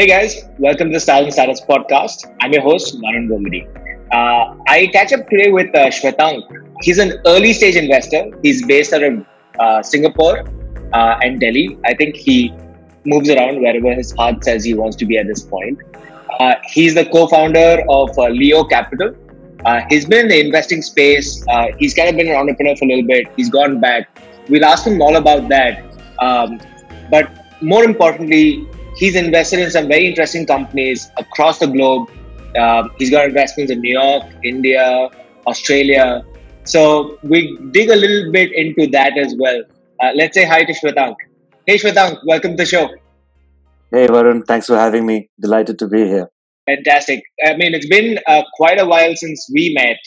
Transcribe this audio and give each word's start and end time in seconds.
Hey 0.00 0.06
guys, 0.06 0.44
welcome 0.58 0.88
to 0.88 0.94
the 0.94 1.00
Style 1.00 1.24
and 1.24 1.30
Status 1.30 1.60
podcast. 1.60 2.34
I'm 2.40 2.54
your 2.54 2.62
host, 2.62 2.96
Manan 3.00 3.28
Bomri. 3.28 3.68
Uh, 4.10 4.56
I 4.66 4.86
catch 4.94 5.12
up 5.12 5.28
today 5.28 5.52
with 5.52 5.74
uh, 5.74 5.88
Shwetank. 5.88 6.40
He's 6.80 6.96
an 6.96 7.20
early 7.26 7.52
stage 7.52 7.76
investor. 7.76 8.30
He's 8.42 8.64
based 8.64 8.94
out 8.94 9.02
of 9.02 9.26
uh, 9.58 9.82
Singapore 9.82 10.48
uh, 10.94 11.18
and 11.22 11.38
Delhi. 11.38 11.78
I 11.84 11.92
think 11.92 12.16
he 12.16 12.50
moves 13.04 13.28
around 13.28 13.60
wherever 13.60 13.92
his 13.92 14.12
heart 14.12 14.42
says 14.42 14.64
he 14.64 14.72
wants 14.72 14.96
to 14.96 15.04
be 15.04 15.18
at 15.18 15.26
this 15.26 15.42
point. 15.42 15.78
Uh, 16.38 16.54
he's 16.64 16.94
the 16.94 17.04
co 17.04 17.26
founder 17.26 17.84
of 17.90 18.18
uh, 18.18 18.28
Leo 18.28 18.64
Capital. 18.64 19.14
Uh, 19.66 19.82
he's 19.90 20.06
been 20.06 20.20
in 20.20 20.28
the 20.28 20.40
investing 20.40 20.80
space. 20.80 21.44
He's 21.76 21.92
kind 21.92 22.08
of 22.08 22.16
been 22.16 22.28
an 22.28 22.36
entrepreneur 22.36 22.74
for 22.74 22.86
a 22.86 22.88
little 22.88 23.06
bit. 23.06 23.30
He's 23.36 23.50
gone 23.50 23.80
back. 23.80 24.18
We'll 24.48 24.64
ask 24.64 24.86
him 24.86 25.02
all 25.02 25.16
about 25.16 25.50
that. 25.50 25.84
Um, 26.20 26.58
but 27.10 27.30
more 27.60 27.84
importantly, 27.84 28.66
he's 29.00 29.16
invested 29.16 29.58
in 29.58 29.70
some 29.70 29.88
very 29.88 30.06
interesting 30.06 30.46
companies 30.46 31.10
across 31.18 31.58
the 31.58 31.66
globe. 31.66 32.08
Um, 32.56 32.90
he's 32.98 33.10
got 33.10 33.26
investments 33.26 33.72
in 33.72 33.80
New 33.80 33.98
York, 33.98 34.24
India, 34.44 35.08
Australia. 35.46 36.22
So 36.64 37.18
we 37.22 37.58
dig 37.70 37.88
a 37.88 37.96
little 37.96 38.30
bit 38.30 38.52
into 38.52 38.86
that 38.88 39.16
as 39.16 39.34
well. 39.38 39.62
Uh, 40.02 40.10
let's 40.14 40.34
say 40.34 40.44
hi 40.44 40.64
to 40.64 40.72
Shwetank. 40.72 41.16
Hey 41.66 41.76
Shwetank, 41.78 42.18
welcome 42.26 42.52
to 42.52 42.56
the 42.58 42.66
show. 42.66 42.88
Hey 43.90 44.06
Varun, 44.06 44.46
thanks 44.46 44.66
for 44.66 44.76
having 44.76 45.06
me. 45.06 45.30
Delighted 45.40 45.78
to 45.78 45.88
be 45.88 46.04
here. 46.04 46.28
Fantastic. 46.66 47.22
I 47.44 47.56
mean, 47.56 47.74
it's 47.74 47.88
been 47.88 48.18
uh, 48.28 48.42
quite 48.54 48.78
a 48.78 48.86
while 48.86 49.16
since 49.16 49.48
we 49.52 49.72
met 49.74 49.98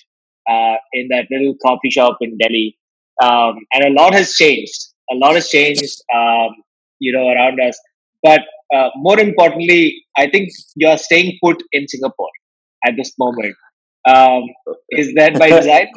uh, 0.54 0.76
in 0.94 1.08
that 1.10 1.26
little 1.32 1.56
coffee 1.66 1.90
shop 1.90 2.18
in 2.22 2.38
Delhi, 2.38 2.78
um, 3.22 3.56
and 3.74 3.86
a 3.86 4.02
lot 4.02 4.14
has 4.14 4.34
changed. 4.36 4.80
A 5.12 5.16
lot 5.16 5.34
has 5.36 5.50
changed, 5.50 6.02
um, 6.16 6.52
you 7.00 7.12
know, 7.12 7.28
around 7.28 7.60
us. 7.60 7.78
But 8.22 8.42
uh, 8.74 8.90
more 8.96 9.20
importantly, 9.20 10.04
I 10.18 10.30
think 10.30 10.50
you're 10.76 10.98
staying 10.98 11.38
put 11.44 11.62
in 11.72 11.88
Singapore 11.88 12.30
at 12.86 12.94
this 12.98 13.14
moment. 13.18 13.56
Um, 14.08 14.44
is 14.90 15.14
that 15.16 15.38
by 15.40 15.50
design? 15.60 15.88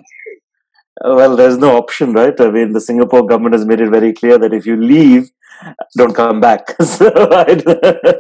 well, 1.05 1.37
there's 1.37 1.59
no 1.59 1.77
option, 1.77 2.13
right? 2.13 2.39
I 2.41 2.51
mean, 2.51 2.73
the 2.73 2.81
Singapore 2.81 3.27
government 3.27 3.55
has 3.55 3.67
made 3.67 3.81
it 3.81 3.91
very 3.91 4.13
clear 4.13 4.39
that 4.39 4.55
if 4.55 4.67
you 4.67 4.77
leave, 4.77 5.31
don't 5.97 6.15
come 6.15 6.41
back. 6.41 6.71
so 6.83 7.11
I, 7.15 8.17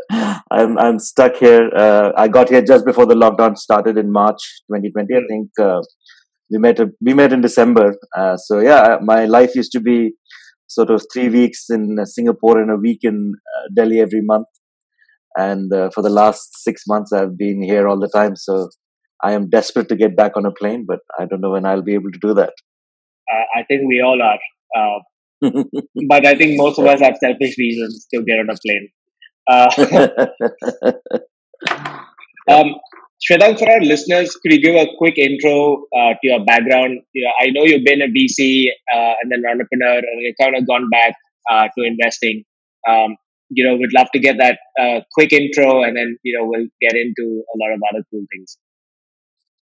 am 0.53 0.79
I'm 0.79 0.99
stuck 0.99 1.37
here. 1.37 1.71
Uh, 1.75 2.13
I 2.17 2.29
got 2.29 2.49
here 2.49 2.63
just 2.63 2.85
before 2.85 3.07
the 3.07 3.15
lockdown 3.15 3.57
started 3.57 3.97
in 3.97 4.13
March 4.13 4.43
2020. 4.71 5.15
I 5.15 5.21
think 5.29 5.51
uh, 5.61 5.81
we 6.51 6.59
met 6.59 6.79
we 7.01 7.15
met 7.15 7.33
in 7.33 7.41
December. 7.41 7.97
Uh, 8.17 8.37
so 8.37 8.61
yeah, 8.61 8.99
my 9.03 9.25
life 9.25 9.55
used 9.55 9.73
to 9.73 9.81
be 9.81 10.13
sort 10.67 10.91
of 10.91 11.03
three 11.13 11.29
weeks 11.29 11.67
in 11.71 12.05
Singapore 12.07 12.61
and 12.61 12.71
a 12.71 12.77
week 12.77 13.01
in 13.03 13.33
uh, 13.57 13.69
Delhi 13.75 14.01
every 14.01 14.23
month. 14.23 14.47
And 15.37 15.73
uh, 15.73 15.91
for 15.91 16.03
the 16.03 16.11
last 16.11 16.63
six 16.63 16.83
months, 16.87 17.13
I've 17.13 17.37
been 17.37 17.63
here 17.63 17.87
all 17.87 17.99
the 17.99 18.09
time. 18.09 18.37
So 18.37 18.71
I 19.23 19.33
am 19.33 19.51
desperate 19.51 19.89
to 19.89 19.97
get 19.97 20.17
back 20.17 20.37
on 20.37 20.47
a 20.47 20.51
plane, 20.51 20.85
but 20.87 21.01
I 21.19 21.27
don't 21.27 21.41
know 21.41 21.51
when 21.51 21.67
I'll 21.67 21.83
be 21.83 21.95
able 21.95 22.11
to 22.11 22.19
do 22.21 22.35
that. 22.35 22.53
Uh, 23.33 23.45
I 23.59 23.65
think 23.65 23.83
we 23.89 24.01
all 24.01 24.21
are. 24.23 24.39
Uh, 24.77 25.01
but 26.09 26.27
I 26.27 26.35
think 26.37 26.57
most 26.57 26.79
of 26.79 26.87
us 26.87 27.01
have 27.01 27.17
selfish 27.19 27.59
reasons 27.59 28.07
to 28.15 28.23
get 28.25 28.39
on 28.39 28.49
a 28.51 28.57
plane. 28.65 28.89
Uh, 29.49 29.71
um, 32.51 32.75
Shwetank, 33.25 33.59
for 33.59 33.71
our 33.71 33.81
listeners, 33.81 34.37
could 34.37 34.53
you 34.53 34.61
give 34.61 34.75
a 34.75 34.87
quick 34.99 35.17
intro 35.17 35.85
uh, 35.97 36.13
to 36.13 36.19
your 36.23 36.45
background? 36.45 37.01
You 37.15 37.25
know, 37.25 37.33
I 37.41 37.51
know 37.51 37.65
you've 37.65 37.85
been 37.85 38.03
a 38.03 38.09
VC 38.09 38.67
uh, 38.93 39.15
and 39.23 39.33
then 39.33 39.41
an 39.43 39.53
entrepreneur, 39.53 39.99
and 39.99 40.21
you've 40.21 40.37
kind 40.41 40.55
of 40.55 40.67
gone 40.67 40.91
back 40.91 41.15
uh, 41.51 41.69
to 41.77 41.85
investing. 41.85 42.45
Um, 42.87 43.17
you 43.49 43.67
know, 43.67 43.77
we'd 43.77 43.95
love 43.95 44.09
to 44.13 44.19
get 44.19 44.37
that 44.39 44.59
uh, 44.79 45.01
quick 45.15 45.33
intro, 45.33 45.83
and 45.83 45.97
then 45.97 46.19
you 46.25 46.39
know 46.39 46.47
we'll 46.47 46.67
get 46.81 46.95
into 46.95 47.43
a 47.55 47.57
lot 47.59 47.73
of 47.73 47.81
other 47.91 48.05
cool 48.11 48.25
things. 48.35 48.59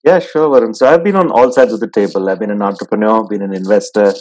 Yeah, 0.05 0.21
sure, 0.21 0.49
Varun. 0.49 0.75
So 0.75 0.87
I've 0.87 1.03
been 1.03 1.17
on 1.17 1.31
all 1.31 1.51
sides 1.53 1.73
of 1.73 1.81
the 1.81 1.91
table. 1.91 2.31
I've 2.31 2.39
been 2.39 2.53
an 2.53 2.63
entrepreneur, 2.63 3.27
been 3.27 3.43
an 3.43 3.53
investor, 3.53 4.15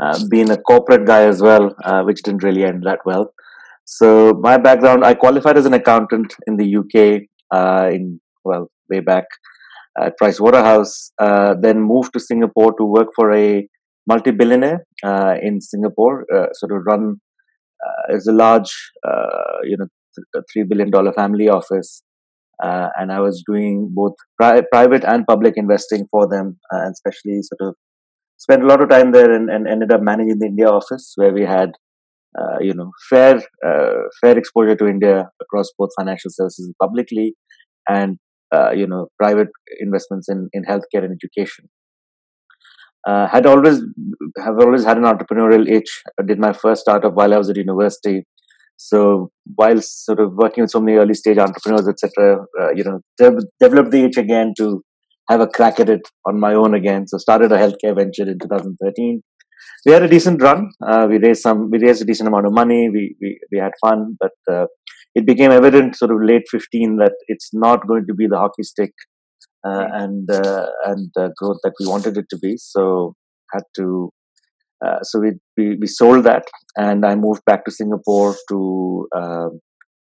uh, 0.00 0.18
been 0.28 0.50
a 0.50 0.56
corporate 0.56 1.06
guy 1.06 1.24
as 1.24 1.42
well, 1.42 1.76
uh, 1.84 2.02
which 2.02 2.22
didn't 2.22 2.42
really 2.42 2.64
end 2.64 2.84
that 2.84 3.00
well. 3.04 3.32
So 3.84 4.32
my 4.40 4.56
background, 4.56 5.04
I 5.04 5.14
qualified 5.14 5.58
as 5.58 5.66
an 5.66 5.74
accountant 5.74 6.34
in 6.46 6.56
the 6.56 6.76
UK 6.76 7.28
in 7.92 8.20
well, 8.44 8.70
way 8.90 9.00
back 9.00 9.24
at 9.98 10.16
Price 10.16 10.40
Waterhouse, 10.40 11.12
uh, 11.18 11.54
then 11.60 11.80
moved 11.80 12.12
to 12.12 12.20
Singapore 12.20 12.72
to 12.78 12.84
work 12.84 13.08
for 13.14 13.34
a 13.34 13.68
multi-billionaire 14.06 14.84
uh, 15.04 15.34
in 15.42 15.60
Singapore, 15.60 16.24
uh, 16.34 16.46
sort 16.54 16.72
of 16.72 16.82
run 16.86 17.20
uh, 17.84 18.14
as 18.14 18.26
a 18.26 18.32
large, 18.32 18.70
uh, 19.06 19.58
you 19.64 19.76
know, 19.76 19.86
three 20.52 20.64
billion 20.64 20.90
dollar 20.90 21.12
family 21.12 21.48
office, 21.48 22.02
uh, 22.62 22.88
and 22.96 23.12
I 23.12 23.20
was 23.20 23.42
doing 23.46 23.90
both 23.94 24.14
pri- 24.38 24.62
private 24.72 25.04
and 25.04 25.26
public 25.26 25.54
investing 25.56 26.06
for 26.10 26.28
them, 26.28 26.58
and 26.70 26.92
especially 26.92 27.40
sort 27.42 27.68
of 27.68 27.74
spent 28.38 28.62
a 28.62 28.66
lot 28.66 28.82
of 28.82 28.88
time 28.88 29.12
there 29.12 29.32
and, 29.32 29.50
and 29.50 29.68
ended 29.68 29.92
up 29.92 30.02
managing 30.02 30.38
the 30.38 30.46
India 30.46 30.68
office 30.68 31.12
where 31.16 31.32
we 31.32 31.42
had 31.42 31.72
uh, 32.38 32.58
you 32.60 32.74
know 32.74 32.90
fair 33.08 33.42
uh, 33.66 34.02
fair 34.20 34.36
exposure 34.38 34.76
to 34.76 34.86
India 34.86 35.28
across 35.42 35.70
both 35.78 35.90
financial 35.98 36.30
services 36.30 36.72
publicly 36.80 37.34
and 37.88 38.18
uh, 38.54 38.70
you 38.70 38.86
know 38.86 39.08
private 39.18 39.48
investments 39.80 40.28
in 40.28 40.48
in 40.52 40.64
healthcare 40.64 41.04
and 41.04 41.12
education. 41.12 41.68
Uh, 43.08 43.26
had 43.28 43.46
always 43.46 43.80
have 44.44 44.58
always 44.60 44.84
had 44.84 44.98
an 44.98 45.04
entrepreneurial 45.04 45.66
itch. 45.68 46.02
I 46.18 46.22
did 46.22 46.38
my 46.38 46.52
first 46.52 46.82
startup 46.82 47.14
while 47.14 47.32
I 47.32 47.38
was 47.38 47.48
at 47.48 47.56
university. 47.56 48.24
So 48.76 49.30
while 49.56 49.80
sort 49.80 50.20
of 50.20 50.32
working 50.34 50.62
with 50.62 50.70
so 50.70 50.80
many 50.80 50.96
early 50.96 51.14
stage 51.14 51.38
entrepreneurs, 51.38 51.86
etc., 51.86 52.46
uh, 52.60 52.70
you 52.74 52.82
know, 52.82 53.00
de- 53.18 53.46
developed 53.60 53.90
the 53.90 54.04
itch 54.04 54.16
again 54.16 54.54
to 54.56 54.82
have 55.28 55.40
a 55.40 55.46
crack 55.46 55.80
at 55.80 55.90
it 55.90 56.00
on 56.26 56.40
my 56.40 56.54
own 56.54 56.74
again. 56.74 57.06
So 57.06 57.18
started 57.18 57.52
a 57.52 57.58
healthcare 57.58 57.94
venture 57.94 58.28
in 58.30 58.38
2013. 58.38 59.22
We 59.84 59.92
had 59.92 60.02
a 60.02 60.08
decent 60.08 60.42
run. 60.42 60.70
Uh, 60.86 61.06
we 61.10 61.18
raised 61.18 61.42
some. 61.42 61.70
We 61.70 61.78
raised 61.78 62.02
a 62.02 62.06
decent 62.06 62.28
amount 62.28 62.46
of 62.46 62.52
money. 62.52 62.88
We 62.90 63.16
we, 63.20 63.38
we 63.52 63.58
had 63.58 63.72
fun, 63.80 64.16
but 64.18 64.32
uh, 64.50 64.66
it 65.14 65.26
became 65.26 65.50
evident 65.50 65.96
sort 65.96 66.10
of 66.10 66.18
late 66.22 66.44
15 66.50 66.96
that 66.98 67.12
it's 67.26 67.50
not 67.52 67.86
going 67.86 68.06
to 68.06 68.14
be 68.14 68.26
the 68.26 68.38
hockey 68.38 68.62
stick 68.62 68.92
uh, 69.66 69.86
and 69.92 70.30
uh, 70.30 70.66
and 70.84 71.10
uh, 71.18 71.28
growth 71.36 71.58
that 71.62 71.74
we 71.80 71.86
wanted 71.86 72.16
it 72.16 72.26
to 72.30 72.38
be. 72.38 72.54
So 72.56 73.14
had 73.52 73.64
to 73.76 74.10
uh, 74.84 75.02
so 75.02 75.20
we, 75.20 75.32
we, 75.56 75.76
we 75.80 75.86
sold 75.86 76.24
that 76.24 76.44
and 76.76 77.04
I 77.04 77.14
moved 77.14 77.44
back 77.44 77.64
to 77.64 77.70
Singapore 77.70 78.34
to 78.48 79.08
um, 79.14 79.60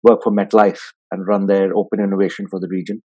work 0.04 0.20
for 0.22 0.30
MetLife 0.30 0.80
and 1.10 1.26
run 1.26 1.46
their 1.46 1.74
open 1.74 2.00
innovation 2.00 2.46
for 2.48 2.60
the 2.60 2.68
region. 2.68 3.02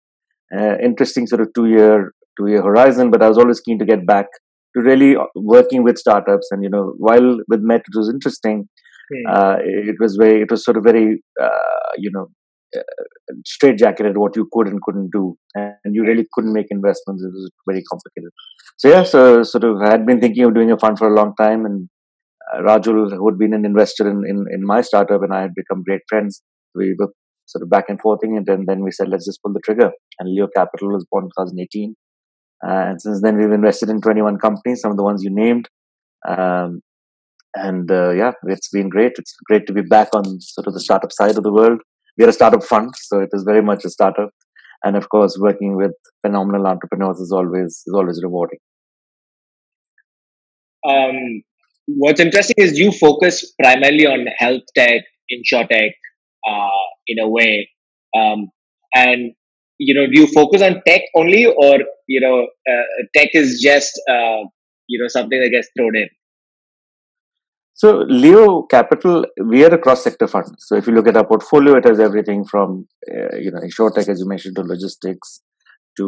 Uh, 0.58 0.78
interesting 0.82 1.28
sort 1.28 1.42
of 1.42 1.50
two 1.54 1.66
year 1.66 2.14
two 2.38 2.48
year 2.48 2.62
horizon, 2.62 3.12
but 3.12 3.22
I 3.22 3.28
was 3.28 3.38
always 3.38 3.60
keen 3.60 3.80
to 3.80 3.86
get 3.86 4.06
back 4.06 4.28
to 4.76 4.84
really 4.84 5.18
working 5.36 5.84
with 5.84 5.98
startups 5.98 6.48
and 6.52 6.64
you 6.64 6.70
know 6.70 6.94
while 6.98 7.38
with 7.48 7.62
Met 7.62 7.82
it 7.82 7.98
was 7.98 8.10
interesting 8.10 8.70
uh, 9.30 9.58
it 9.60 9.96
was 10.00 10.18
very, 10.20 10.42
it 10.42 10.52
was 10.52 10.64
sort 10.64 10.78
of 10.78 10.84
very, 10.84 11.22
uh, 11.42 11.92
you 11.98 12.12
know, 12.14 12.28
uh, 12.78 12.82
straight 13.46 13.78
jacketed 13.78 14.18
what 14.18 14.36
you 14.36 14.48
could 14.52 14.68
and 14.68 14.82
couldn't 14.82 15.10
do, 15.12 15.36
and 15.56 15.96
you 15.96 16.04
really 16.04 16.28
couldn't 16.34 16.54
make 16.54 16.68
investments. 16.70 17.24
It 17.24 17.34
was 17.34 17.50
very 17.68 17.84
complicated. 17.92 18.32
So 18.78 18.90
yeah, 18.90 19.04
so 19.04 19.44
sort 19.44 19.64
of 19.64 19.82
had 19.82 20.06
been 20.06 20.22
thinking 20.22 20.44
of 20.44 20.54
doing 20.54 20.72
a 20.72 20.78
fund 20.78 20.98
for 20.98 21.08
a 21.08 21.16
long 21.16 21.34
time, 21.36 21.66
and 21.66 21.90
uh, 22.54 22.62
Rajul, 22.62 23.12
who 23.12 23.30
had 23.30 23.38
been 23.38 23.54
an 23.54 23.66
investor 23.66 24.10
in, 24.10 24.24
in, 24.28 24.46
in 24.52 24.66
my 24.66 24.82
startup, 24.82 25.22
and 25.24 25.34
I 25.34 25.42
had 25.42 25.56
become 25.56 25.84
great 25.84 26.02
friends. 26.08 26.42
We 26.76 26.96
were 26.98 27.12
sort 27.46 27.64
of 27.64 27.70
back 27.70 27.86
and 27.90 28.00
forthing, 28.00 28.36
it. 28.36 28.38
and 28.38 28.46
then, 28.46 28.66
then 28.68 28.84
we 28.84 28.92
said, 28.92 29.10
let's 29.10 29.26
just 29.26 29.42
pull 29.44 29.54
the 29.54 29.62
trigger. 29.64 29.92
And 30.20 30.30
Leo 30.30 30.48
Capital 30.56 30.90
was 30.90 31.06
born 31.10 31.26
in 31.26 31.30
2018. 31.30 31.96
Uh, 32.66 32.90
and 32.90 33.02
since 33.02 33.22
then, 33.22 33.38
we've 33.38 33.52
invested 33.52 33.90
in 33.90 34.02
21 34.02 34.38
companies, 34.38 34.82
some 34.82 34.92
of 34.92 34.98
the 34.98 35.04
ones 35.04 35.24
you 35.24 35.34
named. 35.34 35.68
Um, 36.28 36.82
and 37.56 37.92
uh, 37.92 38.12
yeah, 38.12 38.32
it's 38.44 38.70
been 38.70 38.90
great. 38.90 39.14
It's 39.18 39.36
great 39.46 39.66
to 39.68 39.74
be 39.74 39.82
back 39.82 40.10
on 40.14 40.40
sort 40.42 40.68
of 40.68 40.74
the 40.74 40.80
startup 40.80 41.12
side 41.12 41.38
of 41.38 41.44
the 41.44 41.52
world. 41.52 41.82
We 42.18 42.26
are 42.26 42.30
a 42.30 42.34
startup 42.34 42.64
fund, 42.64 42.92
so 42.96 43.20
it 43.20 43.30
is 43.32 43.44
very 43.44 43.62
much 43.62 43.86
a 43.86 43.90
startup. 43.90 44.30
And 44.84 44.96
of 44.96 45.10
course, 45.10 45.38
working 45.40 45.76
with 45.76 45.92
phenomenal 46.26 46.68
entrepreneurs 46.68 47.20
is 47.20 47.32
always 47.32 47.84
is 47.86 47.94
always 47.94 48.22
rewarding. 48.24 48.60
Um, 50.88 51.42
what's 51.88 52.20
interesting 52.20 52.56
is 52.58 52.78
you 52.78 52.92
focus 52.92 53.54
primarily 53.62 54.06
on 54.06 54.28
health 54.38 54.62
tech, 54.76 55.04
insurtech, 55.32 55.92
uh, 56.48 56.70
in 57.08 57.20
a 57.20 57.28
way. 57.28 57.70
Um, 58.16 58.50
and 58.96 59.34
you 59.78 59.94
know, 59.94 60.08
do 60.08 60.20
you 60.20 60.28
focus 60.28 60.62
on 60.62 60.82
tech 60.86 61.02
only, 61.16 61.46
or 61.46 61.80
you 62.08 62.22
know, 62.22 62.48
uh, 62.70 63.04
tech 63.16 63.30
is 63.34 63.62
just 63.62 64.00
uh, 64.10 64.44
you 64.88 65.02
know 65.02 65.08
something 65.08 65.40
that 65.40 65.50
gets 65.50 65.70
thrown 65.78 65.96
in? 65.96 66.10
So 67.82 67.90
Leo 68.24 68.64
Capital, 68.64 69.26
we 69.52 69.64
are 69.66 69.74
a 69.74 69.78
cross-sector 69.78 70.28
fund. 70.28 70.54
So 70.60 70.76
if 70.76 70.86
you 70.86 70.94
look 70.94 71.08
at 71.08 71.16
our 71.16 71.26
portfolio, 71.26 71.78
it 71.78 71.86
has 71.86 72.00
everything 72.08 72.44
from 72.44 72.88
uh, 73.10 73.38
you 73.44 73.52
know 73.52 73.62
insurtech, 73.68 74.10
as 74.14 74.20
you 74.20 74.28
mentioned, 74.28 74.58
to 74.58 74.64
logistics, 74.64 75.42
to 75.98 76.08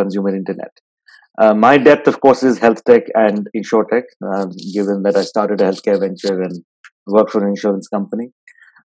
consumer 0.00 0.34
internet. 0.34 0.72
Uh, 1.40 1.54
my 1.54 1.78
depth, 1.78 2.08
of 2.08 2.20
course, 2.20 2.42
is 2.42 2.58
health 2.58 2.82
tech 2.84 3.04
and 3.14 3.48
insurtech. 3.58 4.06
Uh, 4.30 4.46
given 4.74 5.04
that 5.04 5.16
I 5.16 5.22
started 5.22 5.60
a 5.60 5.68
healthcare 5.70 6.00
venture 6.06 6.42
and 6.46 6.64
worked 7.06 7.30
for 7.30 7.42
an 7.44 7.50
insurance 7.54 7.88
company, 7.96 8.26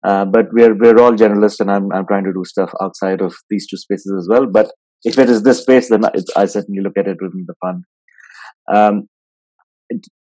Uh, 0.10 0.26
but 0.34 0.52
we're 0.58 0.76
we're 0.82 1.00
all 1.04 1.16
generalists, 1.22 1.62
and 1.64 1.72
I'm 1.76 1.88
I'm 1.96 2.08
trying 2.10 2.28
to 2.28 2.34
do 2.34 2.44
stuff 2.52 2.74
outside 2.84 3.24
of 3.28 3.34
these 3.54 3.66
two 3.70 3.80
spaces 3.86 4.14
as 4.20 4.28
well. 4.34 4.46
But 4.58 4.68
if 5.12 5.18
it 5.24 5.30
is 5.30 5.42
this 5.48 5.62
space, 5.64 5.90
then 5.94 6.04
I 6.42 6.46
certainly 6.56 6.84
look 6.86 7.00
at 7.02 7.10
it 7.14 7.24
within 7.26 7.46
the 7.50 7.58
fund. 7.64 7.84
Um, 8.78 9.02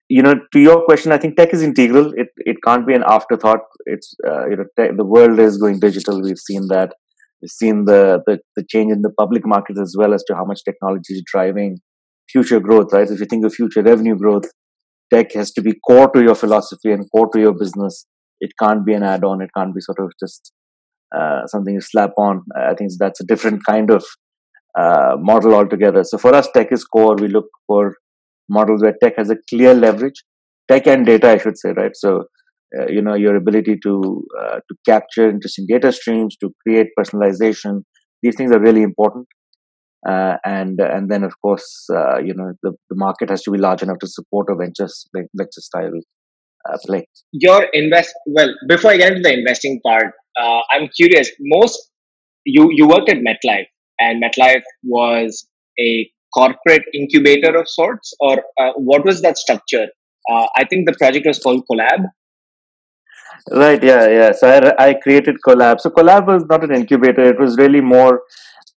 you 0.07 0.23
know, 0.23 0.33
to 0.53 0.59
your 0.59 0.83
question, 0.85 1.11
I 1.11 1.17
think 1.17 1.37
tech 1.37 1.53
is 1.53 1.61
integral. 1.61 2.13
It 2.15 2.29
it 2.37 2.57
can't 2.63 2.87
be 2.87 2.93
an 2.93 3.03
afterthought. 3.07 3.61
It's 3.85 4.15
uh, 4.27 4.47
you 4.49 4.57
know, 4.57 4.65
te- 4.77 4.95
the 4.95 5.05
world 5.05 5.39
is 5.39 5.57
going 5.57 5.79
digital. 5.79 6.21
We've 6.21 6.37
seen 6.37 6.67
that. 6.69 6.93
We've 7.41 7.51
seen 7.51 7.85
the, 7.85 8.21
the 8.25 8.39
the 8.55 8.63
change 8.67 8.91
in 8.91 9.01
the 9.01 9.11
public 9.11 9.45
markets 9.45 9.79
as 9.79 9.95
well 9.97 10.13
as 10.13 10.23
to 10.25 10.35
how 10.35 10.45
much 10.45 10.63
technology 10.63 11.13
is 11.13 11.23
driving 11.25 11.79
future 12.29 12.59
growth. 12.59 12.91
Right? 12.91 13.09
If 13.09 13.19
you 13.19 13.25
think 13.25 13.45
of 13.45 13.53
future 13.53 13.81
revenue 13.81 14.15
growth, 14.15 14.45
tech 15.13 15.33
has 15.33 15.51
to 15.51 15.61
be 15.61 15.73
core 15.87 16.09
to 16.11 16.21
your 16.21 16.35
philosophy 16.35 16.91
and 16.91 17.09
core 17.11 17.29
to 17.33 17.39
your 17.39 17.53
business. 17.53 18.05
It 18.41 18.51
can't 18.61 18.85
be 18.85 18.93
an 18.93 19.03
add-on. 19.03 19.41
It 19.41 19.51
can't 19.55 19.75
be 19.75 19.81
sort 19.81 19.99
of 19.99 20.11
just 20.19 20.53
uh, 21.15 21.45
something 21.47 21.73
you 21.73 21.81
slap 21.81 22.11
on. 22.17 22.43
I 22.55 22.73
think 22.73 22.91
that's 22.97 23.21
a 23.21 23.25
different 23.25 23.65
kind 23.65 23.91
of 23.91 24.05
uh, 24.77 25.15
model 25.19 25.53
altogether. 25.53 26.03
So 26.03 26.17
for 26.17 26.33
us, 26.33 26.47
tech 26.53 26.71
is 26.71 26.85
core. 26.85 27.15
We 27.15 27.27
look 27.27 27.47
for 27.67 27.95
models 28.49 28.81
where 28.81 28.95
tech 29.01 29.13
has 29.17 29.29
a 29.29 29.37
clear 29.49 29.73
leverage, 29.73 30.23
tech 30.69 30.87
and 30.87 31.05
data, 31.05 31.29
I 31.29 31.37
should 31.37 31.57
say, 31.57 31.71
right? 31.75 31.95
So 31.95 32.25
uh, 32.77 32.87
you 32.87 33.01
know 33.01 33.15
your 33.15 33.35
ability 33.35 33.77
to 33.83 34.23
uh, 34.39 34.55
to 34.55 34.75
capture 34.85 35.29
interesting 35.29 35.65
data 35.67 35.91
streams, 35.91 36.37
to 36.37 36.51
create 36.65 36.87
personalization. 36.97 37.81
These 38.21 38.35
things 38.35 38.51
are 38.51 38.59
really 38.59 38.83
important. 38.83 39.27
Uh, 40.07 40.37
and 40.45 40.79
and 40.79 41.11
then 41.11 41.23
of 41.23 41.33
course 41.41 41.87
uh, 41.93 42.19
you 42.19 42.33
know 42.33 42.53
the, 42.63 42.71
the 42.89 42.95
market 42.95 43.29
has 43.29 43.41
to 43.43 43.51
be 43.51 43.57
large 43.57 43.81
enough 43.81 43.97
to 43.99 44.07
support 44.07 44.47
a 44.49 44.55
venture 44.55 44.87
venture 45.35 45.61
style 45.61 45.91
uh, 46.69 46.77
play. 46.85 47.05
Your 47.33 47.67
invest 47.73 48.13
well 48.27 48.53
before 48.67 48.91
I 48.91 48.97
get 48.97 49.13
into 49.13 49.27
the 49.27 49.33
investing 49.33 49.81
part, 49.85 50.13
uh, 50.41 50.61
I'm 50.71 50.89
curious. 50.95 51.29
Most 51.39 51.91
you 52.45 52.69
you 52.71 52.87
worked 52.87 53.09
at 53.09 53.17
MetLife, 53.17 53.67
and 53.99 54.23
MetLife 54.23 54.63
was 54.83 55.47
a 55.79 56.09
corporate 56.33 56.83
incubator 56.93 57.57
of 57.57 57.67
sorts, 57.67 58.13
or 58.19 58.43
uh, 58.59 58.71
what 58.75 59.05
was 59.05 59.21
that 59.21 59.37
structure? 59.37 59.87
Uh, 60.29 60.47
I 60.55 60.65
think 60.65 60.87
the 60.87 60.95
project 60.97 61.25
was 61.25 61.39
called 61.39 61.63
Collab. 61.71 62.05
Right. 63.51 63.83
Yeah. 63.83 64.07
Yeah. 64.07 64.31
So 64.33 64.47
I, 64.47 64.89
I 64.89 64.93
created 64.95 65.37
Collab. 65.47 65.79
So 65.79 65.89
Collab 65.89 66.27
was 66.27 66.45
not 66.49 66.63
an 66.63 66.75
incubator. 66.75 67.23
It 67.23 67.39
was 67.39 67.57
really 67.57 67.81
more 67.81 68.21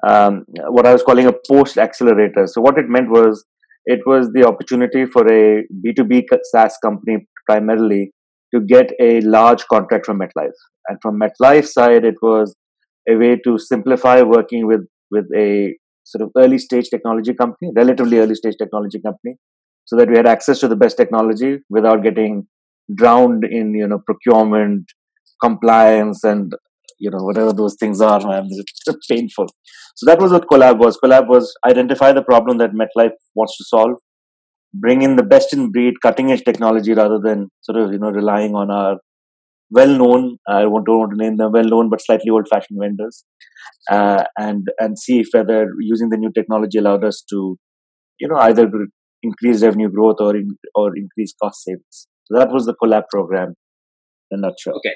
um, 0.06 0.46
what 0.68 0.86
I 0.86 0.94
was 0.94 1.04
calling 1.04 1.28
a 1.28 1.34
post 1.48 1.78
accelerator. 1.78 2.46
So 2.48 2.62
what 2.62 2.78
it 2.78 2.88
meant 2.88 3.10
was 3.10 3.46
it 3.86 4.02
was 4.06 4.32
the 4.34 4.46
opportunity 4.46 5.06
for 5.06 5.26
a 5.28 5.64
B2B 5.86 6.26
SaaS 6.52 6.78
company 6.84 7.28
primarily 7.48 8.12
to 8.54 8.62
get 8.62 8.92
a 9.00 9.22
large 9.22 9.66
contract 9.68 10.06
from 10.06 10.20
MetLife. 10.20 10.52
And 10.88 11.00
from 11.02 11.20
MetLife 11.20 11.68
side, 11.68 12.04
it 12.06 12.16
was 12.22 12.56
a 13.08 13.16
way 13.16 13.38
to 13.38 13.58
simplify 13.58 14.22
working 14.22 14.68
with, 14.68 14.82
with 15.12 15.26
a 15.36 15.76
sort 16.10 16.24
of 16.24 16.32
early 16.38 16.58
stage 16.58 16.90
technology 16.90 17.34
company, 17.34 17.72
relatively 17.76 18.20
early 18.20 18.36
stage 18.36 18.56
technology 18.58 19.00
company, 19.00 19.36
so 19.86 19.96
that 19.96 20.10
we 20.10 20.18
had 20.18 20.28
access 20.28 20.60
to 20.60 20.68
the 20.68 20.76
best 20.76 20.98
technology 20.98 21.60
without 21.70 22.04
getting 22.04 22.48
drowned 22.96 23.44
in, 23.44 23.74
you 23.74 23.88
know, 23.88 24.00
procurement, 24.06 24.86
compliance, 25.42 26.24
and 26.24 26.54
you 27.00 27.10
know 27.10 27.24
whatever 27.24 27.54
those 27.54 27.76
things 27.80 28.02
are 28.02 28.20
it's 28.22 29.08
painful. 29.08 29.48
So 29.96 30.06
that 30.06 30.20
was 30.20 30.32
what 30.32 30.48
collab 30.48 30.80
was. 30.80 30.98
Collab 31.04 31.28
was 31.28 31.54
identify 31.66 32.12
the 32.12 32.24
problem 32.24 32.58
that 32.58 32.72
metlife 32.72 33.18
wants 33.36 33.58
to 33.58 33.64
solve 33.64 33.98
bring 34.74 35.02
in 35.02 35.16
the 35.16 35.24
best 35.24 35.54
in 35.54 35.72
breed 35.72 35.96
cutting 36.02 36.32
edge 36.32 36.44
technology 36.44 36.94
rather 36.94 37.20
than 37.20 37.50
sort 37.62 37.78
of 37.78 37.92
you 37.92 38.00
know 38.00 38.10
relying 38.10 38.56
on 38.56 38.70
our 38.70 38.98
well 39.72 39.94
known 40.02 40.38
i 40.48 40.62
don't 40.62 40.72
want 40.72 41.12
to 41.12 41.18
name 41.24 41.38
them 41.38 41.52
well 41.52 41.70
known 41.74 41.90
but 41.90 42.02
slightly 42.02 42.30
old 42.30 42.48
fashioned 42.48 42.80
vendors 42.82 43.24
uh, 43.92 44.24
and 44.38 44.68
and 44.80 44.98
see 44.98 45.20
if 45.20 45.28
whether 45.32 45.74
using 45.80 46.10
the 46.10 46.18
new 46.18 46.32
technology 46.32 46.78
allowed 46.78 47.04
us 47.04 47.24
to 47.30 47.58
you 48.20 48.28
know 48.28 48.38
either 48.38 48.70
increase 49.22 49.62
revenue 49.62 49.90
growth 49.90 50.18
or 50.20 50.36
in, 50.36 50.50
or 50.76 50.96
increase 50.96 51.34
cost 51.42 51.64
savings 51.64 52.08
so 52.26 52.38
that 52.38 52.52
was 52.52 52.66
the 52.66 52.76
collab 52.82 53.04
program 53.10 53.54
in 54.32 54.40
a 54.40 54.42
nutshell 54.42 54.76
okay 54.78 54.96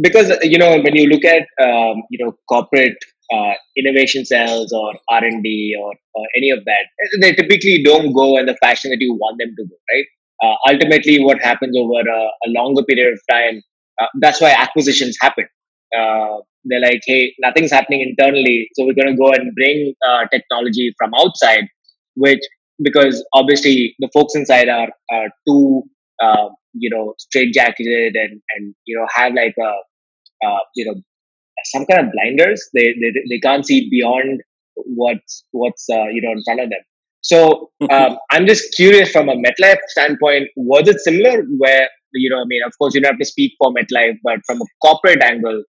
because 0.00 0.32
you 0.42 0.58
know 0.58 0.80
when 0.80 0.96
you 0.96 1.06
look 1.08 1.24
at 1.24 1.42
um, 1.62 2.02
you 2.10 2.24
know 2.24 2.32
corporate 2.48 2.96
uh, 3.32 3.52
innovation 3.76 4.24
cells 4.24 4.72
or 4.72 4.94
R 5.10 5.24
and 5.24 5.42
D 5.42 5.74
or, 5.78 5.92
or 6.14 6.26
any 6.36 6.50
of 6.50 6.64
that, 6.64 6.86
they 7.20 7.32
typically 7.32 7.82
don't 7.82 8.12
go 8.12 8.38
in 8.38 8.46
the 8.46 8.56
fashion 8.56 8.90
that 8.90 9.00
you 9.00 9.14
want 9.14 9.38
them 9.38 9.54
to 9.56 9.64
go. 9.64 9.76
Right. 9.92 10.06
Uh, 10.42 10.72
ultimately, 10.72 11.22
what 11.22 11.40
happens 11.40 11.76
over 11.76 12.00
a, 12.00 12.20
a 12.46 12.48
longer 12.48 12.82
period 12.84 13.12
of 13.12 13.20
time, 13.30 13.62
uh, 14.00 14.06
that's 14.20 14.40
why 14.40 14.50
acquisitions 14.50 15.16
happen. 15.20 15.44
Uh, 15.96 16.38
they're 16.64 16.80
like, 16.80 17.00
hey, 17.06 17.34
nothing's 17.40 17.70
happening 17.70 18.00
internally, 18.00 18.68
so 18.74 18.84
we're 18.84 18.94
going 18.94 19.08
to 19.08 19.16
go 19.16 19.32
and 19.32 19.54
bring 19.54 19.94
uh, 20.06 20.26
technology 20.30 20.92
from 20.98 21.12
outside, 21.14 21.64
which 22.14 22.40
because 22.82 23.24
obviously 23.32 23.94
the 23.98 24.08
folks 24.12 24.34
inside 24.34 24.68
are, 24.68 24.88
are 25.10 25.28
too 25.46 25.82
uh, 26.22 26.48
you 26.74 26.90
know 26.90 27.14
straight 27.18 27.52
jacketed 27.52 28.14
and 28.14 28.40
and 28.54 28.74
you 28.86 28.96
know 28.96 29.06
have 29.14 29.32
like 29.34 29.54
a 29.58 29.72
uh, 30.46 30.58
you 30.76 30.84
know 30.84 31.00
some 31.64 31.84
kind 31.86 32.06
of 32.06 32.12
blinders 32.12 32.68
they, 32.74 32.94
they 33.00 33.12
they 33.28 33.40
can't 33.40 33.66
see 33.66 33.88
beyond 33.90 34.40
what's 34.76 35.44
what's 35.50 35.86
you 35.88 36.22
know 36.22 36.30
in 36.30 36.42
front 36.44 36.60
of 36.60 36.70
them 36.70 36.80
so 37.30 37.70
um, 37.90 38.16
i'm 38.32 38.46
just 38.46 38.74
curious 38.76 39.10
from 39.16 39.28
a 39.28 39.36
metlife 39.46 39.82
standpoint 39.94 40.48
was 40.56 40.88
it 40.92 41.00
similar 41.08 41.34
where 41.64 41.88
you 42.24 42.30
know 42.30 42.40
i 42.44 42.46
mean 42.52 42.62
of 42.68 42.72
course 42.78 42.94
you 42.94 43.00
don't 43.00 43.12
have 43.14 43.24
to 43.24 43.32
speak 43.34 43.52
for 43.58 43.72
metlife 43.78 44.16
but 44.28 44.38
from 44.46 44.60
a 44.60 44.68
corporate 44.86 45.22
angle 45.22 45.62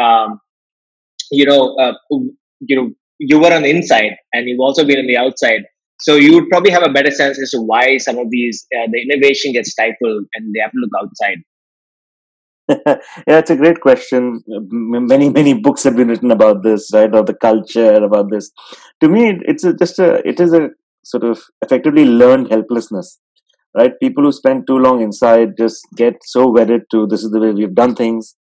um, 0.00 0.40
you 1.30 1.46
know 1.50 1.62
uh, 1.84 1.94
you 2.60 2.76
know 2.76 2.90
you 3.18 3.38
were 3.38 3.52
on 3.58 3.62
the 3.62 3.70
inside 3.70 4.12
and 4.32 4.48
you've 4.48 4.66
also 4.68 4.84
been 4.84 4.98
on 4.98 5.06
the 5.06 5.16
outside 5.16 5.62
so 5.98 6.16
you 6.16 6.34
would 6.34 6.48
probably 6.50 6.70
have 6.70 6.82
a 6.82 6.90
better 6.90 7.10
sense 7.10 7.40
as 7.40 7.50
to 7.50 7.60
why 7.60 7.96
some 7.96 8.18
of 8.18 8.30
these 8.30 8.66
uh, 8.76 8.86
the 8.90 9.00
innovation 9.02 9.52
gets 9.52 9.70
stifled 9.70 10.26
and 10.34 10.54
they 10.54 10.60
have 10.60 10.72
to 10.72 10.78
look 10.78 10.90
outside. 11.00 11.38
yeah, 13.26 13.38
it's 13.38 13.50
a 13.50 13.56
great 13.56 13.80
question. 13.80 14.42
Many 14.46 15.30
many 15.30 15.54
books 15.54 15.84
have 15.84 15.96
been 15.96 16.08
written 16.08 16.30
about 16.30 16.62
this, 16.62 16.90
right? 16.92 17.08
About 17.08 17.26
the 17.26 17.34
culture, 17.34 17.94
about 17.94 18.30
this. 18.30 18.50
To 19.00 19.08
me, 19.08 19.38
it's 19.46 19.64
a, 19.64 19.72
just 19.72 19.98
a 19.98 20.26
it 20.28 20.40
is 20.40 20.52
a 20.52 20.70
sort 21.12 21.24
of 21.24 21.42
effectively 21.64 22.04
learned 22.04 22.50
helplessness, 22.50 23.20
right? 23.78 23.92
People 24.02 24.24
who 24.24 24.32
spend 24.32 24.66
too 24.66 24.78
long 24.86 25.02
inside 25.02 25.50
just 25.56 25.86
get 25.96 26.14
so 26.34 26.50
wedded 26.50 26.82
to 26.92 27.06
this 27.06 27.22
is 27.22 27.30
the 27.30 27.40
way 27.40 27.52
we've 27.52 27.74
done 27.74 27.94
things, 27.94 28.34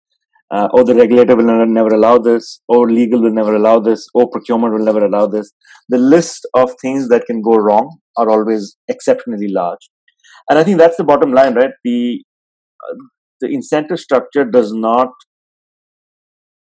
uh, 0.55 0.67
or 0.73 0.83
the 0.83 0.95
regulator 0.95 1.35
will 1.35 1.65
never, 1.65 1.93
allow 1.95 2.17
this, 2.17 2.61
or 2.67 2.89
legal 2.89 3.21
will 3.21 3.33
never 3.33 3.55
allow 3.55 3.79
this, 3.79 4.07
or 4.13 4.29
procurement 4.29 4.73
will 4.73 4.85
never 4.85 5.03
allow 5.05 5.25
this. 5.27 5.51
The 5.89 5.97
list 5.97 6.47
of 6.53 6.71
things 6.81 7.09
that 7.09 7.25
can 7.25 7.41
go 7.41 7.57
wrong 7.57 7.97
are 8.17 8.29
always 8.29 8.77
exceptionally 8.87 9.49
large. 9.49 9.89
And 10.49 10.57
I 10.59 10.63
think 10.63 10.77
that's 10.77 10.97
the 10.97 11.03
bottom 11.03 11.33
line, 11.33 11.55
right? 11.55 11.71
The 11.83 12.23
uh, 12.87 12.95
the 13.41 13.49
incentive 13.49 13.99
structure 13.99 14.45
does 14.45 14.73
not 14.73 15.09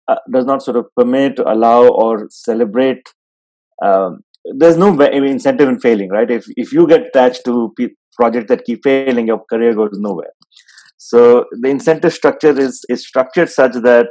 uh, 0.07 0.21
does 0.31 0.45
not 0.45 0.63
sort 0.63 0.77
of 0.77 0.87
permit, 0.97 1.39
allow, 1.39 1.87
or 1.87 2.27
celebrate. 2.29 3.03
Um, 3.83 4.19
there's 4.57 4.77
no 4.77 4.99
incentive 4.99 5.69
in 5.69 5.79
failing, 5.79 6.09
right? 6.09 6.29
If 6.29 6.45
if 6.55 6.71
you 6.71 6.87
get 6.87 7.07
attached 7.07 7.45
to 7.45 7.73
projects 8.15 8.49
that 8.49 8.65
keep 8.65 8.81
failing, 8.83 9.27
your 9.27 9.43
career 9.49 9.73
goes 9.73 9.91
nowhere. 9.93 10.33
So 10.97 11.45
the 11.61 11.69
incentive 11.69 12.13
structure 12.13 12.59
is, 12.59 12.83
is 12.89 13.07
structured 13.07 13.49
such 13.49 13.73
that 13.83 14.09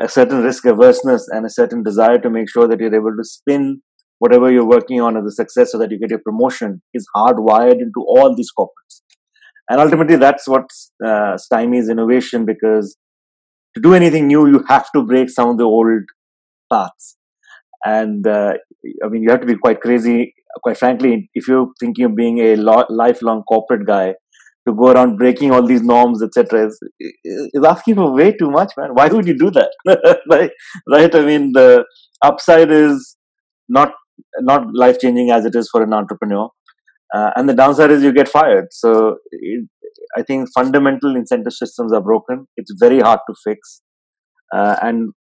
a 0.00 0.08
certain 0.08 0.42
risk 0.42 0.66
averseness 0.66 1.26
and 1.30 1.46
a 1.46 1.50
certain 1.50 1.82
desire 1.84 2.18
to 2.18 2.28
make 2.28 2.50
sure 2.50 2.66
that 2.66 2.80
you're 2.80 2.94
able 2.94 3.16
to 3.16 3.24
spin 3.24 3.80
whatever 4.18 4.50
you're 4.50 4.68
working 4.68 5.00
on 5.00 5.16
as 5.16 5.24
a 5.24 5.30
success 5.30 5.70
so 5.70 5.78
that 5.78 5.92
you 5.92 5.98
get 5.98 6.10
your 6.10 6.20
promotion 6.24 6.82
is 6.92 7.06
hardwired 7.16 7.80
into 7.80 8.04
all 8.08 8.34
these 8.34 8.50
corporates. 8.58 9.02
And 9.70 9.80
ultimately, 9.80 10.16
that's 10.16 10.48
what 10.48 10.64
uh, 11.04 11.38
stymies 11.46 11.90
innovation 11.90 12.44
because 12.44 12.96
to 13.74 13.80
do 13.80 13.94
anything 13.94 14.26
new, 14.26 14.46
you 14.48 14.64
have 14.68 14.90
to 14.94 15.02
break 15.02 15.30
some 15.30 15.50
of 15.50 15.58
the 15.58 15.64
old 15.64 16.02
paths. 16.72 17.16
And 17.84 18.26
uh, 18.26 18.54
I 19.04 19.08
mean, 19.08 19.22
you 19.22 19.30
have 19.30 19.40
to 19.40 19.46
be 19.46 19.56
quite 19.56 19.80
crazy. 19.80 20.34
Quite 20.62 20.78
frankly, 20.78 21.30
if 21.34 21.48
you're 21.48 21.68
thinking 21.80 22.04
of 22.04 22.16
being 22.16 22.38
a 22.38 22.56
lo- 22.56 22.86
lifelong 22.88 23.42
corporate 23.42 23.86
guy, 23.86 24.14
to 24.66 24.74
go 24.74 24.90
around 24.90 25.16
breaking 25.18 25.50
all 25.50 25.66
these 25.66 25.82
norms, 25.82 26.22
etc., 26.22 26.66
is, 26.66 26.80
is 27.20 27.64
asking 27.64 27.96
for 27.96 28.12
way 28.12 28.32
too 28.32 28.50
much, 28.50 28.72
man. 28.76 28.90
Why 28.94 29.08
would 29.08 29.26
you 29.26 29.36
do 29.36 29.50
that? 29.50 29.70
right? 30.30 30.50
right? 30.88 31.14
I 31.14 31.24
mean, 31.24 31.52
the 31.52 31.84
upside 32.22 32.70
is 32.70 33.16
not 33.68 33.92
not 34.40 34.72
life 34.74 34.98
changing 35.00 35.30
as 35.30 35.44
it 35.44 35.54
is 35.54 35.68
for 35.70 35.82
an 35.82 35.92
entrepreneur, 35.92 36.48
uh, 37.14 37.30
and 37.36 37.48
the 37.48 37.54
downside 37.54 37.90
is 37.90 38.02
you 38.02 38.12
get 38.12 38.28
fired. 38.28 38.66
So 38.70 39.18
it, 39.30 39.68
I 40.16 40.22
think 40.22 40.48
fundamental 40.54 41.16
incentive 41.16 41.52
systems 41.52 41.92
are 41.92 42.00
broken. 42.00 42.46
It's 42.56 42.72
very 42.78 43.00
hard 43.00 43.20
to 43.28 43.34
fix, 43.44 43.82
uh, 44.54 44.76
and 44.80 45.12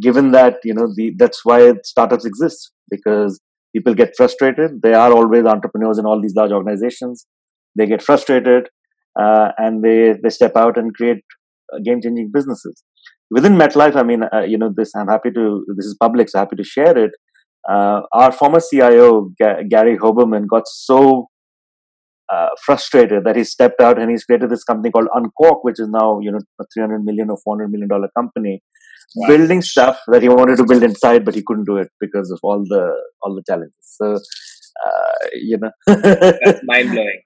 given 0.00 0.32
that 0.32 0.58
you 0.64 0.74
know 0.74 0.88
the 0.94 1.14
that's 1.18 1.44
why 1.44 1.72
startups 1.84 2.24
exist 2.24 2.72
because 2.90 3.40
people 3.74 3.94
get 3.94 4.14
frustrated. 4.16 4.82
They 4.82 4.94
are 4.94 5.12
always 5.12 5.44
entrepreneurs 5.44 5.98
in 5.98 6.06
all 6.06 6.20
these 6.20 6.34
large 6.34 6.52
organizations. 6.52 7.26
They 7.76 7.86
get 7.86 8.02
frustrated 8.02 8.68
uh, 9.20 9.52
and 9.58 9.84
they 9.84 10.14
they 10.22 10.30
step 10.30 10.56
out 10.56 10.76
and 10.78 10.94
create 10.94 11.22
uh, 11.72 11.78
game 11.84 12.00
changing 12.02 12.30
businesses. 12.32 12.82
Within 13.30 13.54
MetLife, 13.54 13.96
I 13.96 14.02
mean, 14.04 14.22
uh, 14.32 14.42
you 14.42 14.56
know, 14.56 14.72
this 14.74 14.94
I'm 14.94 15.08
happy 15.08 15.30
to. 15.32 15.64
This 15.76 15.86
is 15.86 15.96
public, 16.00 16.28
so 16.28 16.38
happy 16.38 16.56
to 16.56 16.64
share 16.64 16.96
it. 16.96 17.10
Uh, 17.68 18.02
our 18.12 18.30
former 18.30 18.60
CIO 18.60 19.30
G- 19.40 19.68
Gary 19.68 19.96
Hoberman 19.98 20.46
got 20.48 20.68
so 20.68 21.26
uh, 22.32 22.48
frustrated 22.64 23.24
that 23.24 23.36
he 23.36 23.42
stepped 23.42 23.80
out 23.80 24.00
and 24.00 24.10
he's 24.10 24.24
created 24.24 24.50
this 24.50 24.62
company 24.62 24.90
called 24.92 25.08
Unqork, 25.16 25.58
which 25.62 25.80
is 25.80 25.88
now 25.88 26.20
you 26.20 26.30
know 26.30 26.38
a 26.60 26.64
300 26.72 27.04
million 27.04 27.30
or 27.30 27.38
400 27.42 27.68
million 27.70 27.88
dollar 27.88 28.08
company, 28.16 28.62
wow. 29.14 29.28
building 29.28 29.62
stuff 29.62 30.00
that 30.08 30.22
he 30.22 30.28
wanted 30.28 30.56
to 30.56 30.64
build 30.64 30.82
inside, 30.82 31.24
but 31.24 31.34
he 31.34 31.42
couldn't 31.46 31.64
do 31.64 31.76
it 31.76 31.88
because 32.00 32.30
of 32.30 32.40
all 32.42 32.64
the 32.68 32.92
all 33.22 33.34
the 33.34 33.42
challenges. 33.46 33.76
So, 33.80 34.14
uh, 34.14 35.28
you 35.34 35.58
know, 35.58 35.70
that's 35.86 36.60
mind 36.64 36.90
blowing. 36.90 37.20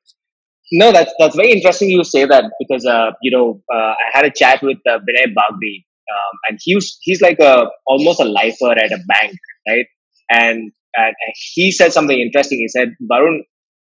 No, 0.73 0.93
that's 0.93 1.13
that's 1.19 1.37
very 1.37 1.51
interesting. 1.53 1.91
You 1.91 2.05
say 2.05 2.27
that 2.27 2.45
because 2.61 2.87
uh, 2.87 3.11
you 3.23 3.31
know 3.31 3.61
uh, 3.73 3.95
I 4.05 4.11
had 4.13 4.25
a 4.25 4.31
chat 4.31 4.63
with 4.63 4.79
uh, 4.89 4.99
Vinay 4.99 5.35
Bagri, 5.35 5.85
um, 6.15 6.39
and 6.49 6.59
he's 6.63 6.99
he's 7.03 7.21
like 7.21 7.41
a 7.41 7.67
almost 7.87 8.21
a 8.21 8.25
lifer 8.25 8.73
at 8.73 8.93
a 8.93 9.01
bank, 9.09 9.35
right? 9.69 9.87
And 10.31 10.71
and 10.97 11.15
he 11.55 11.73
said 11.73 11.93
something 11.93 12.19
interesting. 12.19 12.59
He 12.59 12.69
said, 12.69 12.95
Varun, 13.11 13.41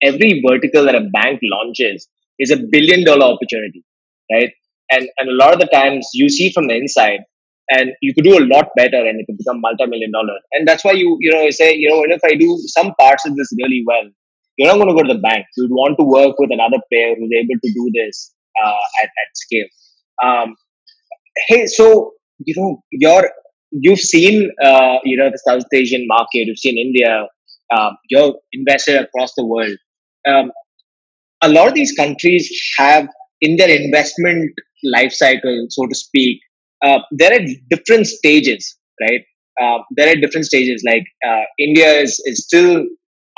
every 0.02 0.42
vertical 0.46 0.84
that 0.84 0.94
a 0.94 1.08
bank 1.12 1.40
launches 1.42 2.08
is 2.38 2.50
a 2.50 2.56
billion 2.70 3.04
dollar 3.04 3.34
opportunity, 3.34 3.84
right? 4.32 4.52
And 4.90 5.08
and 5.18 5.28
a 5.28 5.34
lot 5.34 5.54
of 5.54 5.60
the 5.60 5.66
times 5.66 6.08
you 6.14 6.28
see 6.28 6.52
from 6.52 6.68
the 6.68 6.76
inside, 6.76 7.20
and 7.70 7.90
you 8.00 8.14
could 8.14 8.24
do 8.24 8.38
a 8.38 8.44
lot 8.44 8.68
better, 8.76 8.96
and 8.96 9.20
it 9.20 9.26
could 9.26 9.38
become 9.38 9.60
multi-million 9.60 10.12
dollar. 10.12 10.38
And 10.52 10.66
that's 10.66 10.84
why 10.84 10.92
you 10.92 11.16
you 11.20 11.30
know 11.30 11.48
say 11.50 11.74
you 11.74 11.88
know 11.88 12.04
if 12.04 12.20
I 12.24 12.34
do 12.34 12.58
some 12.66 12.94
parts 12.98 13.26
of 13.26 13.36
this 13.36 13.52
really 13.58 13.82
well, 13.86 14.08
you're 14.56 14.68
not 14.68 14.76
going 14.76 14.88
to 14.88 15.02
go 15.02 15.08
to 15.08 15.14
the 15.14 15.20
bank. 15.20 15.46
You'd 15.56 15.70
want 15.70 15.98
to 15.98 16.04
work 16.04 16.38
with 16.38 16.50
another 16.52 16.78
player 16.90 17.14
who's 17.14 17.30
able 17.36 17.60
to 17.62 17.72
do 17.72 17.90
this 17.94 18.34
uh, 18.62 18.82
at 19.02 19.08
at 19.08 19.30
scale. 19.34 19.66
Um, 20.24 20.56
hey, 21.48 21.66
so 21.66 22.12
you 22.38 22.54
know 22.56 22.82
you're 22.90 23.30
you've 23.70 24.00
seen 24.00 24.50
uh, 24.64 24.96
you 25.04 25.16
know 25.16 25.30
the 25.30 25.42
South 25.46 25.64
Asian 25.72 26.06
market, 26.06 26.46
you've 26.46 26.58
seen 26.58 26.78
India, 26.78 27.26
um, 27.76 27.96
you're 28.10 28.34
invested 28.52 29.00
across 29.00 29.34
the 29.34 29.44
world 29.44 29.76
um, 30.28 30.52
a 31.42 31.48
lot 31.48 31.68
of 31.68 31.74
these 31.74 31.92
countries 31.92 32.50
have 32.78 33.08
in 33.40 33.56
their 33.56 33.68
investment 33.68 34.52
life 34.84 35.12
cycle, 35.12 35.66
so 35.70 35.86
to 35.86 35.94
speak, 35.94 36.40
uh, 36.84 36.98
they're 37.12 37.46
different 37.70 38.06
stages, 38.06 38.76
right? 39.00 39.22
Uh, 39.60 39.78
they're 39.96 40.16
different 40.16 40.46
stages. 40.46 40.82
Like 40.86 41.04
uh, 41.26 41.42
India 41.58 41.90
is, 41.90 42.20
is 42.24 42.44
still 42.44 42.84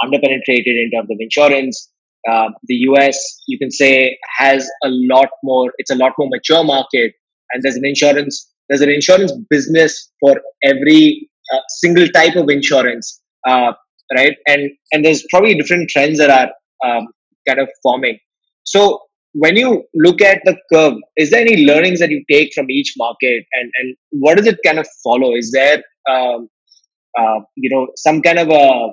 underpenetrated 0.02 0.66
in 0.66 0.90
terms 0.94 1.10
of 1.10 1.16
insurance. 1.18 1.90
Uh, 2.30 2.48
the 2.64 2.74
US, 2.90 3.18
you 3.46 3.58
can 3.58 3.70
say, 3.70 4.18
has 4.38 4.68
a 4.84 4.88
lot 4.90 5.28
more. 5.42 5.72
It's 5.78 5.90
a 5.90 5.94
lot 5.94 6.12
more 6.18 6.28
mature 6.30 6.62
market, 6.64 7.14
and 7.52 7.62
there's 7.62 7.76
an 7.76 7.86
insurance. 7.86 8.46
There's 8.68 8.82
an 8.82 8.90
insurance 8.90 9.32
business 9.48 10.10
for 10.20 10.40
every 10.62 11.28
uh, 11.52 11.60
single 11.80 12.08
type 12.08 12.36
of 12.36 12.48
insurance, 12.50 13.20
uh, 13.48 13.72
right? 14.14 14.36
And 14.46 14.70
and 14.92 15.04
there's 15.04 15.24
probably 15.30 15.54
different 15.54 15.88
trends 15.88 16.18
that 16.18 16.28
are 16.28 16.50
um, 16.86 17.08
kind 17.48 17.58
of 17.58 17.70
forming. 17.82 18.18
So 18.64 19.00
when 19.32 19.56
you 19.56 19.84
look 19.94 20.20
at 20.20 20.40
the 20.44 20.56
curve, 20.72 20.94
is 21.16 21.30
there 21.30 21.40
any 21.40 21.64
learnings 21.64 22.00
that 22.00 22.10
you 22.10 22.24
take 22.30 22.52
from 22.54 22.70
each 22.70 22.94
market, 22.96 23.44
and 23.52 23.70
and 23.80 23.96
what 24.10 24.36
does 24.36 24.46
it 24.46 24.58
kind 24.64 24.78
of 24.78 24.88
follow? 25.04 25.34
Is 25.34 25.50
there 25.52 25.82
um, 26.08 26.48
uh, 27.18 27.40
you 27.56 27.70
know 27.70 27.88
some 27.96 28.22
kind 28.22 28.38
of 28.38 28.48
a 28.48 28.88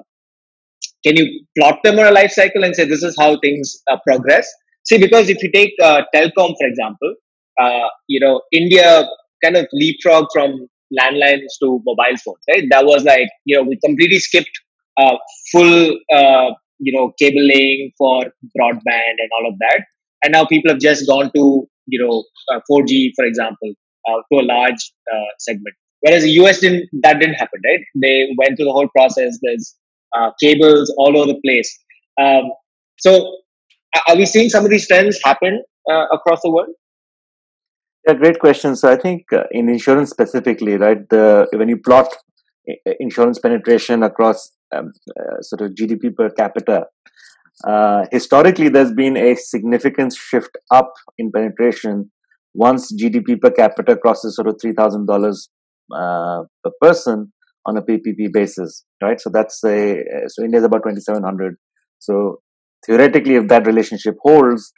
can 1.03 1.15
you 1.15 1.45
plot 1.57 1.79
them 1.83 1.99
on 1.99 2.05
a 2.05 2.11
life 2.11 2.31
cycle 2.31 2.63
and 2.63 2.75
say 2.75 2.85
this 2.85 3.03
is 3.03 3.15
how 3.17 3.39
things 3.39 3.81
uh, 3.89 3.97
progress? 4.05 4.47
See, 4.85 4.97
because 4.97 5.29
if 5.29 5.41
you 5.41 5.51
take 5.51 5.73
uh, 5.81 6.01
telecom 6.13 6.55
for 6.59 6.67
example, 6.67 7.15
uh, 7.61 7.87
you 8.07 8.19
know 8.19 8.41
India 8.51 9.07
kind 9.43 9.57
of 9.57 9.67
leapfrog 9.73 10.27
from 10.33 10.67
landlines 10.97 11.57
to 11.61 11.81
mobile 11.85 12.17
phones, 12.23 12.43
right? 12.49 12.63
That 12.69 12.85
was 12.85 13.03
like 13.03 13.29
you 13.45 13.57
know 13.57 13.63
we 13.63 13.79
completely 13.83 14.19
skipped 14.19 14.61
uh, 14.97 15.17
full 15.51 15.97
uh, 16.13 16.51
you 16.79 16.93
know 16.93 17.13
cabling 17.19 17.91
for 17.97 18.23
broadband 18.57 19.17
and 19.17 19.29
all 19.37 19.49
of 19.51 19.57
that 19.59 19.85
and 20.23 20.31
now 20.31 20.45
people 20.45 20.71
have 20.71 20.79
just 20.79 21.07
gone 21.07 21.31
to 21.35 21.67
you 21.87 21.99
know 22.03 22.23
uh, 22.53 22.59
4g 22.69 23.11
for 23.15 23.25
example 23.25 23.73
uh, 24.07 24.19
to 24.31 24.39
a 24.39 24.45
large 24.45 24.91
uh, 25.13 25.31
segment. 25.39 25.75
Whereas 26.01 26.23
the 26.23 26.31
us 26.31 26.59
didn't 26.59 26.89
that 27.03 27.19
didn't 27.19 27.35
happen 27.35 27.61
right? 27.65 27.81
They 27.95 28.27
went 28.37 28.57
through 28.57 28.65
the 28.65 28.71
whole 28.71 28.89
process. 28.95 29.39
There's 29.41 29.75
uh, 30.15 30.31
cables 30.41 30.93
all 30.97 31.17
over 31.17 31.33
the 31.33 31.39
place. 31.45 31.77
Um, 32.19 32.51
so 32.99 33.37
are 34.07 34.15
we 34.15 34.25
seeing 34.25 34.49
some 34.49 34.63
of 34.65 34.71
these 34.71 34.87
trends 34.87 35.19
happen 35.23 35.63
uh, 35.89 36.05
across 36.11 36.41
the 36.41 36.51
world? 36.51 36.69
Yeah 38.07 38.13
great 38.13 38.39
question. 38.39 38.75
So 38.75 38.91
i 38.91 38.95
think 38.95 39.33
uh, 39.33 39.43
in 39.51 39.69
insurance 39.69 40.09
specifically 40.09 40.77
right 40.77 41.09
the 41.09 41.47
when 41.53 41.69
you 41.69 41.77
plot 41.77 42.15
insurance 42.99 43.39
penetration 43.39 44.03
across 44.03 44.51
um, 44.75 44.91
sort 45.41 45.61
of 45.61 45.71
GDP 45.71 46.15
per 46.15 46.29
capita. 46.29 46.85
Uh, 47.65 48.05
historically, 48.11 48.69
there's 48.69 48.93
been 48.93 49.17
a 49.17 49.35
significant 49.35 50.13
shift 50.13 50.51
up 50.71 50.93
in 51.17 51.31
penetration 51.31 52.11
once 52.53 52.91
GDP 52.93 53.39
per 53.39 53.51
capita 53.51 53.95
crosses 53.95 54.35
sort 54.35 54.47
of 54.47 54.57
three 54.61 54.73
thousand 54.73 55.07
dollars 55.07 55.49
uh, 55.95 56.43
per 56.63 56.71
person 56.81 57.31
on 57.65 57.77
a 57.77 57.81
PPP 57.81 58.31
basis, 58.31 58.85
right? 59.01 59.19
So 59.19 59.29
that's 59.31 59.63
a 59.63 60.03
so 60.27 60.43
India 60.43 60.59
is 60.59 60.65
about 60.65 60.83
twenty 60.83 61.01
seven 61.01 61.23
hundred. 61.23 61.55
So 61.99 62.41
theoretically, 62.85 63.35
if 63.35 63.47
that 63.47 63.65
relationship 63.65 64.15
holds, 64.21 64.71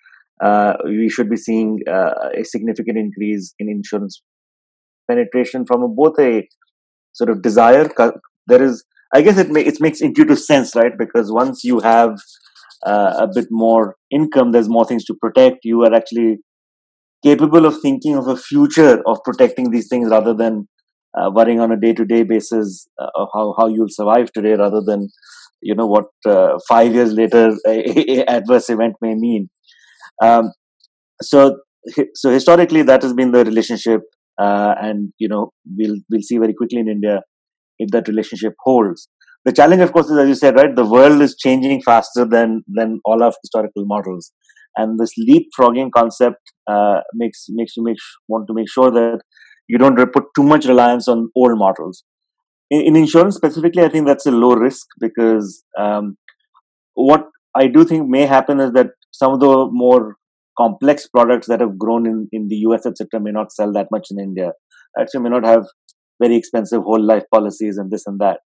uh, 0.43 0.74
we 0.86 1.09
should 1.09 1.29
be 1.29 1.38
seeing 1.38 1.79
uh, 1.89 2.29
a 2.39 2.43
significant 2.43 2.98
increase 2.98 3.53
in 3.59 3.69
insurance 3.69 4.21
penetration 5.09 5.65
from 5.65 5.83
a, 5.83 5.88
both 5.88 6.17
a 6.19 6.48
sort 7.12 7.29
of 7.29 7.41
desire. 7.41 7.89
There 8.48 8.63
is 8.63 8.86
I 9.13 9.21
guess 9.21 9.38
it, 9.38 9.55
it 9.55 9.81
makes 9.81 10.01
intuitive 10.01 10.39
sense, 10.39 10.75
right? 10.75 10.98
Because 10.98 11.31
once 11.31 11.63
you 11.63 11.79
have 11.79 12.19
uh, 12.86 13.13
a 13.17 13.27
bit 13.33 13.48
more 13.50 13.95
income, 14.12 14.51
there's 14.51 14.69
more 14.69 14.86
things 14.86 15.05
to 15.05 15.13
protect. 15.13 15.59
You 15.63 15.83
are 15.83 15.93
actually 15.93 16.39
capable 17.24 17.65
of 17.65 17.79
thinking 17.81 18.15
of 18.15 18.27
a 18.27 18.38
future 18.38 19.01
of 19.05 19.19
protecting 19.24 19.71
these 19.71 19.88
things 19.89 20.09
rather 20.09 20.33
than 20.33 20.67
uh, 21.17 21.29
worrying 21.33 21.59
on 21.59 21.71
a 21.71 21.79
day-to-day 21.79 22.24
basis 22.24 22.88
uh, 23.01 23.07
of 23.15 23.27
how, 23.33 23.55
how 23.57 23.67
you'll 23.67 23.88
survive 23.89 24.31
today 24.31 24.53
rather 24.53 24.81
than 24.86 25.09
you 25.62 25.75
know 25.75 25.88
what 25.88 26.05
uh, 26.25 26.57
five 26.67 26.93
years 26.93 27.12
later 27.12 27.51
a, 27.67 28.21
a 28.21 28.25
adverse 28.25 28.69
event 28.69 28.95
may 29.01 29.15
mean 29.15 29.50
um, 30.24 30.51
so 31.21 31.57
so 32.13 32.29
historically 32.29 32.81
that 32.83 33.01
has 33.01 33.13
been 33.13 33.31
the 33.31 33.43
relationship 33.43 34.01
uh, 34.39 34.75
and 34.81 35.12
you 35.17 35.27
know 35.27 35.51
we'll 35.77 35.98
we'll 36.09 36.21
see 36.21 36.38
very 36.38 36.53
quickly 36.53 36.79
in 36.79 36.88
india 36.88 37.21
if 37.79 37.89
that 37.91 38.07
relationship 38.07 38.53
holds. 38.59 39.07
The 39.46 39.53
challenge, 39.53 39.81
of 39.81 39.93
course, 39.93 40.10
is 40.10 40.17
as 40.17 40.27
you 40.27 40.36
said, 40.36 40.55
right? 40.55 40.75
The 40.75 40.86
world 40.86 41.22
is 41.22 41.36
changing 41.38 41.81
faster 41.81 42.25
than 42.25 42.63
than 42.67 43.00
all 43.05 43.24
of 43.24 43.36
historical 43.41 43.86
models, 43.86 44.31
and 44.75 45.00
this 45.00 45.13
leapfrogging 45.17 45.91
concept 45.96 46.41
uh, 46.69 47.01
makes 47.13 47.46
makes 47.50 47.77
you 47.77 47.84
make 47.84 47.98
want 48.27 48.48
to 48.48 48.53
make 48.53 48.69
sure 48.69 48.91
that 48.91 49.22
you 49.67 49.77
don't 49.77 49.98
put 50.12 50.25
too 50.36 50.43
much 50.43 50.65
reliance 50.65 51.08
on 51.08 51.29
old 51.36 51.58
models. 51.58 52.03
In, 52.69 52.81
in 52.81 52.96
insurance 52.96 53.36
specifically, 53.36 53.84
I 53.84 53.89
think 53.89 54.08
that's 54.08 54.25
a 54.25 54.31
low 54.31 54.53
risk 54.55 54.88
because 55.00 55.63
um, 55.79 56.17
what 56.96 57.27
I 57.55 57.67
do 57.67 57.86
think 57.86 58.10
may 58.10 58.25
happen 58.25 58.60
is 58.60 58.74
that 58.74 58.88
some 59.12 59.34
of 59.34 59.39
the 59.39 59.69
more 59.72 60.15
complex 60.58 61.08
products 61.08 61.48
that 61.48 61.62
have 61.62 61.77
grown 61.77 62.05
in, 62.05 62.27
in 62.31 62.48
the 62.50 62.58
US, 62.67 62.86
etc., 62.86 63.19
may 63.22 63.31
not 63.31 63.51
sell 63.51 63.72
that 63.74 63.88
much 63.91 64.08
in 64.12 64.19
India. 64.19 64.51
Actually, 65.00 65.22
may 65.22 65.29
not 65.29 65.46
have 65.46 65.65
very 66.22 66.36
expensive 66.36 66.81
whole 66.84 67.01
life 67.01 67.24
policies 67.34 67.77
and 67.77 67.91
this 67.91 68.05
and 68.05 68.19
that. 68.19 68.39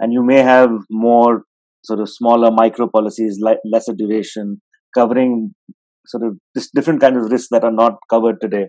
And 0.00 0.12
you 0.12 0.22
may 0.24 0.42
have 0.42 0.70
more 0.90 1.42
sort 1.84 2.00
of 2.00 2.08
smaller 2.08 2.50
micro 2.50 2.88
policies, 2.88 3.38
like 3.40 3.58
lesser 3.64 3.94
duration, 3.94 4.60
covering 4.94 5.54
sort 6.06 6.24
of 6.24 6.38
different 6.74 7.00
kinds 7.00 7.16
of 7.16 7.30
risks 7.30 7.48
that 7.50 7.64
are 7.64 7.72
not 7.72 7.94
covered 8.10 8.40
today. 8.40 8.66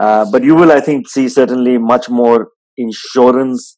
Uh, 0.00 0.30
but 0.30 0.44
you 0.44 0.54
will, 0.54 0.70
I 0.70 0.80
think, 0.80 1.08
see 1.08 1.28
certainly 1.28 1.78
much 1.78 2.08
more 2.08 2.48
insurance 2.76 3.76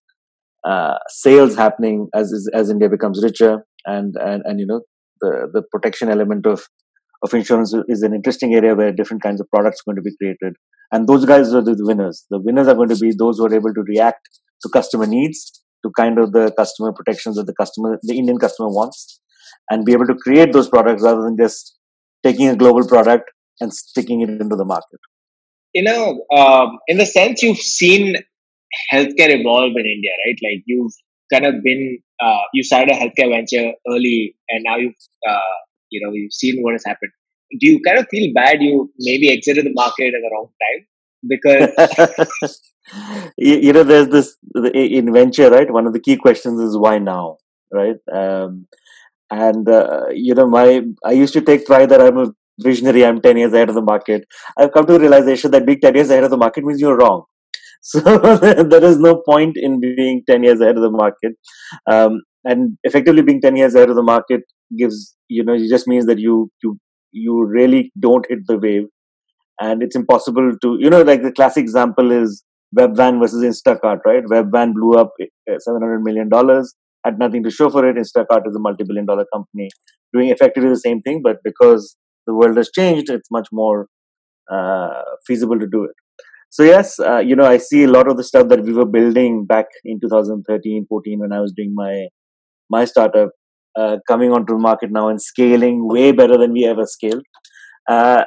uh, 0.64 0.96
sales 1.08 1.56
happening 1.56 2.08
as 2.14 2.32
as 2.52 2.68
India 2.68 2.88
becomes 2.88 3.22
richer, 3.22 3.64
and 3.87 4.14
and 4.20 4.42
and 4.44 4.60
you 4.60 4.66
know 4.66 4.82
the 5.20 5.49
the 5.52 5.62
protection 5.72 6.10
element 6.10 6.46
of 6.46 6.66
of 7.22 7.32
insurance 7.34 7.75
is 7.88 8.02
an 8.02 8.14
interesting 8.14 8.54
area 8.54 8.75
where 8.75 8.92
different 8.92 9.22
kinds 9.22 9.40
of 9.40 9.49
products 9.50 9.80
are 9.80 9.92
going 9.92 9.96
to 9.96 10.02
be 10.02 10.16
created. 10.16 10.56
And 10.92 11.06
those 11.06 11.25
guys 11.25 11.54
are 11.54 11.62
the 11.62 11.76
winners. 11.78 12.25
The 12.30 12.40
winners 12.40 12.66
are 12.66 12.75
going 12.75 12.88
to 12.88 12.96
be 12.96 13.12
those 13.16 13.38
who 13.38 13.46
are 13.46 13.54
able 13.54 13.72
to 13.75 13.84
react 13.87 14.28
to 14.62 14.68
customer 14.72 15.06
needs, 15.06 15.60
to 15.84 15.90
kind 15.96 16.18
of 16.18 16.32
the 16.32 16.52
customer 16.56 16.92
protections 16.92 17.37
that 17.37 17.46
the 17.46 17.54
customer, 17.54 17.99
the 18.02 18.16
Indian 18.16 18.38
customer 18.38 18.68
wants, 18.68 19.20
and 19.70 19.84
be 19.84 19.92
able 19.92 20.06
to 20.06 20.14
create 20.14 20.52
those 20.52 20.68
products 20.68 21.02
rather 21.02 21.22
than 21.22 21.37
just 21.37 21.76
taking 22.22 22.49
a 22.49 22.56
global 22.56 22.87
product 22.87 23.30
and 23.60 23.72
sticking 23.72 24.20
it 24.20 24.28
into 24.28 24.56
the 24.56 24.64
market. 24.64 25.00
You 25.75 25.84
know, 25.84 26.25
um, 26.37 26.78
in 26.88 26.99
the 26.99 27.06
sense 27.06 27.42
you've 27.42 27.58
seen 27.58 28.16
healthcare 28.92 29.30
evolve 29.30 29.72
in 29.76 29.87
India, 29.87 30.10
right? 30.26 30.38
Like 30.42 30.62
you've 30.66 30.92
kind 31.32 31.46
of 31.46 31.62
been, 31.62 31.99
uh, 32.20 32.42
you 32.52 32.62
started 32.64 32.90
a 32.90 32.99
healthcare 32.99 33.30
venture 33.30 33.72
early, 33.88 34.34
and 34.49 34.64
now 34.64 34.76
you've 34.76 34.94
uh, 35.28 35.56
you 35.90 36.00
know 36.04 36.12
you've 36.12 36.32
seen 36.32 36.62
what 36.62 36.72
has 36.72 36.84
happened 36.84 37.12
do 37.58 37.70
you 37.70 37.80
kind 37.87 37.99
of 37.99 38.06
feel 38.10 38.32
bad 38.34 38.62
you 38.62 38.90
maybe 38.99 39.30
exited 39.32 39.64
the 39.64 39.72
market 39.75 40.14
at 40.14 40.22
the 40.22 40.30
wrong 40.32 40.49
time 40.64 40.87
because 41.28 42.69
you, 43.37 43.72
know 43.72 43.84
there's 43.84 44.08
this 44.08 44.37
in 44.75 45.12
venture 45.12 45.50
right 45.50 45.70
one 45.72 45.87
of 45.87 45.92
the 45.92 46.00
key 46.00 46.16
questions 46.16 46.60
is 46.60 46.76
why 46.76 46.99
now 46.99 47.37
right? 47.72 47.96
Um, 48.12 48.66
and 49.30 49.68
uh, 49.68 50.06
you 50.12 50.34
know 50.34 50.46
my 50.49 50.82
i 51.04 51.12
used 51.12 51.32
to 51.32 51.40
take 51.40 51.66
pride 51.66 51.88
that 51.88 52.00
i'm 52.00 52.18
a 52.18 52.32
visionary 52.60 53.04
i'm 53.04 53.20
10 53.20 53.37
years 53.38 53.52
ahead 53.52 53.68
of 53.68 53.75
the 53.75 53.82
market. 53.82 54.25
I've 54.58 54.72
come 54.72 54.87
to 54.87 54.92
the 54.92 55.00
realization 55.00 55.50
that 55.52 55.66
being 55.66 55.80
10 55.80 55.94
years 55.94 56.10
ahead 56.10 56.25
of 56.25 56.30
the 56.30 56.37
market 56.37 56.64
means 56.64 56.80
you're 56.80 56.96
wrong. 56.96 57.25
So 57.82 58.00
there 58.00 58.84
is 58.84 58.99
no 58.99 59.22
point 59.26 59.56
in 59.56 59.80
being 59.80 60.22
10 60.28 60.44
years 60.44 60.60
ahead 60.60 60.76
of 60.76 60.82
the 60.82 60.90
market. 60.90 61.32
Um, 61.90 62.20
and 62.44 62.76
effectively 62.84 63.22
being 63.22 63.40
10 63.40 63.56
years 63.56 63.75
ahead 63.75 63.90
of 63.90 63.96
the 63.96 64.02
market 64.02 64.42
gives 64.76 65.16
you 65.28 65.44
know 65.44 65.54
it 65.54 65.68
just 65.68 65.88
means 65.88 66.06
that 66.06 66.18
you 66.18 66.50
you 66.62 66.78
you 67.12 67.44
really 67.46 67.92
don't 67.99 68.26
hit 68.28 68.40
the 68.46 68.58
wave. 68.58 68.84
And 69.60 69.82
it's 69.82 69.96
impossible 69.96 70.52
to 70.62 70.76
you 70.80 70.90
know 70.90 71.02
like 71.02 71.22
the 71.22 71.32
classic 71.32 71.62
example 71.62 72.12
is 72.12 72.44
webvan 72.76 73.20
versus 73.20 73.42
instacart 73.44 74.00
right? 74.04 74.24
Webvan 74.24 74.74
blew 74.74 74.94
up 74.94 75.12
uh, 75.22 75.58
700 75.58 76.00
million 76.02 76.28
dollars 76.28 76.74
had 77.04 77.18
nothing 77.18 77.42
to 77.42 77.50
show 77.50 77.70
for 77.70 77.88
it. 77.88 77.96
Instacart 77.96 78.46
is 78.46 78.54
a 78.54 78.58
multi-billion 78.58 79.06
dollar 79.06 79.24
company 79.32 79.70
doing 80.12 80.28
effectively 80.28 80.68
the 80.70 80.76
same 80.76 81.00
thing 81.02 81.20
but 81.22 81.38
because 81.44 81.96
the 82.26 82.34
world 82.34 82.56
has 82.56 82.70
changed 82.74 83.10
it's 83.10 83.30
much 83.30 83.48
more 83.52 83.86
uh, 84.50 85.02
feasible 85.26 85.58
to 85.58 85.66
do 85.66 85.84
it. 85.84 85.96
So 86.50 86.62
yes 86.64 86.98
uh, 87.00 87.18
you 87.18 87.36
know 87.36 87.46
i 87.46 87.58
see 87.58 87.84
a 87.84 87.88
lot 87.88 88.08
of 88.08 88.16
the 88.16 88.24
stuff 88.24 88.48
that 88.48 88.62
we 88.62 88.72
were 88.72 88.86
building 88.86 89.46
back 89.46 89.66
in 89.84 90.00
2013 90.00 90.86
14 90.88 91.20
when 91.20 91.32
i 91.32 91.40
was 91.40 91.52
doing 91.52 91.72
my 91.74 92.08
my 92.70 92.84
startup 92.84 93.30
uh, 93.76 93.98
coming 94.08 94.32
onto 94.32 94.54
the 94.54 94.58
market 94.58 94.90
now 94.90 95.08
and 95.08 95.20
scaling 95.22 95.88
way 95.88 96.12
better 96.12 96.36
than 96.36 96.52
we 96.52 96.64
ever 96.64 96.86
scaled. 96.86 97.24
Uh, 97.88 98.24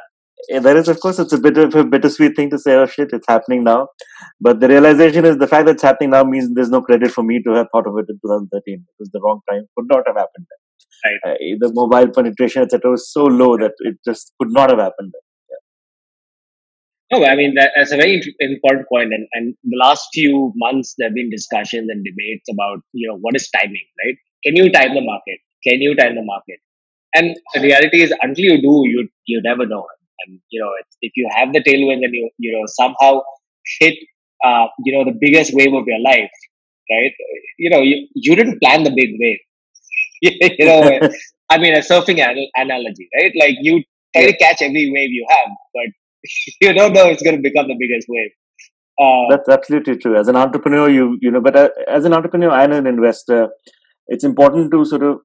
there 0.49 0.77
is 0.77 0.87
of 0.87 0.99
course 0.99 1.19
it's 1.19 1.33
a 1.33 1.37
bit 1.37 1.57
of 1.57 1.75
a 1.75 1.83
bittersweet 1.83 2.35
thing 2.35 2.49
to 2.49 2.57
say 2.57 2.75
oh 2.75 2.85
shit 2.85 3.13
it's 3.13 3.27
happening 3.27 3.63
now 3.63 3.87
but 4.41 4.59
the 4.59 4.67
realization 4.67 5.25
is 5.25 5.37
the 5.37 5.47
fact 5.47 5.65
that 5.65 5.73
it's 5.73 5.83
happening 5.83 6.09
now 6.09 6.23
means 6.23 6.53
there's 6.53 6.69
no 6.69 6.81
credit 6.81 7.11
for 7.11 7.23
me 7.23 7.41
to 7.43 7.51
have 7.53 7.67
thought 7.71 7.87
of 7.87 7.97
it 7.97 8.05
in 8.09 8.15
2013 8.15 8.73
it 8.73 8.95
was 8.99 9.09
the 9.13 9.21
wrong 9.21 9.39
time 9.49 9.65
could 9.77 9.87
not 9.87 10.03
have 10.05 10.15
happened 10.15 10.45
right. 11.05 11.19
Uh, 11.25 11.35
the 11.59 11.71
mobile 11.73 12.09
penetration 12.09 12.61
etc 12.61 12.91
was 12.91 13.11
so 13.11 13.23
low 13.23 13.57
that 13.57 13.73
it 13.79 13.95
just 14.05 14.33
could 14.39 14.51
not 14.51 14.69
have 14.69 14.79
happened 14.79 15.13
no, 17.13 17.23
I 17.23 17.35
mean, 17.35 17.53
that's 17.53 17.91
a 17.91 17.97
very 17.97 18.21
important 18.39 18.87
point. 18.89 19.13
And, 19.13 19.27
and 19.33 19.53
the 19.63 19.77
last 19.77 20.07
few 20.13 20.51
months, 20.55 20.95
there 20.97 21.09
have 21.09 21.13
been 21.13 21.29
discussions 21.29 21.87
and 21.89 22.03
debates 22.03 22.49
about, 22.51 22.79
you 22.91 23.07
know, 23.07 23.17
what 23.21 23.35
is 23.35 23.47
timing, 23.51 23.85
right? 24.03 24.17
Can 24.43 24.55
you 24.55 24.71
time 24.71 24.95
the 24.95 25.01
market? 25.01 25.37
Can 25.63 25.79
you 25.79 25.95
time 25.95 26.15
the 26.15 26.23
market? 26.23 26.59
And 27.15 27.35
the 27.53 27.61
reality 27.61 28.01
is, 28.01 28.11
until 28.21 28.45
you 28.45 28.61
do, 28.61 28.81
you 28.89 29.09
you 29.27 29.41
never 29.43 29.67
know. 29.67 29.85
And, 30.19 30.39
you 30.49 30.61
know, 30.61 30.71
if 31.01 31.11
you 31.15 31.29
have 31.35 31.53
the 31.53 31.59
tailwind 31.59 32.03
and 32.05 32.13
you, 32.13 32.29
you 32.37 32.51
know, 32.51 32.63
somehow 32.67 33.21
hit, 33.79 33.97
uh, 34.45 34.67
you 34.85 34.93
know, 34.93 35.05
the 35.05 35.17
biggest 35.19 35.53
wave 35.53 35.73
of 35.73 35.85
your 35.87 35.99
life, 35.99 36.31
right? 36.91 37.13
You 37.57 37.69
know, 37.69 37.81
you, 37.81 38.07
you 38.15 38.35
didn't 38.35 38.61
plan 38.61 38.83
the 38.83 38.91
big 38.91 39.11
wave. 39.19 39.39
you 40.21 40.65
know, 40.65 40.99
I 41.49 41.57
mean, 41.57 41.75
a 41.75 41.79
surfing 41.79 42.23
analogy, 42.55 43.09
right? 43.19 43.31
Like 43.39 43.55
you 43.61 43.83
try 44.15 44.27
to 44.27 44.37
catch 44.37 44.61
every 44.61 44.91
wave 44.93 45.11
you 45.11 45.25
have, 45.29 45.49
but 45.73 45.87
you 46.61 46.73
don't 46.73 46.93
know 46.93 47.07
it's 47.07 47.23
going 47.23 47.35
to 47.35 47.41
become 47.41 47.67
the 47.67 47.75
biggest 47.77 48.07
wave. 48.09 48.31
Uh, 48.99 49.29
That's 49.29 49.49
absolutely 49.49 49.97
true. 49.97 50.15
As 50.15 50.27
an 50.27 50.35
entrepreneur, 50.35 50.87
you 50.89 51.17
you 51.19 51.31
know, 51.31 51.41
but 51.41 51.55
uh, 51.55 51.69
as 51.87 52.05
an 52.05 52.13
entrepreneur 52.13 52.51
and 52.51 52.73
an 52.73 52.87
investor, 52.87 53.49
it's 54.07 54.23
important 54.23 54.71
to 54.71 54.85
sort 54.85 55.03
of 55.03 55.21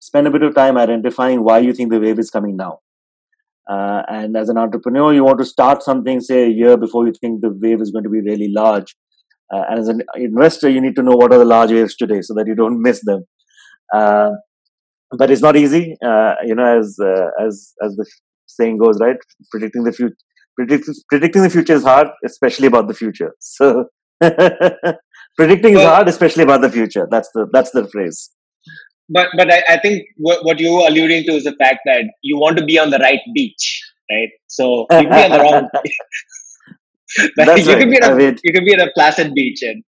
spend 0.00 0.26
a 0.26 0.30
bit 0.30 0.42
of 0.42 0.54
time 0.54 0.76
identifying 0.76 1.44
why 1.44 1.58
you 1.58 1.72
think 1.72 1.90
the 1.90 2.00
wave 2.00 2.18
is 2.18 2.30
coming 2.30 2.56
now. 2.56 2.80
Uh, 3.70 4.02
and 4.08 4.36
as 4.36 4.48
an 4.48 4.58
entrepreneur, 4.58 5.12
you 5.12 5.24
want 5.24 5.38
to 5.38 5.44
start 5.44 5.82
something, 5.82 6.20
say, 6.20 6.44
a 6.44 6.48
year 6.48 6.76
before 6.76 7.06
you 7.06 7.12
think 7.20 7.40
the 7.40 7.50
wave 7.50 7.80
is 7.80 7.90
going 7.90 8.04
to 8.04 8.10
be 8.10 8.20
really 8.20 8.50
large. 8.54 8.94
Uh, 9.52 9.62
and 9.68 9.80
as 9.80 9.88
an 9.88 10.02
investor, 10.16 10.68
you 10.68 10.80
need 10.80 10.96
to 10.96 11.02
know 11.02 11.16
what 11.16 11.32
are 11.32 11.38
the 11.38 11.44
large 11.44 11.70
waves 11.70 11.96
today 11.96 12.20
so 12.20 12.34
that 12.34 12.46
you 12.46 12.54
don't 12.54 12.80
miss 12.80 13.00
them. 13.04 13.24
Uh, 13.94 14.30
but 15.16 15.30
it's 15.30 15.42
not 15.42 15.56
easy, 15.56 15.96
uh, 16.04 16.34
you 16.44 16.54
know, 16.54 16.78
as 16.78 16.96
uh, 17.00 17.28
as 17.44 17.72
as 17.84 17.94
the 17.94 18.04
saying 18.46 18.78
goes, 18.78 18.98
right? 19.00 19.16
Predicting 19.50 19.84
the 19.84 19.92
future, 19.92 20.16
predict, 20.56 20.88
predicting 21.08 21.42
the 21.42 21.50
future 21.50 21.74
is 21.74 21.84
hard, 21.84 22.08
especially 22.24 22.66
about 22.66 22.88
the 22.88 22.94
future. 22.94 23.32
So 23.40 23.86
predicting 24.20 25.74
well, 25.74 25.82
is 25.82 25.88
hard, 25.88 26.08
especially 26.08 26.42
about 26.42 26.62
the 26.62 26.70
future. 26.70 27.06
That's 27.08 27.30
the 27.34 27.46
that's 27.52 27.70
the 27.70 27.86
phrase. 27.88 28.30
But 29.08 29.28
but 29.36 29.52
I, 29.52 29.62
I 29.68 29.78
think 29.78 30.04
what, 30.16 30.44
what 30.44 30.58
you 30.58 30.72
were 30.72 30.86
alluding 30.86 31.24
to 31.24 31.32
is 31.32 31.44
the 31.44 31.54
fact 31.54 31.80
that 31.86 32.04
you 32.22 32.38
want 32.38 32.58
to 32.58 32.64
be 32.64 32.78
on 32.78 32.90
the 32.90 32.98
right 32.98 33.20
beach, 33.34 33.82
right? 34.10 34.28
So 34.48 34.86
you 34.90 35.08
can 35.08 35.10
be 35.10 35.22
on 35.22 35.30
the 35.30 35.38
wrong. 35.38 35.68
That's 37.36 37.64
you 37.66 37.72
right. 37.72 37.80
can 37.80 37.90
be 37.90 37.96
at 37.96 38.04
a, 38.04 38.12
I 38.12 38.14
mean, 38.14 38.38
you 38.42 38.52
can 38.52 38.64
be 38.64 38.74
at 38.74 38.80
a 38.80 38.90
placid 38.94 39.32
beach 39.32 39.62
and 39.62 39.82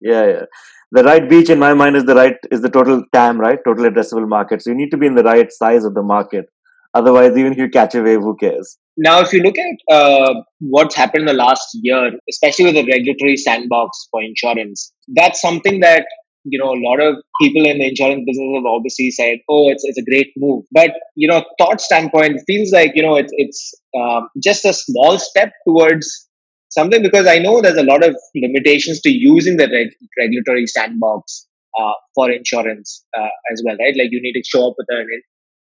yeah, 0.00 0.26
yeah. 0.26 0.44
The 0.92 1.02
right 1.02 1.28
beach 1.28 1.48
in 1.48 1.58
my 1.58 1.72
mind 1.74 1.96
is 1.96 2.04
the 2.04 2.14
right 2.14 2.36
is 2.50 2.60
the 2.60 2.70
total 2.70 3.02
TAM, 3.12 3.40
right? 3.40 3.58
Total 3.64 3.90
addressable 3.90 4.28
market. 4.28 4.62
So 4.62 4.70
you 4.70 4.76
need 4.76 4.90
to 4.90 4.96
be 4.96 5.06
in 5.06 5.14
the 5.14 5.24
right 5.24 5.50
size 5.50 5.84
of 5.84 5.94
the 5.94 6.02
market 6.02 6.46
Otherwise, 6.94 7.36
even 7.36 7.52
if 7.52 7.58
you 7.58 7.70
catch 7.70 7.94
a 7.94 8.02
wave, 8.02 8.20
who 8.20 8.36
cares? 8.36 8.76
Now, 8.98 9.20
if 9.20 9.32
you 9.32 9.40
look 9.40 9.54
at 9.58 9.94
uh, 9.94 10.34
what's 10.60 10.94
happened 10.94 11.22
in 11.22 11.26
the 11.26 11.42
last 11.42 11.66
year, 11.74 12.12
especially 12.28 12.66
with 12.66 12.74
the 12.74 12.84
regulatory 12.84 13.36
sandbox 13.36 14.08
for 14.10 14.22
insurance, 14.22 14.92
that's 15.08 15.40
something 15.40 15.80
that 15.80 16.04
you 16.44 16.58
know 16.58 16.72
a 16.72 16.80
lot 16.82 17.00
of 17.00 17.16
people 17.40 17.64
in 17.66 17.78
the 17.78 17.88
insurance 17.88 18.24
business 18.26 18.56
have 18.56 18.66
obviously 18.66 19.10
said, 19.10 19.38
"Oh, 19.48 19.70
it's 19.70 19.84
it's 19.84 19.98
a 19.98 20.04
great 20.04 20.32
move." 20.36 20.64
But 20.72 20.92
you 21.16 21.28
know, 21.28 21.44
thought 21.58 21.80
standpoint 21.80 22.40
feels 22.46 22.72
like 22.72 22.92
you 22.94 23.02
know 23.02 23.16
it's 23.16 23.32
it's 23.36 23.74
um, 23.98 24.28
just 24.42 24.64
a 24.64 24.72
small 24.72 25.18
step 25.18 25.52
towards 25.66 26.28
something 26.70 27.02
because 27.02 27.26
I 27.26 27.38
know 27.38 27.60
there's 27.60 27.76
a 27.76 27.82
lot 27.84 28.02
of 28.02 28.16
limitations 28.34 29.00
to 29.02 29.10
using 29.10 29.56
the 29.56 29.68
reg- 29.68 29.94
regulatory 30.18 30.66
sandbox 30.66 31.46
uh, 31.78 31.92
for 32.14 32.30
insurance 32.30 33.04
uh, 33.16 33.28
as 33.52 33.62
well, 33.64 33.76
right? 33.78 33.94
Like 33.96 34.10
you 34.10 34.20
need 34.22 34.32
to 34.32 34.42
show 34.44 34.68
up 34.68 34.74
with 34.78 34.86
an 34.90 35.06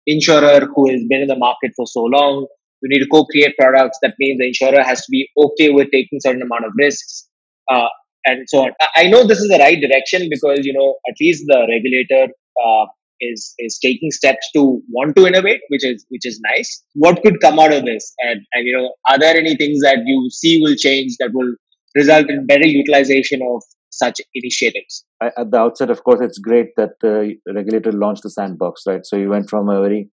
insurer 0.08 0.68
who 0.76 0.90
has 0.92 1.02
been 1.08 1.22
in 1.22 1.28
the 1.28 1.38
market 1.38 1.72
for 1.76 1.86
so 1.88 2.02
long. 2.02 2.48
You 2.82 2.90
need 2.90 3.04
to 3.04 3.10
co-create 3.10 3.56
products. 3.58 3.98
That 4.02 4.16
means 4.20 4.40
the 4.40 4.48
insurer 4.48 4.84
has 4.84 5.00
to 5.02 5.12
be 5.12 5.30
okay 5.38 5.70
with 5.72 5.90
taking 5.92 6.20
certain 6.20 6.42
amount 6.42 6.66
of 6.66 6.74
risks, 6.78 7.28
uh, 7.72 7.88
and 8.26 8.50
so 8.50 8.66
on. 8.66 8.72
I 8.96 9.08
know 9.08 9.26
this 9.26 9.40
is 9.40 9.50
the 9.50 9.60
right 9.60 9.80
direction 9.80 10.28
because 10.30 10.66
you 10.66 10.74
know 10.74 10.96
at 11.10 11.16
least 11.20 11.44
the 11.48 11.68
regulator 11.70 12.32
uh, 12.64 12.86
is 13.22 13.54
is 13.60 13.80
taking 13.80 14.12
steps 14.12 14.50
to 14.56 14.82
want 14.90 15.16
to 15.16 15.28
innovate, 15.28 15.62
which 15.70 15.86
is 15.86 16.06
which 16.10 16.26
is 16.26 16.40
nice. 16.56 16.84
What 16.94 17.22
could 17.24 17.40
come 17.42 17.60
out 17.60 17.74
of 17.74 17.86
this? 17.86 18.14
And 18.20 18.42
and 18.54 18.66
you 18.66 18.78
know, 18.78 18.94
are 19.10 19.20
there 19.20 19.36
any 19.36 19.56
things 19.56 19.82
that 19.82 20.00
you 20.06 20.30
see 20.32 20.62
will 20.62 20.76
change 20.76 21.16
that 21.20 21.32
will 21.34 21.56
result 21.96 22.30
in 22.30 22.46
better 22.46 22.68
utilization 22.68 23.42
of 23.42 23.64
such 23.90 24.20
initiatives? 24.34 25.06
At 25.22 25.52
the 25.52 25.58
outset, 25.58 25.90
of 25.90 26.04
course, 26.04 26.20
it's 26.22 26.38
great 26.38 26.76
that 26.78 26.92
the 27.02 27.36
regulator 27.48 27.92
launched 27.92 28.24
the 28.24 28.30
sandbox, 28.30 28.84
right? 28.86 29.06
So 29.06 29.16
you 29.16 29.30
went 29.30 29.50
from 29.50 29.70
a 29.70 29.80
very, 29.82 30.10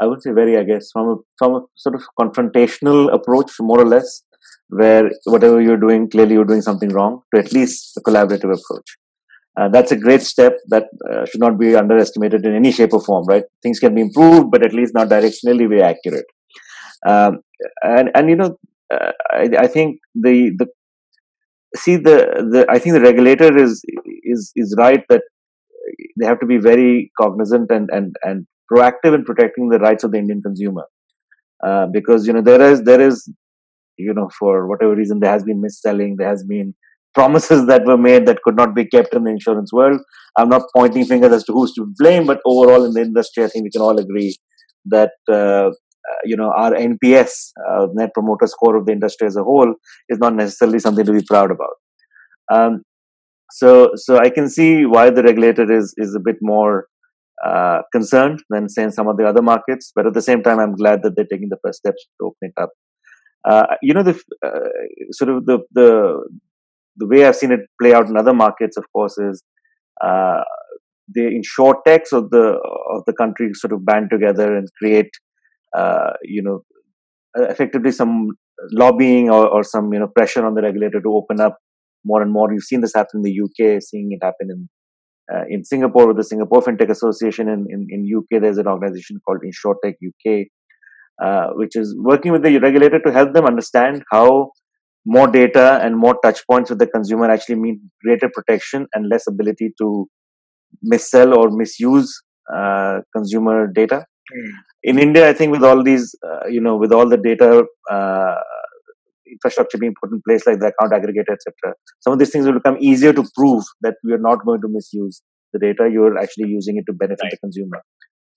I 0.00 0.06
would 0.06 0.22
say, 0.22 0.32
very, 0.32 0.58
I 0.58 0.64
guess, 0.64 0.90
from 0.92 1.08
a, 1.08 1.16
from 1.38 1.54
a 1.54 1.60
sort 1.76 1.94
of 1.94 2.02
confrontational 2.18 3.12
approach, 3.12 3.52
more 3.60 3.80
or 3.80 3.86
less, 3.86 4.22
where 4.68 5.10
whatever 5.24 5.60
you're 5.60 5.76
doing, 5.76 6.10
clearly 6.10 6.34
you're 6.34 6.44
doing 6.44 6.62
something 6.62 6.88
wrong, 6.90 7.22
to 7.34 7.40
at 7.40 7.52
least 7.52 7.96
a 7.96 8.00
collaborative 8.00 8.52
approach. 8.58 8.96
Uh, 9.56 9.68
that's 9.68 9.92
a 9.92 9.96
great 9.96 10.20
step 10.20 10.56
that 10.68 10.84
uh, 11.10 11.24
should 11.26 11.40
not 11.40 11.58
be 11.58 11.76
underestimated 11.76 12.44
in 12.44 12.54
any 12.54 12.72
shape 12.72 12.92
or 12.92 13.00
form, 13.00 13.24
right? 13.26 13.44
Things 13.62 13.78
can 13.78 13.94
be 13.94 14.00
improved, 14.00 14.50
but 14.50 14.64
at 14.64 14.72
least 14.72 14.94
not 14.94 15.08
directionally 15.08 15.68
very 15.68 15.82
accurate. 15.82 16.26
Um, 17.06 17.40
and 17.82 18.10
and 18.14 18.28
you 18.28 18.36
know, 18.36 18.56
uh, 18.92 19.12
I, 19.30 19.48
I, 19.58 19.66
think 19.68 20.00
the 20.14 20.50
the 20.58 20.66
see 21.76 21.96
the, 21.96 22.16
the 22.52 22.66
i 22.70 22.78
think 22.78 22.94
the 22.94 23.00
regulator 23.00 23.56
is 23.56 23.82
is 24.22 24.52
is 24.56 24.74
right 24.78 25.04
that 25.08 25.22
they 26.18 26.26
have 26.26 26.40
to 26.40 26.46
be 26.46 26.58
very 26.58 27.10
cognizant 27.20 27.70
and 27.70 27.88
and 27.92 28.14
and 28.22 28.46
proactive 28.72 29.14
in 29.14 29.24
protecting 29.24 29.68
the 29.68 29.78
rights 29.78 30.04
of 30.04 30.12
the 30.12 30.18
indian 30.18 30.42
consumer 30.42 30.84
uh, 31.66 31.86
because 31.86 32.26
you 32.26 32.32
know 32.32 32.40
there 32.40 32.62
is 32.70 32.82
there 32.82 33.00
is 33.00 33.28
you 33.96 34.14
know 34.14 34.28
for 34.38 34.68
whatever 34.68 34.94
reason 34.94 35.20
there 35.20 35.30
has 35.30 35.44
been 35.44 35.60
mis-selling 35.60 36.16
there 36.16 36.28
has 36.28 36.44
been 36.44 36.74
promises 37.14 37.66
that 37.66 37.84
were 37.84 37.96
made 37.96 38.26
that 38.26 38.42
could 38.42 38.56
not 38.56 38.74
be 38.74 38.84
kept 38.84 39.14
in 39.14 39.24
the 39.24 39.30
insurance 39.30 39.72
world 39.72 40.00
i'm 40.38 40.48
not 40.48 40.62
pointing 40.76 41.04
fingers 41.04 41.32
as 41.32 41.44
to 41.44 41.52
who's 41.52 41.72
to 41.72 41.86
blame 41.98 42.26
but 42.26 42.40
overall 42.44 42.84
in 42.84 42.92
the 42.92 43.00
industry 43.00 43.44
i 43.44 43.48
think 43.48 43.64
we 43.64 43.70
can 43.70 43.82
all 43.82 43.98
agree 43.98 44.36
that 44.86 45.12
uh, 45.30 45.70
uh, 46.10 46.20
you 46.24 46.36
know 46.36 46.52
our 46.54 46.72
NPS, 46.72 47.52
uh, 47.66 47.86
Net 47.94 48.10
Promoter 48.12 48.46
Score 48.46 48.76
of 48.76 48.84
the 48.84 48.92
industry 48.92 49.26
as 49.26 49.36
a 49.36 49.42
whole, 49.42 49.74
is 50.08 50.18
not 50.18 50.34
necessarily 50.34 50.78
something 50.78 51.06
to 51.06 51.12
be 51.12 51.24
proud 51.26 51.50
about. 51.50 51.76
Um, 52.52 52.82
so, 53.50 53.92
so 53.94 54.18
I 54.18 54.28
can 54.28 54.50
see 54.50 54.84
why 54.84 55.10
the 55.10 55.22
regulator 55.22 55.70
is 55.72 55.94
is 55.96 56.14
a 56.14 56.20
bit 56.20 56.36
more 56.42 56.88
uh, 57.44 57.82
concerned 57.92 58.42
than 58.50 58.68
say 58.68 58.82
in 58.82 58.92
some 58.92 59.08
of 59.08 59.16
the 59.16 59.24
other 59.24 59.42
markets. 59.42 59.92
But 59.94 60.06
at 60.06 60.14
the 60.14 60.22
same 60.22 60.42
time, 60.42 60.58
I'm 60.58 60.74
glad 60.74 61.02
that 61.02 61.16
they're 61.16 61.26
taking 61.30 61.48
the 61.48 61.58
first 61.64 61.78
steps 61.78 62.04
to 62.20 62.26
open 62.26 62.52
it 62.54 62.60
up. 62.60 62.70
Uh, 63.48 63.76
you 63.82 63.92
know, 63.92 64.02
the 64.02 64.18
uh, 64.44 65.12
sort 65.12 65.30
of 65.30 65.46
the 65.46 65.58
the 65.72 66.22
the 66.96 67.06
way 67.06 67.26
I've 67.26 67.36
seen 67.36 67.52
it 67.52 67.60
play 67.80 67.92
out 67.92 68.08
in 68.08 68.16
other 68.16 68.32
markets, 68.32 68.76
of 68.76 68.84
course, 68.92 69.18
is 69.18 69.42
uh, 70.02 70.42
the 71.08 71.22
insurtechs 71.22 72.12
of 72.12 72.30
the 72.30 72.58
of 72.94 73.02
the 73.06 73.12
country 73.12 73.50
sort 73.52 73.72
of 73.72 73.84
band 73.84 74.08
together 74.10 74.56
and 74.56 74.68
create 74.78 75.10
uh, 75.74 76.12
you 76.22 76.42
know, 76.42 76.62
effectively 77.36 77.90
some 77.90 78.30
lobbying 78.70 79.28
or, 79.28 79.46
or 79.48 79.64
some 79.64 79.92
you 79.92 79.98
know 79.98 80.06
pressure 80.06 80.46
on 80.46 80.54
the 80.54 80.62
regulator 80.62 81.00
to 81.00 81.12
open 81.12 81.40
up 81.40 81.58
more 82.04 82.22
and 82.22 82.32
more. 82.32 82.52
You've 82.52 82.62
seen 82.62 82.80
this 82.80 82.94
happen 82.94 83.20
in 83.20 83.22
the 83.22 83.40
UK, 83.42 83.82
seeing 83.82 84.12
it 84.12 84.24
happen 84.24 84.48
in 84.50 84.68
uh, 85.32 85.44
in 85.48 85.64
Singapore 85.64 86.06
with 86.06 86.16
the 86.16 86.24
Singapore 86.24 86.62
FinTech 86.62 86.90
Association. 86.90 87.48
In, 87.48 87.66
in, 87.68 87.86
in 87.90 88.10
UK, 88.16 88.40
there's 88.40 88.58
an 88.58 88.68
organization 88.68 89.20
called 89.26 89.40
InsurTech 89.44 89.94
UK, 89.94 90.46
uh, 91.22 91.48
which 91.54 91.76
is 91.76 91.94
working 91.98 92.32
with 92.32 92.42
the 92.42 92.58
regulator 92.58 93.00
to 93.00 93.12
help 93.12 93.32
them 93.32 93.44
understand 93.44 94.02
how 94.10 94.50
more 95.06 95.28
data 95.28 95.80
and 95.82 95.96
more 95.96 96.16
touch 96.24 96.40
points 96.50 96.70
with 96.70 96.78
the 96.78 96.86
consumer 96.86 97.30
actually 97.30 97.56
mean 97.56 97.90
greater 98.02 98.30
protection 98.32 98.86
and 98.94 99.08
less 99.10 99.26
ability 99.26 99.72
to 99.78 100.06
missell 100.90 101.36
or 101.36 101.50
misuse 101.50 102.22
uh, 102.52 103.00
consumer 103.14 103.66
data. 103.66 104.04
Mm. 104.34 104.50
In 104.82 104.98
India, 104.98 105.28
I 105.28 105.32
think 105.32 105.52
with 105.52 105.62
all 105.62 105.82
these, 105.82 106.14
uh, 106.26 106.46
you 106.48 106.60
know, 106.60 106.76
with 106.76 106.92
all 106.92 107.08
the 107.08 107.16
data 107.16 107.64
uh, 107.90 108.34
infrastructure 109.30 109.78
being 109.78 109.94
put 110.00 110.12
in 110.12 110.20
place, 110.26 110.46
like 110.46 110.60
the 110.60 110.72
account 110.72 110.92
aggregator, 110.92 111.32
etc., 111.32 111.74
some 112.00 112.12
of 112.12 112.18
these 112.18 112.30
things 112.30 112.46
will 112.46 112.54
become 112.54 112.76
easier 112.80 113.12
to 113.12 113.24
prove 113.36 113.64
that 113.82 113.94
we 114.04 114.12
are 114.12 114.18
not 114.18 114.44
going 114.44 114.60
to 114.60 114.68
misuse 114.68 115.22
the 115.52 115.58
data. 115.58 115.88
You 115.90 116.04
are 116.04 116.18
actually 116.18 116.48
using 116.48 116.76
it 116.76 116.84
to 116.86 116.92
benefit 116.92 117.22
right. 117.22 117.30
the 117.30 117.38
consumer. 117.38 117.82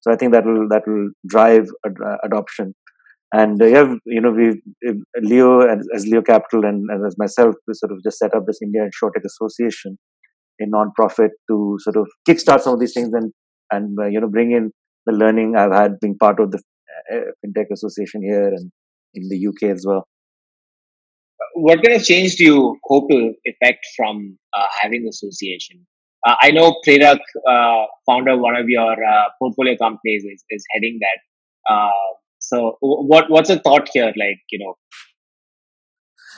So 0.07 0.13
I 0.13 0.15
think 0.15 0.31
that 0.31 0.45
will 0.45 0.67
that 0.69 0.87
will 0.87 1.09
drive 1.27 1.67
ad- 1.85 2.01
uh, 2.03 2.17
adoption. 2.23 2.73
And 3.33 3.61
uh, 3.61 3.65
yeah, 3.65 3.93
you 4.05 4.21
know, 4.21 4.31
we 4.31 4.61
Leo 5.21 5.59
as, 5.59 5.85
as 5.93 6.07
Leo 6.07 6.21
Capital 6.21 6.63
and, 6.63 6.89
and, 6.89 7.05
as 7.05 7.17
myself, 7.17 7.55
we 7.67 7.73
sort 7.73 7.91
of 7.91 8.01
just 8.03 8.17
set 8.17 8.33
up 8.33 8.45
this 8.47 8.59
India 8.61 8.83
InsurTech 8.83 9.25
Association, 9.25 9.97
a 10.61 10.65
non-profit 10.65 11.31
to 11.49 11.77
sort 11.81 11.97
of 11.97 12.07
kickstart 12.27 12.61
some 12.61 12.73
of 12.73 12.79
these 12.79 12.93
things 12.93 13.09
and 13.11 13.33
and 13.69 13.97
uh, 13.99 14.05
you 14.05 14.21
know 14.21 14.29
bring 14.29 14.53
in 14.53 14.71
the 15.07 15.11
learning 15.11 15.57
I've 15.57 15.73
had 15.73 15.99
being 15.99 16.17
part 16.17 16.39
of 16.39 16.51
the 16.51 16.61
uh, 17.11 17.31
FinTech 17.45 17.65
Association 17.73 18.21
here 18.23 18.47
and 18.47 18.71
in 19.13 19.27
the 19.27 19.45
UK 19.45 19.75
as 19.75 19.83
well. 19.85 20.07
What 21.53 21.83
kind 21.83 21.97
of 21.97 22.05
change 22.05 22.35
do 22.35 22.45
you 22.45 22.77
hope 22.85 23.09
to 23.09 23.33
effect 23.43 23.85
from 23.97 24.37
uh, 24.57 24.67
having 24.81 25.05
association? 25.09 25.85
Uh, 26.25 26.35
I 26.41 26.51
know 26.51 26.75
Prerak, 26.85 27.19
uh, 27.49 27.85
founder 28.05 28.37
one 28.37 28.55
of 28.55 28.67
your 28.67 28.91
uh, 28.91 29.25
portfolio 29.39 29.75
companies, 29.77 30.23
is, 30.23 30.43
is 30.49 30.63
heading 30.71 30.99
that. 31.01 31.73
so, 32.39 32.77
what 32.81 33.29
what's 33.29 33.49
the 33.49 33.59
thought 33.59 33.89
here? 33.93 34.13
Like, 34.15 34.39
you 34.51 34.59
know, 34.59 34.75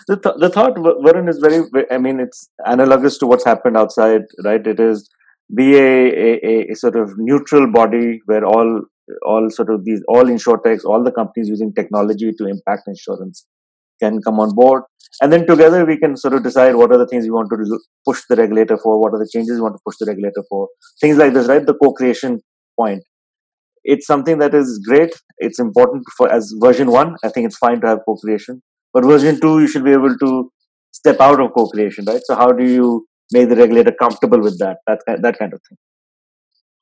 the, 0.09 0.17
th- 0.17 0.35
the 0.39 0.49
thought 0.49 0.75
Varun 0.75 1.29
is 1.29 1.39
very 1.39 1.59
i 1.91 1.97
mean 1.97 2.19
it's 2.19 2.49
analogous 2.65 3.17
to 3.19 3.27
what's 3.27 3.45
happened 3.45 3.77
outside 3.77 4.23
right 4.43 4.65
it 4.65 4.79
is 4.79 5.09
be 5.55 5.75
a, 5.75 5.91
a, 6.27 6.71
a, 6.71 6.75
sort 6.75 6.95
of 6.95 7.13
neutral 7.17 7.71
body 7.71 8.21
where 8.25 8.45
all 8.45 8.81
all 9.25 9.49
sort 9.49 9.69
of 9.73 9.85
these 9.85 10.03
all 10.07 10.25
insurtechs 10.25 10.85
all 10.85 11.03
the 11.03 11.11
companies 11.11 11.49
using 11.49 11.73
technology 11.73 12.31
to 12.31 12.47
impact 12.47 12.83
insurance 12.87 13.45
can 14.01 14.21
come 14.21 14.39
on 14.39 14.53
board. 14.55 14.83
And 15.21 15.33
then 15.33 15.45
together 15.45 15.85
we 15.85 15.97
can 15.97 16.15
sort 16.15 16.33
of 16.33 16.43
decide 16.43 16.75
what 16.75 16.91
are 16.91 16.97
the 16.97 17.07
things 17.07 17.25
we 17.25 17.31
want 17.31 17.49
to 17.49 17.79
push 18.05 18.21
the 18.29 18.35
regulator 18.35 18.77
for 18.77 18.99
what 18.99 19.13
are 19.13 19.19
the 19.19 19.29
changes 19.31 19.55
we 19.55 19.61
want 19.61 19.75
to 19.75 19.81
push 19.85 19.95
the 19.99 20.05
regulator 20.05 20.43
for 20.49 20.69
things 21.01 21.17
like 21.17 21.33
this 21.33 21.47
right? 21.47 21.65
The 21.65 21.73
co-creation 21.73 22.41
point. 22.79 23.03
It's 23.83 24.05
something 24.05 24.37
that 24.39 24.53
is 24.53 24.79
great. 24.87 25.13
It's 25.39 25.59
important 25.59 26.03
for 26.15 26.31
as 26.31 26.53
version 26.61 26.91
1 26.91 27.15
i 27.23 27.29
think 27.29 27.47
it's 27.47 27.57
fine 27.57 27.81
to 27.81 27.87
have 27.87 27.99
co-creation. 28.05 28.61
But 28.93 29.05
version 29.05 29.39
2 29.39 29.61
you 29.61 29.67
should 29.67 29.83
be 29.83 29.91
able 29.91 30.17
to 30.17 30.51
step 30.91 31.19
out 31.19 31.39
of 31.39 31.53
co-creation 31.53 32.05
right? 32.05 32.21
So 32.23 32.35
how 32.35 32.51
do 32.51 32.65
you 32.65 33.07
make 33.31 33.49
the 33.49 33.55
regulator 33.55 33.91
comfortable 33.91 34.41
with 34.41 34.59
that 34.59 34.77
that 34.87 34.99
that 35.05 35.39
kind 35.39 35.53
of 35.53 35.61
thing? 35.67 35.77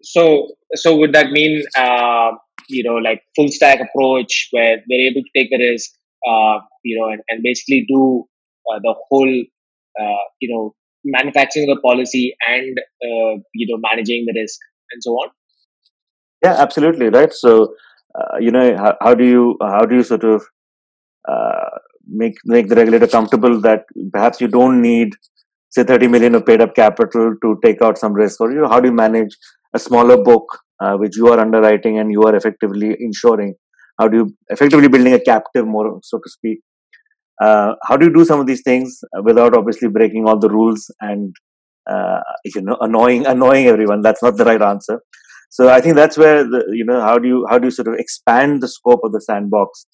So 0.04 0.50
so 0.76 0.96
would 0.98 1.14
that 1.14 1.32
mean 1.32 1.64
uh, 1.78 2.32
you 2.70 2.84
know 2.84 2.96
like 2.96 3.22
full 3.36 3.48
stack 3.50 3.80
approach 3.80 4.50
where 4.52 4.78
they're 4.88 5.08
able 5.10 5.22
to 5.22 5.32
take 5.36 5.50
the 5.50 5.58
risk 5.58 5.92
uh, 6.28 6.60
you 6.84 7.00
know 7.00 7.10
and, 7.10 7.22
and 7.30 7.44
basically 7.44 7.86
do 7.88 8.26
uh, 8.72 8.80
the 8.84 8.96
whole 9.08 9.44
uh, 10.02 10.24
you 10.42 10.50
know 10.54 10.74
manufacturing 11.04 11.68
the 11.68 11.80
policy 11.82 12.36
and 12.48 12.78
uh, 12.80 13.34
you 13.54 13.68
know 13.70 13.80
managing 13.90 14.26
the 14.28 14.40
risk 14.40 14.60
and 14.92 15.04
so 15.04 15.12
on? 15.12 15.30
Yeah 16.44 16.56
absolutely 16.58 17.10
right? 17.10 17.34
So 17.34 17.74
uh, 18.16 18.38
you 18.40 18.52
know 18.52 18.76
how, 18.78 18.96
how 19.02 19.14
do 19.14 19.26
you 19.26 19.58
how 19.62 19.86
do 19.86 19.96
you 19.96 20.04
sort 20.04 20.24
of 20.24 20.44
make 22.10 22.36
make 22.46 22.70
the 22.70 22.76
regulator 22.76 23.08
comfortable 23.08 23.60
that 23.62 23.84
perhaps 24.14 24.40
you 24.40 24.48
don't 24.48 24.82
need 24.82 25.14
say 25.70 25.84
30 25.84 26.08
million 26.08 26.36
of 26.36 26.46
paid 26.46 26.62
up 26.62 26.76
capital 26.76 27.36
to 27.42 27.60
take 27.64 27.82
out 27.82 27.98
some 27.98 28.14
risk? 28.14 28.40
Or 28.42 28.52
you 28.52 28.62
know 28.62 28.68
how 28.68 28.80
do 28.80 28.88
you 28.90 28.96
manage 28.96 29.36
a 29.74 29.80
smaller 29.80 30.22
book 30.24 30.60
uh, 30.80 30.96
which 30.96 31.18
you 31.18 31.28
are 31.28 31.40
underwriting 31.40 32.00
and 32.00 32.12
you 32.12 32.24
are 32.24 32.36
effectively 32.36 32.96
insuring 33.00 33.56
how 34.00 34.08
do 34.08 34.18
you 34.18 34.36
effectively 34.50 34.88
building 34.88 35.14
a 35.14 35.20
captive 35.20 35.68
more 35.68 36.00
so 36.04 36.18
to 36.18 36.30
speak? 36.30 36.60
Uh, 37.42 37.74
how 37.84 37.96
do 37.98 38.08
you 38.08 38.14
do 38.14 38.26
some 38.26 38.40
of 38.40 38.48
these 38.48 38.62
things 38.64 39.00
without 39.24 39.56
obviously 39.56 39.88
breaking 39.88 40.28
all 40.28 40.40
the 40.40 40.50
rules 40.50 40.92
and 41.02 41.36
uh, 41.90 42.20
you 42.46 42.62
know 42.62 42.78
annoying 42.82 43.26
annoying 43.26 43.68
everyone? 43.68 44.02
That's 44.02 44.24
not 44.24 44.38
the 44.38 44.46
right 44.46 44.62
answer. 44.62 45.02
So 45.50 45.70
i 45.70 45.80
think 45.82 45.96
that's 45.96 46.18
where 46.18 46.44
the, 46.44 46.66
you 46.72 46.86
know 46.86 47.02
how 47.02 47.18
do 47.18 47.28
you 47.28 47.46
how 47.50 47.58
do 47.58 47.68
you 47.68 47.72
sort 47.72 47.88
of 47.88 47.96
expand 47.96 48.62
the 48.62 48.68
scope 48.68 49.02
of 49.04 49.12
the 49.12 49.22
sandbox 49.22 49.86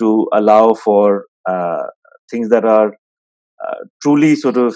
to 0.00 0.28
allow 0.32 0.74
for 0.74 1.26
uh, 1.48 1.84
things 2.30 2.48
that 2.48 2.64
are 2.64 2.96
uh, 3.66 3.80
truly 4.02 4.34
sort 4.34 4.56
of 4.56 4.74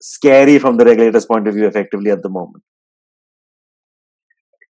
scary 0.00 0.58
from 0.58 0.76
the 0.76 0.84
regulator's 0.84 1.26
point 1.26 1.48
of 1.48 1.54
view 1.54 1.66
effectively 1.66 2.10
at 2.10 2.22
the 2.22 2.28
moment 2.28 2.62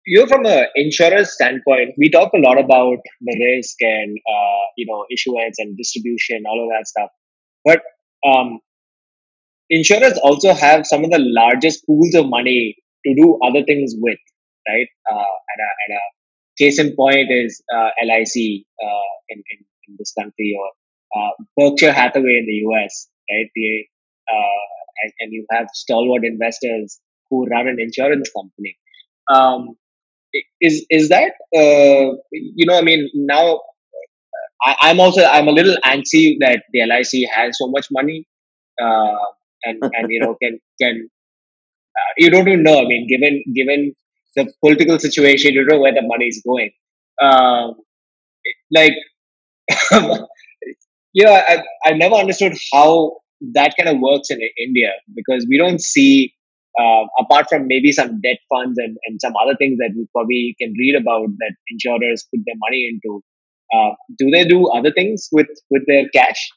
you 0.09 0.19
know 0.19 0.27
from 0.27 0.45
an 0.45 0.65
insurance 0.75 1.31
standpoint 1.37 1.93
we 1.97 2.09
talk 2.09 2.31
a 2.33 2.41
lot 2.45 2.59
about 2.59 2.97
the 3.27 3.35
risk 3.41 3.81
and 3.81 4.17
uh, 4.35 4.63
you 4.77 4.85
know 4.89 5.05
issuance 5.15 5.59
and 5.59 5.77
distribution 5.77 6.43
all 6.47 6.63
of 6.63 6.69
that 6.75 6.87
stuff. 6.87 7.09
But 7.63 7.81
um, 8.27 8.59
insurers 9.69 10.17
also 10.23 10.53
have 10.53 10.85
some 10.85 11.03
of 11.03 11.11
the 11.11 11.19
largest 11.19 11.85
pools 11.85 12.15
of 12.15 12.27
money 12.27 12.75
to 13.05 13.13
do 13.21 13.37
other 13.43 13.63
things 13.63 13.93
with 13.97 14.17
right? 14.67 14.87
Uh, 15.11 15.35
and, 15.51 15.59
a, 15.67 15.69
and 15.83 15.97
a 15.97 16.03
case 16.63 16.79
in 16.79 16.95
point 16.95 17.31
is 17.31 17.61
uh, 17.73 17.89
lic 18.03 18.65
uh, 18.83 19.11
in, 19.29 19.43
in, 19.51 19.59
in, 19.87 19.95
this 19.97 20.13
country 20.19 20.55
or 20.59 20.69
uh, 21.17 21.31
berkshire 21.57 21.93
hathaway 21.93 22.37
in 22.41 22.45
the 22.47 22.57
us 22.73 23.09
right? 23.29 23.49
The 23.55 23.85
uh, 24.31 24.65
and, 25.03 25.13
and 25.19 25.33
you 25.33 25.45
have 25.51 25.67
stalwart 25.73 26.25
investors 26.25 26.99
who 27.29 27.45
run 27.45 27.67
an 27.67 27.77
insurance 27.79 28.29
company. 28.35 28.75
Um, 29.31 29.75
is 30.61 30.85
is 30.89 31.09
that 31.09 31.33
uh, 31.55 32.15
you 32.31 32.65
know? 32.65 32.77
I 32.77 32.81
mean, 32.81 33.09
now 33.13 33.59
I, 34.63 34.89
am 34.89 34.99
also 34.99 35.23
I'm 35.23 35.47
a 35.47 35.51
little 35.51 35.75
antsy 35.85 36.37
that 36.39 36.63
the 36.73 36.81
LIC 36.85 37.29
has 37.33 37.57
so 37.57 37.67
much 37.67 37.87
money, 37.91 38.25
uh, 38.81 39.25
and 39.63 39.81
and 39.81 40.09
you 40.09 40.19
know 40.19 40.35
can 40.41 40.59
can 40.81 41.09
uh, 41.97 42.13
you 42.17 42.29
don't 42.29 42.47
even 42.47 42.63
know. 42.63 42.79
I 42.79 42.85
mean, 42.85 43.07
given 43.07 43.43
given 43.55 43.93
the 44.35 44.51
political 44.63 44.99
situation, 44.99 45.53
you 45.53 45.65
don't 45.65 45.77
know 45.77 45.81
where 45.81 45.93
the 45.93 46.03
money 46.03 46.25
is 46.25 46.41
going. 46.45 46.71
Um, 47.21 47.75
like, 48.71 48.93
you 51.13 51.25
know, 51.25 51.33
I 51.33 51.63
I 51.85 51.93
never 51.93 52.15
understood 52.15 52.53
how 52.73 53.17
that 53.53 53.73
kind 53.77 53.89
of 53.89 54.01
works 54.01 54.29
in 54.29 54.39
India 54.57 54.91
because 55.15 55.45
we 55.49 55.57
don't 55.57 55.81
see, 55.81 56.33
uh, 56.77 57.03
apart 57.19 57.47
from 57.49 57.67
maybe 57.67 57.91
some 57.91 58.19
debt 58.21 58.37
funds 58.49 58.77
and, 58.77 58.97
and 59.05 59.19
some 59.21 59.33
other 59.41 59.55
things 59.57 59.77
that 59.79 59.91
we 59.95 60.05
probably 60.13 60.55
can 60.59 60.73
read 60.77 60.95
about 60.99 61.27
that 61.39 61.55
insurers 61.69 62.27
put 62.33 62.41
their 62.45 62.55
money 62.57 62.89
into. 62.91 63.21
Uh, 63.73 63.93
do 64.17 64.29
they 64.31 64.45
do 64.45 64.67
other 64.67 64.91
things 64.91 65.29
with, 65.31 65.47
with 65.69 65.83
their 65.87 66.07
cash? 66.13 66.49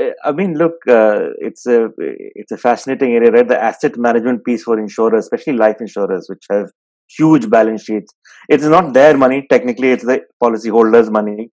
Uh, 0.00 0.10
I 0.24 0.32
mean, 0.32 0.54
look, 0.54 0.74
uh, 0.88 1.30
it's 1.38 1.66
a 1.66 1.88
it's 1.98 2.52
a 2.52 2.58
fascinating 2.58 3.14
area, 3.14 3.30
right? 3.30 3.48
The 3.48 3.60
asset 3.60 3.96
management 3.96 4.44
piece 4.44 4.62
for 4.62 4.78
insurers, 4.78 5.24
especially 5.24 5.54
life 5.54 5.76
insurers, 5.80 6.26
which 6.28 6.44
have 6.50 6.66
huge 7.08 7.48
balance 7.48 7.84
sheets. 7.84 8.12
It's 8.50 8.64
not 8.64 8.92
their 8.92 9.16
money 9.16 9.46
technically; 9.48 9.92
it's 9.92 10.04
the 10.04 10.20
policyholders' 10.42 11.10
money 11.10 11.50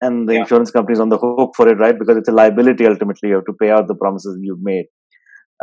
and 0.00 0.28
the 0.28 0.34
yeah. 0.34 0.40
insurance 0.40 0.70
company 0.70 0.94
is 0.94 1.00
on 1.00 1.08
the 1.08 1.18
hook 1.18 1.52
for 1.56 1.68
it, 1.68 1.78
right? 1.78 1.98
Because 1.98 2.16
it's 2.16 2.28
a 2.28 2.32
liability 2.32 2.86
ultimately. 2.86 3.30
You 3.30 3.36
have 3.36 3.46
to 3.46 3.52
pay 3.52 3.70
out 3.70 3.88
the 3.88 3.94
promises 3.94 4.38
you've 4.40 4.62
made. 4.62 4.86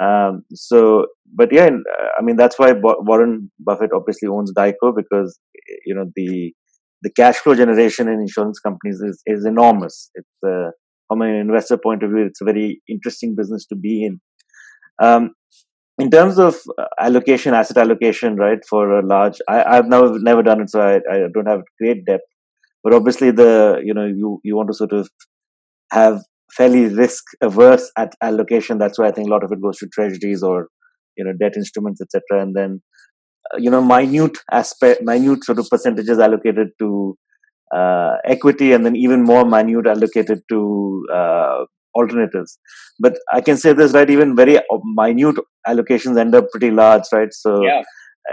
Um, 0.01 0.43
so, 0.53 1.07
but 1.33 1.51
yeah, 1.51 1.69
I 2.17 2.21
mean 2.21 2.35
that's 2.35 2.59
why 2.59 2.73
Warren 2.73 3.51
Buffett 3.59 3.91
obviously 3.93 4.27
owns 4.27 4.51
Geico 4.53 4.93
because 4.95 5.39
you 5.85 5.95
know 5.95 6.05
the 6.15 6.53
the 7.01 7.11
cash 7.11 7.37
flow 7.37 7.55
generation 7.55 8.07
in 8.07 8.19
insurance 8.19 8.59
companies 8.59 9.01
is 9.01 9.21
is 9.25 9.45
enormous. 9.45 10.09
It's 10.15 10.43
uh, 10.45 10.71
from 11.07 11.21
an 11.21 11.35
investor 11.35 11.77
point 11.77 12.03
of 12.03 12.09
view, 12.09 12.25
it's 12.25 12.41
a 12.41 12.45
very 12.45 12.81
interesting 12.89 13.35
business 13.35 13.65
to 13.67 13.75
be 13.75 14.05
in. 14.05 14.19
Um, 15.01 15.31
in 15.97 16.09
terms 16.11 16.37
of 16.39 16.55
uh, 16.77 16.85
allocation, 16.99 17.53
asset 17.53 17.77
allocation, 17.77 18.35
right, 18.35 18.59
for 18.69 18.99
a 18.99 19.05
large, 19.05 19.37
I, 19.47 19.75
have 19.75 19.87
never 19.87 20.19
never 20.19 20.43
done 20.43 20.61
it, 20.61 20.69
so 20.69 20.81
I, 20.81 20.95
I 21.09 21.19
don't 21.33 21.47
have 21.47 21.61
great 21.79 22.05
depth 22.05 22.25
but 22.85 22.93
obviously 22.93 23.31
the 23.31 23.81
you 23.83 23.93
know 23.93 24.05
you 24.05 24.39
you 24.43 24.55
want 24.55 24.69
to 24.69 24.79
sort 24.81 24.93
of 24.93 25.09
have 25.91 26.21
fairly 26.53 26.85
risk 26.85 27.23
averse 27.41 27.91
at 27.97 28.13
allocation 28.21 28.77
that's 28.77 28.99
why 28.99 29.07
i 29.07 29.11
think 29.11 29.27
a 29.27 29.31
lot 29.31 29.43
of 29.43 29.51
it 29.51 29.61
goes 29.61 29.77
to 29.77 29.87
treasuries 29.87 30.43
or 30.43 30.67
you 31.17 31.23
know 31.23 31.33
debt 31.39 31.53
instruments 31.55 32.01
etc 32.01 32.41
and 32.41 32.55
then 32.55 32.81
uh, 33.53 33.57
you 33.57 33.69
know 33.69 33.81
minute 33.81 34.37
aspect 34.51 35.01
minute 35.01 35.43
sort 35.43 35.59
of 35.59 35.67
percentages 35.69 36.19
allocated 36.19 36.69
to 36.79 37.17
uh, 37.73 38.17
equity, 38.25 38.73
and 38.73 38.85
then 38.85 38.95
even 38.95 39.23
more 39.23 39.45
minute 39.45 39.87
allocated 39.87 40.41
to 40.49 41.05
uh, 41.13 41.65
alternatives. 41.95 42.57
But 42.99 43.17
I 43.31 43.41
can 43.41 43.57
say 43.57 43.73
this, 43.73 43.93
right? 43.93 44.09
Even 44.09 44.35
very 44.35 44.59
minute 44.95 45.35
allocations 45.67 46.19
end 46.19 46.35
up 46.35 46.49
pretty 46.51 46.71
large, 46.71 47.03
right? 47.11 47.33
So 47.33 47.63
yeah. 47.63 47.81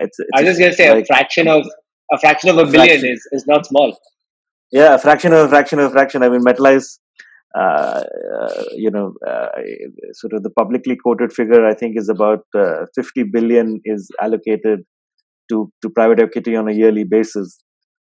It's, 0.00 0.18
it's 0.18 0.28
I 0.34 0.42
was 0.42 0.50
just 0.50 0.60
gonna 0.60 0.72
say 0.72 0.90
like, 0.90 1.04
a 1.04 1.06
fraction 1.06 1.48
of 1.48 1.66
a 2.12 2.18
fraction 2.18 2.48
of 2.48 2.56
a, 2.56 2.62
a 2.62 2.64
billion 2.64 3.00
fraction. 3.00 3.10
is, 3.10 3.28
is 3.32 3.46
not 3.46 3.66
small. 3.66 3.98
Yeah, 4.70 4.94
a 4.94 4.98
fraction 4.98 5.32
of 5.34 5.46
a 5.46 5.48
fraction 5.48 5.78
of 5.78 5.86
a 5.86 5.90
fraction. 5.90 6.22
I 6.22 6.30
mean, 6.30 6.40
MetLife 6.40 6.98
uh, 7.58 8.02
uh, 8.40 8.64
you 8.72 8.90
know, 8.90 9.14
uh, 9.26 9.48
sort 10.12 10.32
of 10.32 10.42
the 10.42 10.50
publicly 10.50 10.96
quoted 10.96 11.32
figure, 11.32 11.66
I 11.66 11.74
think, 11.74 11.96
is 11.98 12.08
about 12.08 12.44
50 12.94 13.24
billion 13.32 13.80
is 13.84 14.08
allocated 14.20 14.80
to, 15.50 15.70
to 15.82 15.90
private 15.90 16.20
equity 16.20 16.56
on 16.56 16.68
a 16.68 16.72
yearly 16.72 17.04
basis. 17.04 17.62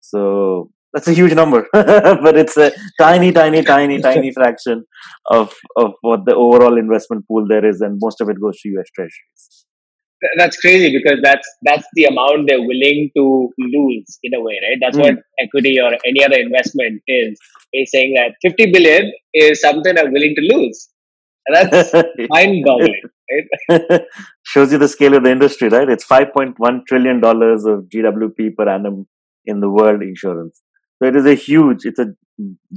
So 0.01 0.71
that's 0.93 1.09
a 1.09 1.13
huge 1.13 1.35
number, 1.35 1.67
but 1.73 2.37
it's 2.37 2.57
a 2.57 2.73
tiny, 2.99 3.31
tiny, 3.33 3.63
tiny, 3.63 4.01
tiny 4.01 4.33
fraction 4.33 4.85
of, 5.31 5.55
of 5.77 5.93
what 6.01 6.25
the 6.25 6.35
overall 6.35 6.79
investment 6.79 7.27
pool 7.29 7.47
there 7.49 7.65
is, 7.65 7.81
and 7.81 7.99
most 8.01 8.21
of 8.21 8.29
it 8.29 8.41
goes 8.41 8.59
to 8.61 8.69
US 8.71 8.91
treasuries 8.95 9.68
that's 10.37 10.57
crazy 10.57 10.97
because 10.97 11.21
that's 11.23 11.49
that's 11.63 11.87
the 11.95 12.05
amount 12.05 12.49
they're 12.49 12.61
willing 12.61 13.11
to 13.17 13.51
lose 13.59 14.19
in 14.23 14.35
a 14.35 14.41
way 14.41 14.59
right? 14.63 14.79
That's 14.81 14.97
mm. 14.97 15.03
what 15.03 15.17
equity 15.41 15.79
or 15.81 15.91
any 16.07 16.25
other 16.25 16.39
investment 16.39 17.03
is. 17.07 17.39
Is 17.73 17.91
saying 17.91 18.15
that 18.17 18.35
50 18.43 18.73
billion 18.73 19.13
is 19.35 19.61
something 19.61 19.99
i'm 19.99 20.13
willing 20.13 20.35
to 20.35 20.57
lose. 20.57 20.89
And 21.47 21.73
that's 21.73 21.93
mind-boggling 22.31 23.03
right? 23.71 24.03
Shows 24.43 24.73
you 24.73 24.79
the 24.79 24.89
scale 24.89 25.15
of 25.15 25.25
the 25.25 25.31
industry 25.31 25.69
right? 25.69 25.89
It's 25.89 26.07
5.1 26.07 26.87
trillion 26.87 27.21
dollars 27.21 27.65
of 27.65 27.85
gwp 27.95 28.57
per 28.57 28.69
annum 28.69 29.07
in 29.45 29.61
the 29.61 29.71
world 29.71 30.03
insurance. 30.03 30.63
So 31.01 31.09
it 31.09 31.17
is 31.17 31.27
a 31.27 31.35
huge 31.35 31.85
it's 31.85 31.99
a 31.99 32.07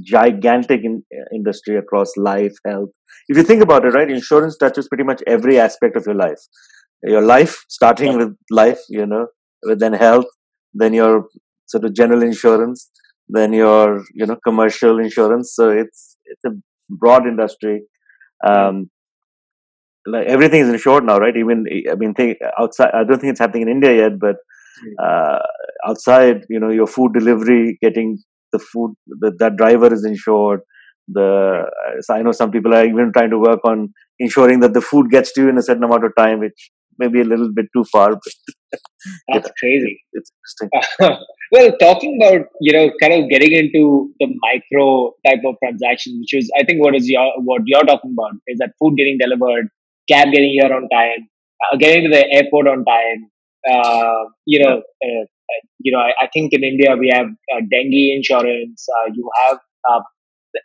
gigantic 0.02 0.84
in, 0.84 1.02
industry 1.34 1.76
across 1.76 2.16
life 2.16 2.54
health. 2.66 2.90
If 3.28 3.36
you 3.36 3.42
think 3.42 3.62
about 3.62 3.84
it 3.84 3.94
right 3.94 4.10
insurance 4.10 4.56
touches 4.56 4.88
pretty 4.88 5.04
much 5.04 5.22
every 5.26 5.58
aspect 5.58 5.96
of 5.96 6.06
your 6.06 6.16
life 6.16 6.38
your 7.04 7.22
life, 7.22 7.64
starting 7.68 8.16
with 8.18 8.36
life, 8.50 8.80
you 8.88 9.06
know, 9.06 9.26
with 9.62 9.80
then 9.80 9.92
health, 9.92 10.26
then 10.74 10.94
your 10.94 11.26
sort 11.66 11.84
of 11.84 11.94
general 11.94 12.22
insurance, 12.22 12.90
then 13.28 13.52
your 13.52 14.02
you 14.14 14.26
know 14.26 14.36
commercial 14.44 14.98
insurance. 14.98 15.52
So 15.54 15.70
it's 15.70 16.16
it's 16.26 16.44
a 16.44 16.50
broad 16.90 17.26
industry. 17.26 17.82
Um, 18.46 18.90
like 20.06 20.26
everything 20.26 20.60
is 20.60 20.68
insured 20.68 21.04
now, 21.04 21.18
right? 21.18 21.36
Even 21.36 21.64
I 21.90 21.94
mean, 21.94 22.14
think 22.14 22.38
outside. 22.58 22.90
I 22.94 23.04
don't 23.04 23.20
think 23.20 23.30
it's 23.32 23.40
happening 23.40 23.62
in 23.62 23.68
India 23.68 23.94
yet, 23.96 24.18
but 24.18 24.36
uh, 25.02 25.38
outside, 25.86 26.44
you 26.50 26.58
know, 26.58 26.70
your 26.70 26.86
food 26.86 27.12
delivery, 27.14 27.78
getting 27.80 28.18
the 28.52 28.58
food 28.58 28.94
that 29.20 29.38
that 29.38 29.56
driver 29.56 29.92
is 29.92 30.04
insured. 30.04 30.60
The 31.08 31.64
so 32.00 32.14
I 32.14 32.22
know 32.22 32.32
some 32.32 32.50
people 32.50 32.74
are 32.74 32.84
even 32.84 33.12
trying 33.12 33.30
to 33.30 33.38
work 33.38 33.60
on 33.64 33.92
ensuring 34.18 34.60
that 34.60 34.74
the 34.74 34.80
food 34.80 35.10
gets 35.10 35.32
to 35.34 35.42
you 35.42 35.48
in 35.48 35.58
a 35.58 35.62
certain 35.62 35.84
amount 35.84 36.04
of 36.04 36.12
time, 36.16 36.40
which 36.40 36.70
maybe 36.98 37.20
a 37.20 37.24
little 37.24 37.52
bit 37.52 37.66
too 37.74 37.84
far. 37.84 38.10
But 38.10 38.80
That's 39.28 39.50
crazy. 39.58 40.02
It's 40.12 40.30
interesting. 40.60 41.18
well, 41.52 41.76
talking 41.78 42.18
about 42.20 42.46
you 42.60 42.72
know, 42.72 42.90
kind 43.00 43.12
of 43.12 43.30
getting 43.30 43.52
into 43.52 44.12
the 44.20 44.28
micro 44.40 45.12
type 45.26 45.40
of 45.46 45.56
transaction, 45.62 46.18
which 46.20 46.34
is 46.34 46.50
I 46.58 46.64
think 46.64 46.82
what 46.82 46.94
is 46.94 47.08
your 47.08 47.26
what 47.38 47.62
you're 47.66 47.84
talking 47.84 48.14
about 48.18 48.32
is 48.46 48.58
that 48.58 48.72
food 48.78 48.96
getting 48.96 49.18
delivered, 49.20 49.68
cab 50.08 50.32
getting 50.32 50.56
here 50.58 50.72
on 50.72 50.88
time, 50.88 51.28
uh, 51.64 51.76
getting 51.76 52.10
to 52.10 52.16
the 52.16 52.24
airport 52.32 52.68
on 52.68 52.84
time. 52.84 53.28
Uh, 53.68 54.24
you 54.44 54.62
know, 54.62 54.82
uh, 55.04 55.22
uh 55.22 55.60
you 55.78 55.92
know, 55.92 56.00
I, 56.00 56.12
I, 56.22 56.28
think 56.32 56.52
in 56.52 56.64
India 56.64 56.96
we 56.98 57.12
have 57.14 57.26
uh, 57.26 57.60
dengue 57.70 58.16
insurance. 58.16 58.86
Uh, 58.98 59.12
you 59.14 59.30
have 59.46 59.58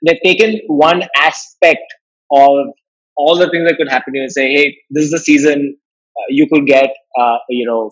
they've 0.04 0.20
taken 0.24 0.60
one 0.68 1.04
aspect 1.18 1.94
of 2.32 2.68
all 3.16 3.38
the 3.38 3.50
things 3.50 3.68
that 3.68 3.78
could 3.78 3.90
happen 3.90 4.14
to 4.14 4.20
you 4.20 4.24
and 4.24 4.32
say, 4.32 4.52
hey, 4.54 4.78
this 4.90 5.06
is 5.06 5.12
the 5.12 5.20
season 5.20 5.78
you 6.30 6.48
could 6.52 6.66
get 6.66 6.90
uh, 7.20 7.38
you 7.50 7.66
know 7.66 7.92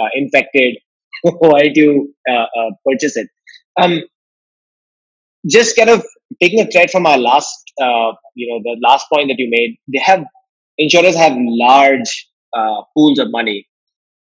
uh, 0.00 0.08
infected 0.14 0.78
do 1.24 1.70
you 1.74 2.14
purchase 2.86 3.16
it? 3.16 3.28
Um, 3.80 4.02
just 5.48 5.76
kind 5.76 5.90
of 5.90 6.04
taking 6.40 6.60
a 6.60 6.66
thread 6.70 6.90
from 6.90 7.06
our 7.06 7.18
last 7.18 7.72
you 8.34 8.48
know 8.48 8.60
the 8.62 8.76
last 8.82 9.06
point 9.12 9.28
that 9.28 9.38
you 9.38 9.48
made 9.50 9.78
they 9.92 9.98
have 9.98 10.24
insurers 10.78 11.16
have 11.16 11.32
large 11.36 12.28
pools 12.94 13.18
of 13.18 13.30
money. 13.30 13.66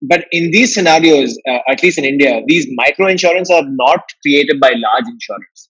But 0.01 0.25
in 0.31 0.49
these 0.49 0.73
scenarios, 0.73 1.37
uh, 1.47 1.59
at 1.69 1.83
least 1.83 1.99
in 1.99 2.05
India, 2.05 2.41
these 2.47 2.67
micro 2.73 3.07
insurance 3.07 3.51
are 3.51 3.63
not 3.65 4.01
created 4.23 4.59
by 4.59 4.69
large 4.69 5.05
insurers. 5.07 5.69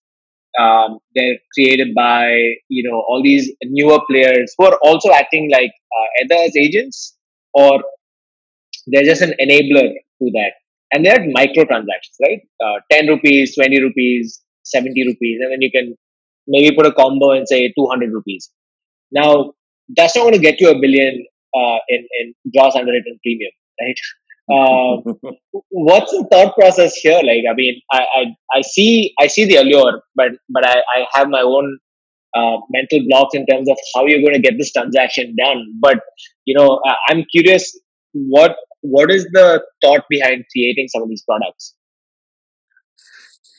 Um, 0.59 0.99
they're 1.15 1.37
created 1.53 1.93
by 1.95 2.31
you 2.69 2.89
know 2.89 2.97
all 3.07 3.21
these 3.23 3.51
newer 3.63 3.99
players 4.09 4.53
who 4.57 4.65
are 4.65 4.77
also 4.83 5.11
acting 5.11 5.49
like 5.51 5.71
uh, 5.97 6.23
either 6.23 6.43
as 6.43 6.55
agents 6.57 7.17
or 7.53 7.81
they're 8.87 9.03
just 9.03 9.21
an 9.21 9.33
enabler 9.39 9.87
to 10.19 10.31
that. 10.33 10.53
And 10.93 11.05
they're 11.05 11.25
micro 11.31 11.65
transactions, 11.65 12.17
right? 12.21 12.41
Uh, 12.63 12.79
10 12.91 13.07
rupees, 13.07 13.55
20 13.55 13.81
rupees, 13.81 14.41
70 14.63 15.07
rupees, 15.07 15.39
and 15.41 15.51
then 15.51 15.61
you 15.61 15.71
can 15.71 15.95
maybe 16.47 16.75
put 16.75 16.85
a 16.85 16.91
combo 16.91 17.31
and 17.31 17.47
say 17.47 17.71
200 17.77 18.11
rupees. 18.11 18.49
Now, 19.11 19.53
that's 19.95 20.15
not 20.15 20.23
going 20.23 20.33
to 20.33 20.39
get 20.39 20.59
you 20.59 20.69
a 20.69 20.79
billion 20.79 21.25
uh, 21.55 21.77
in, 21.87 22.07
in 22.19 22.33
gross 22.55 22.75
underwritten 22.75 23.19
premium, 23.23 23.51
right? 23.81 23.95
Um, 24.51 25.03
what's 25.69 26.11
the 26.11 26.27
thought 26.29 26.55
process 26.55 26.95
here? 26.95 27.21
Like, 27.23 27.45
I 27.49 27.53
mean, 27.55 27.79
I, 27.89 27.99
I, 27.99 28.25
I 28.57 28.61
see 28.61 29.13
I 29.17 29.27
see 29.27 29.45
the 29.45 29.55
allure, 29.57 30.01
but 30.15 30.31
but 30.49 30.67
I, 30.67 30.79
I 30.93 31.05
have 31.13 31.29
my 31.29 31.39
own 31.39 31.79
uh, 32.35 32.57
mental 32.69 32.99
blocks 33.09 33.35
in 33.35 33.45
terms 33.45 33.69
of 33.69 33.77
how 33.93 34.05
you're 34.05 34.21
going 34.21 34.33
to 34.33 34.39
get 34.39 34.57
this 34.57 34.71
transaction 34.71 35.35
done. 35.37 35.65
But 35.79 35.99
you 36.45 36.57
know, 36.57 36.79
I'm 37.09 37.25
curious 37.31 37.77
what 38.13 38.55
what 38.81 39.11
is 39.11 39.25
the 39.31 39.63
thought 39.83 40.05
behind 40.09 40.45
creating 40.51 40.87
some 40.87 41.03
of 41.03 41.09
these 41.09 41.23
products? 41.23 41.75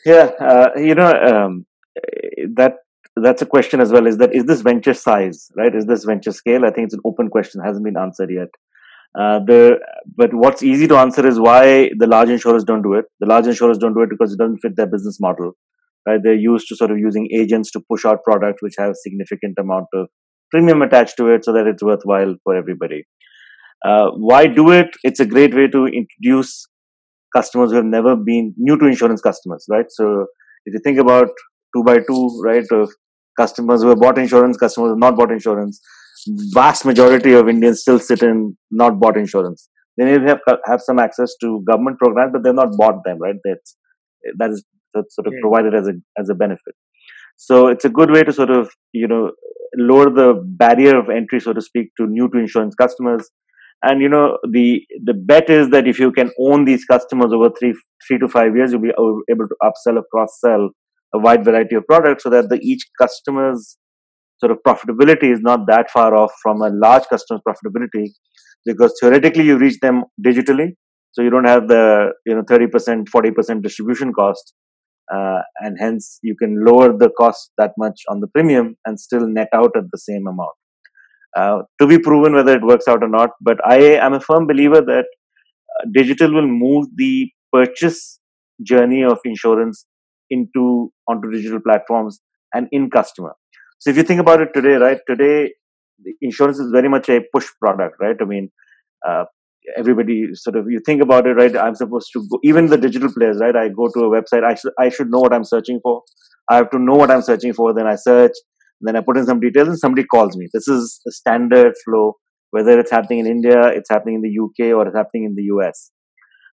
Yeah, 0.04 0.30
uh, 0.40 0.68
you 0.76 0.94
know 0.94 1.12
um, 1.12 1.66
that 2.54 2.76
that's 3.16 3.42
a 3.42 3.46
question 3.46 3.80
as 3.80 3.92
well. 3.92 4.06
Is 4.06 4.18
that 4.18 4.35
is 4.35 4.44
this 4.44 4.62
venture 4.62 4.94
size 4.94 5.50
right? 5.56 5.74
Is 5.74 5.87
this 5.87 6.04
venture 6.04 6.32
scale? 6.32 6.64
I 6.64 6.70
think 6.70 6.87
it's 6.87 6.94
an 6.94 7.00
open 7.04 7.28
question, 7.28 7.62
hasn't 7.62 7.85
been 7.85 7.96
answered 7.96 8.30
yet. 8.30 8.48
Uh, 9.14 9.40
the 9.40 9.78
but 10.16 10.32
what's 10.32 10.62
easy 10.62 10.88
to 10.88 10.96
answer 10.96 11.26
is 11.26 11.38
why 11.38 11.90
the 11.98 12.06
large 12.06 12.30
insurers 12.30 12.64
don't 12.64 12.82
do 12.82 12.94
it. 12.94 13.04
The 13.20 13.26
large 13.26 13.46
insurers 13.46 13.78
don't 13.78 13.94
do 13.94 14.00
it 14.00 14.11
because 14.11 14.32
it 14.32 14.38
doesn't 14.38 14.58
fit 14.58 14.76
their 14.76 14.87
business 14.87 15.20
model 15.20 15.52
right? 16.06 16.20
They're 16.22 16.34
used 16.34 16.68
to 16.68 16.76
sort 16.76 16.90
of 16.90 16.98
using 16.98 17.28
agents 17.32 17.70
to 17.72 17.80
push 17.90 18.04
out 18.04 18.24
products 18.24 18.62
which 18.62 18.74
have 18.78 18.94
significant 18.96 19.56
amount 19.58 19.86
of 19.94 20.08
premium 20.50 20.82
attached 20.82 21.16
to 21.16 21.28
it 21.28 21.44
so 21.44 21.52
that 21.52 21.66
it's 21.66 21.82
worthwhile 21.82 22.34
for 22.44 22.56
everybody. 22.56 23.04
Uh, 23.84 24.10
why 24.10 24.46
do 24.46 24.70
it? 24.70 24.88
It's 25.02 25.20
a 25.20 25.26
great 25.26 25.54
way 25.54 25.66
to 25.68 25.86
introduce 25.86 26.66
customers 27.34 27.70
who 27.70 27.76
have 27.76 27.84
never 27.84 28.14
been 28.14 28.54
new 28.56 28.78
to 28.78 28.86
insurance 28.86 29.20
customers, 29.20 29.64
right? 29.68 29.86
So 29.88 30.26
if 30.66 30.74
you 30.74 30.80
think 30.84 30.98
about 30.98 31.28
two 31.74 31.82
by 31.82 31.98
two, 31.98 32.40
right, 32.44 32.64
customers 33.38 33.82
who 33.82 33.88
have 33.88 33.98
bought 33.98 34.18
insurance, 34.18 34.56
customers 34.56 34.88
who 34.88 34.90
have 34.90 34.98
not 34.98 35.16
bought 35.16 35.32
insurance, 35.32 35.80
vast 36.52 36.84
majority 36.84 37.32
of 37.32 37.48
Indians 37.48 37.80
still 37.80 37.98
sit 37.98 38.22
in 38.22 38.56
not 38.70 39.00
bought 39.00 39.16
insurance. 39.16 39.68
They 39.96 40.04
may 40.04 40.28
have 40.28 40.40
have 40.66 40.80
some 40.80 40.98
access 40.98 41.34
to 41.40 41.62
government 41.68 41.98
programs, 41.98 42.32
but 42.32 42.44
they've 42.44 42.54
not 42.54 42.76
bought 42.76 43.04
them, 43.04 43.18
right? 43.18 43.36
That's 43.44 43.76
that 44.38 44.50
is 44.50 44.64
that's 44.94 45.14
sort 45.14 45.26
of 45.26 45.35
yeah. 45.35 45.40
provided 45.42 45.74
as 45.74 45.88
a 45.88 45.94
as 46.18 46.28
a 46.28 46.35
benefit. 46.35 46.74
So 47.37 47.68
it's 47.68 47.85
a 47.85 47.88
good 47.88 48.11
way 48.11 48.22
to 48.22 48.33
sort 48.33 48.50
of 48.50 48.70
you 48.92 49.09
know 49.09 49.33
lower 49.76 50.11
the 50.11 50.40
barrier 50.44 50.96
of 50.98 51.09
entry, 51.09 51.40
so 51.40 51.52
to 51.52 51.61
speak, 51.61 51.90
to 51.98 52.07
new 52.07 52.28
to 52.31 52.38
insurance 52.38 52.74
customers. 52.74 53.31
And 53.83 54.00
you 54.00 54.09
know 54.09 54.38
the 54.48 54.83
the 55.05 55.14
bet 55.14 55.50
is 55.50 55.70
that 55.70 55.88
if 55.88 55.98
you 55.98 56.12
can 56.12 56.31
own 56.38 56.64
these 56.64 56.85
customers 56.85 57.33
over 57.33 57.50
three 57.59 57.74
three 58.07 58.18
to 58.18 58.28
five 58.28 58.55
years, 58.55 58.72
you'll 58.72 58.81
be 58.81 58.90
able 58.90 59.48
to 59.48 59.57
upsell 59.62 59.96
or 59.96 60.05
cross 60.12 60.38
sell 60.40 60.70
a 61.14 61.18
wide 61.18 61.44
variety 61.44 61.74
of 61.74 61.87
products, 61.87 62.22
so 62.22 62.31
that 62.31 62.48
the 62.48 62.59
each 62.62 62.87
customer's 63.00 63.76
sort 64.38 64.52
of 64.52 64.59
profitability 64.66 65.33
is 65.33 65.40
not 65.40 65.66
that 65.66 65.90
far 65.90 66.14
off 66.16 66.33
from 66.42 66.62
a 66.62 66.70
large 66.70 67.05
customer's 67.05 67.42
profitability, 67.46 68.07
because 68.64 68.94
theoretically 69.00 69.44
you 69.44 69.59
reach 69.59 69.78
them 69.81 70.05
digitally, 70.24 70.74
so 71.11 71.22
you 71.22 71.31
don't 71.31 71.44
have 71.44 71.68
the 71.68 72.12
you 72.24 72.35
know 72.35 72.42
30% 72.42 73.05
40% 73.14 73.62
distribution 73.62 74.12
cost 74.12 74.55
uh, 75.14 75.40
and 75.59 75.77
hence 75.79 76.18
you 76.22 76.35
can 76.35 76.64
lower 76.64 76.96
the 76.96 77.11
cost 77.18 77.51
that 77.59 77.72
much 77.77 78.01
on 78.09 78.20
the 78.20 78.29
premium 78.29 78.77
and 78.87 78.98
still 78.98 79.27
net 79.27 79.48
out 79.53 79.77
at 79.77 79.85
the 79.92 79.98
same 79.98 80.27
amount. 80.27 80.57
Uh, 81.37 81.62
to 81.81 81.87
be 81.87 81.98
proven 81.98 82.35
whether 82.35 82.55
it 82.55 82.62
works 82.62 82.87
out 82.88 83.03
or 83.03 83.09
not, 83.09 83.31
but 83.40 83.57
I 83.66 83.79
am 84.07 84.12
a 84.12 84.20
firm 84.20 84.46
believer 84.46 84.81
that 84.81 85.07
uh, 85.07 85.87
digital 85.92 86.33
will 86.33 86.46
move 86.46 86.88
the 86.96 87.31
purchase 87.53 88.18
journey 88.62 89.03
of 89.03 89.18
insurance 89.25 89.87
into 90.31 90.92
onto 91.09 91.31
digital 91.31 91.61
platforms 91.61 92.20
and 92.55 92.68
in 92.70 92.90
customer. 92.90 93.35
So 93.79 93.90
if 93.90 93.96
you 93.96 94.03
think 94.03 94.20
about 94.20 94.40
it 94.40 94.51
today, 94.55 94.75
right? 94.75 94.98
Today, 95.09 95.53
insurance 96.20 96.59
is 96.59 96.70
very 96.70 96.88
much 96.88 97.09
a 97.09 97.20
push 97.35 97.46
product, 97.61 97.96
right? 98.01 98.16
I 98.20 98.25
mean, 98.25 98.51
uh, 99.07 99.25
everybody 99.77 100.29
sort 100.35 100.57
of 100.57 100.66
you 100.68 100.81
think 100.85 101.03
about 101.03 101.27
it 101.27 101.35
right? 101.35 101.57
I'm 101.57 101.75
supposed 101.75 102.11
to 102.14 102.27
go 102.31 102.38
even 102.44 102.66
the 102.66 102.77
digital 102.77 103.12
players 103.12 103.38
right? 103.40 103.55
I 103.55 103.68
go 103.68 103.88
to 103.94 104.05
a 104.05 104.22
website 104.22 104.44
i 104.44 104.55
should 104.55 104.72
i 104.79 104.88
should 104.88 105.11
know 105.11 105.20
what 105.20 105.33
i'm 105.33 105.44
searching 105.44 105.81
for. 105.83 106.03
I 106.51 106.57
have 106.57 106.70
to 106.70 106.79
know 106.79 106.96
what 106.96 107.11
i'm 107.11 107.22
searching 107.22 107.53
for 107.53 107.72
then 107.75 107.87
i 107.87 107.96
search 107.96 108.33
then 108.81 108.96
i 108.96 109.01
put 109.01 109.16
in 109.16 109.27
some 109.27 109.40
details 109.40 109.68
and 109.68 109.79
somebody 109.79 110.05
calls 110.07 110.37
me. 110.37 110.48
This 110.53 110.68
is 110.68 111.01
the 111.05 111.12
standard 111.12 111.75
flow 111.85 112.16
whether 112.51 112.79
it's 112.79 112.90
happening 112.90 113.20
in 113.20 113.27
india 113.27 113.61
it's 113.68 113.90
happening 113.90 114.16
in 114.16 114.22
the 114.22 114.35
uk 114.44 114.66
or 114.79 114.87
it's 114.87 114.96
happening 114.96 115.25
in 115.25 115.35
the 115.35 115.44
us 115.44 115.90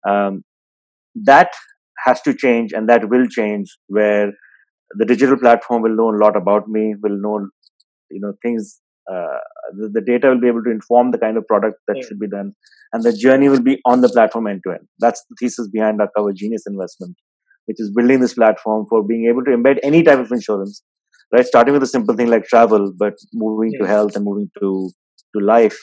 um, 0.09 0.43
that 1.15 1.53
has 2.05 2.21
to 2.23 2.35
change 2.35 2.73
and 2.73 2.89
that 2.89 3.09
will 3.09 3.27
change 3.27 3.77
where 3.87 4.33
the 4.99 5.07
digital 5.07 5.37
platform 5.37 5.83
will 5.83 5.97
know 5.97 6.11
a 6.11 6.21
lot 6.25 6.37
about 6.37 6.69
me 6.69 6.95
will 7.03 7.19
know 7.27 7.37
you 8.11 8.21
know 8.21 8.33
things 8.43 8.81
uh, 9.11 9.39
the, 9.73 9.91
the, 9.95 10.01
data 10.01 10.29
will 10.29 10.41
be 10.41 10.49
able 10.49 10.63
to 10.63 10.71
inform 10.71 11.11
the 11.11 11.19
kind 11.19 11.37
of 11.37 11.47
product 11.47 11.79
that 11.87 11.97
yeah. 11.97 12.03
should 12.07 12.19
be 12.19 12.29
done 12.29 12.53
and 12.93 13.03
the 13.03 13.13
journey 13.13 13.49
will 13.49 13.61
be 13.61 13.79
on 13.85 14.01
the 14.01 14.09
platform 14.09 14.47
end 14.47 14.63
to 14.67 14.73
end. 14.73 14.87
That's 14.99 15.23
the 15.29 15.37
thesis 15.39 15.69
behind 15.69 16.01
our 16.01 16.09
cover 16.17 16.33
genius 16.33 16.63
investment 16.67 17.17
which 17.67 17.81
is 17.81 17.91
building 17.95 18.21
this 18.21 18.35
platform 18.35 18.87
for 18.89 19.03
being 19.03 19.27
able 19.27 19.45
to 19.45 19.51
embed 19.51 19.79
any 19.83 20.03
type 20.03 20.19
of 20.19 20.31
insurance 20.33 20.83
right? 21.33 21.47
Starting 21.47 21.75
with 21.75 21.83
a 21.83 21.87
simple 21.87 22.15
thing 22.15 22.29
like 22.29 22.45
travel 22.45 22.93
but 22.99 23.15
moving 23.33 23.73
to 23.79 23.87
health 23.87 24.17
and 24.17 24.25
moving 24.25 24.51
to 24.61 24.91
to 25.37 25.45
life 25.45 25.79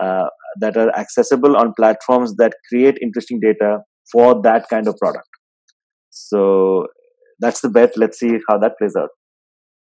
uh, 0.00 0.26
that 0.60 0.76
are 0.76 0.90
accessible 0.96 1.56
on 1.56 1.74
platforms 1.76 2.34
that 2.36 2.54
create 2.68 2.96
interesting 3.02 3.40
data 3.40 3.78
for 4.10 4.40
that 4.42 4.68
kind 4.68 4.88
of 4.88 4.96
product. 4.96 5.28
So 6.10 6.86
that's 7.40 7.60
the 7.60 7.68
bet. 7.68 7.96
Let's 7.96 8.18
see 8.18 8.38
how 8.48 8.58
that 8.58 8.78
plays 8.78 8.94
out 8.96 9.10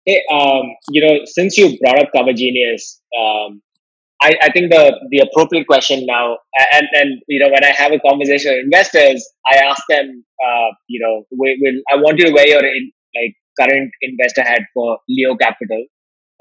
Hey, 0.09 0.23
um, 0.33 0.62
you 0.88 1.05
know, 1.05 1.18
since 1.27 1.59
you 1.59 1.79
brought 1.81 1.99
up 1.99 2.09
Cover 2.16 2.33
Genius, 2.33 2.99
um, 3.12 3.61
I, 4.23 4.33
I, 4.40 4.51
think 4.53 4.73
the 4.73 4.99
the 5.11 5.18
appropriate 5.18 5.66
question 5.66 6.07
now, 6.07 6.38
and 6.73 6.87
and 6.94 7.21
you 7.29 7.38
know, 7.38 7.51
when 7.51 7.62
I 7.62 7.73
have 7.77 7.92
a 7.92 7.99
conversation 7.99 8.53
with 8.53 8.64
investors, 8.64 9.23
I 9.47 9.59
ask 9.59 9.83
them, 9.90 10.25
uh, 10.42 10.71
you 10.87 10.99
know, 10.99 11.25
will, 11.33 11.83
I 11.92 11.97
want 11.97 12.18
you 12.18 12.25
to 12.25 12.33
wear 12.33 12.49
your 12.49 12.64
in, 12.64 12.90
like 13.14 13.35
current 13.61 13.90
investor 14.01 14.44
hat 14.44 14.62
for 14.73 14.97
Leo 15.11 15.37
Capital, 15.37 15.85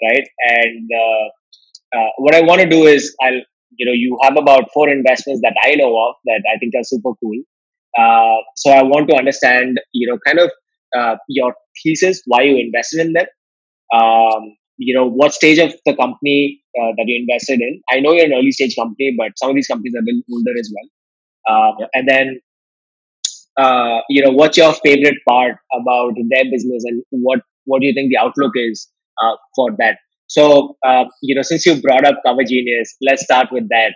right? 0.01 0.27
And 0.47 0.89
uh, 1.03 1.97
uh, 1.99 2.09
what 2.19 2.35
I 2.35 2.43
want 2.43 2.61
to 2.61 2.69
do 2.69 2.85
is, 2.85 3.13
I'll 3.21 3.41
you 3.75 3.85
know, 3.85 3.91
you 3.91 4.17
have 4.23 4.37
about 4.37 4.69
four 4.73 4.87
investments 4.87 5.41
that 5.43 5.57
I 5.61 5.75
know 5.75 5.91
of 6.07 6.15
that 6.23 6.41
I 6.55 6.57
think 6.57 6.73
are 6.73 6.85
super 6.85 7.11
cool. 7.21 7.41
Uh, 7.99 8.37
so 8.55 8.71
I 8.71 8.83
want 8.83 9.09
to 9.09 9.17
understand, 9.17 9.77
you 9.91 10.07
know, 10.07 10.17
kind 10.25 10.39
of 10.39 10.51
uh, 10.97 11.17
your 11.27 11.53
thesis, 11.83 12.21
why 12.27 12.43
you 12.43 12.55
invested 12.55 13.05
in 13.05 13.11
them, 13.11 13.25
um, 13.93 14.55
you 14.77 14.93
know 14.93 15.07
what 15.07 15.33
stage 15.33 15.57
of 15.59 15.73
the 15.85 15.95
company 15.95 16.61
uh, 16.79 16.91
that 16.97 17.05
you 17.07 17.25
invested 17.27 17.59
in? 17.61 17.81
I 17.91 17.99
know 17.99 18.13
you're 18.13 18.25
an 18.25 18.33
early 18.33 18.51
stage 18.51 18.75
company 18.75 19.15
but 19.17 19.31
some 19.37 19.49
of 19.49 19.55
these 19.55 19.67
companies 19.67 19.93
are 19.95 20.01
a 20.01 20.05
bit 20.05 20.15
older 20.31 20.51
as 20.59 20.73
well. 20.75 20.89
Um, 21.49 21.75
yeah. 21.79 21.87
and 21.93 22.07
then 22.07 22.39
uh, 23.57 24.01
you 24.09 24.23
know 24.23 24.31
what's 24.31 24.57
your 24.57 24.73
favorite 24.73 25.17
part 25.27 25.55
about 25.73 26.13
their 26.29 26.43
business 26.51 26.83
and 26.85 27.03
what 27.09 27.39
what 27.65 27.81
do 27.81 27.87
you 27.87 27.93
think 27.93 28.11
the 28.11 28.17
outlook 28.17 28.53
is 28.55 28.87
uh, 29.23 29.35
for 29.55 29.71
that? 29.79 29.97
So 30.27 30.75
uh, 30.85 31.05
you 31.21 31.35
know 31.35 31.41
since 31.41 31.65
you 31.65 31.81
brought 31.81 32.05
up 32.05 32.15
cover 32.25 32.43
genius 32.43 32.95
let's 33.01 33.23
start 33.23 33.47
with 33.51 33.67
that. 33.69 33.93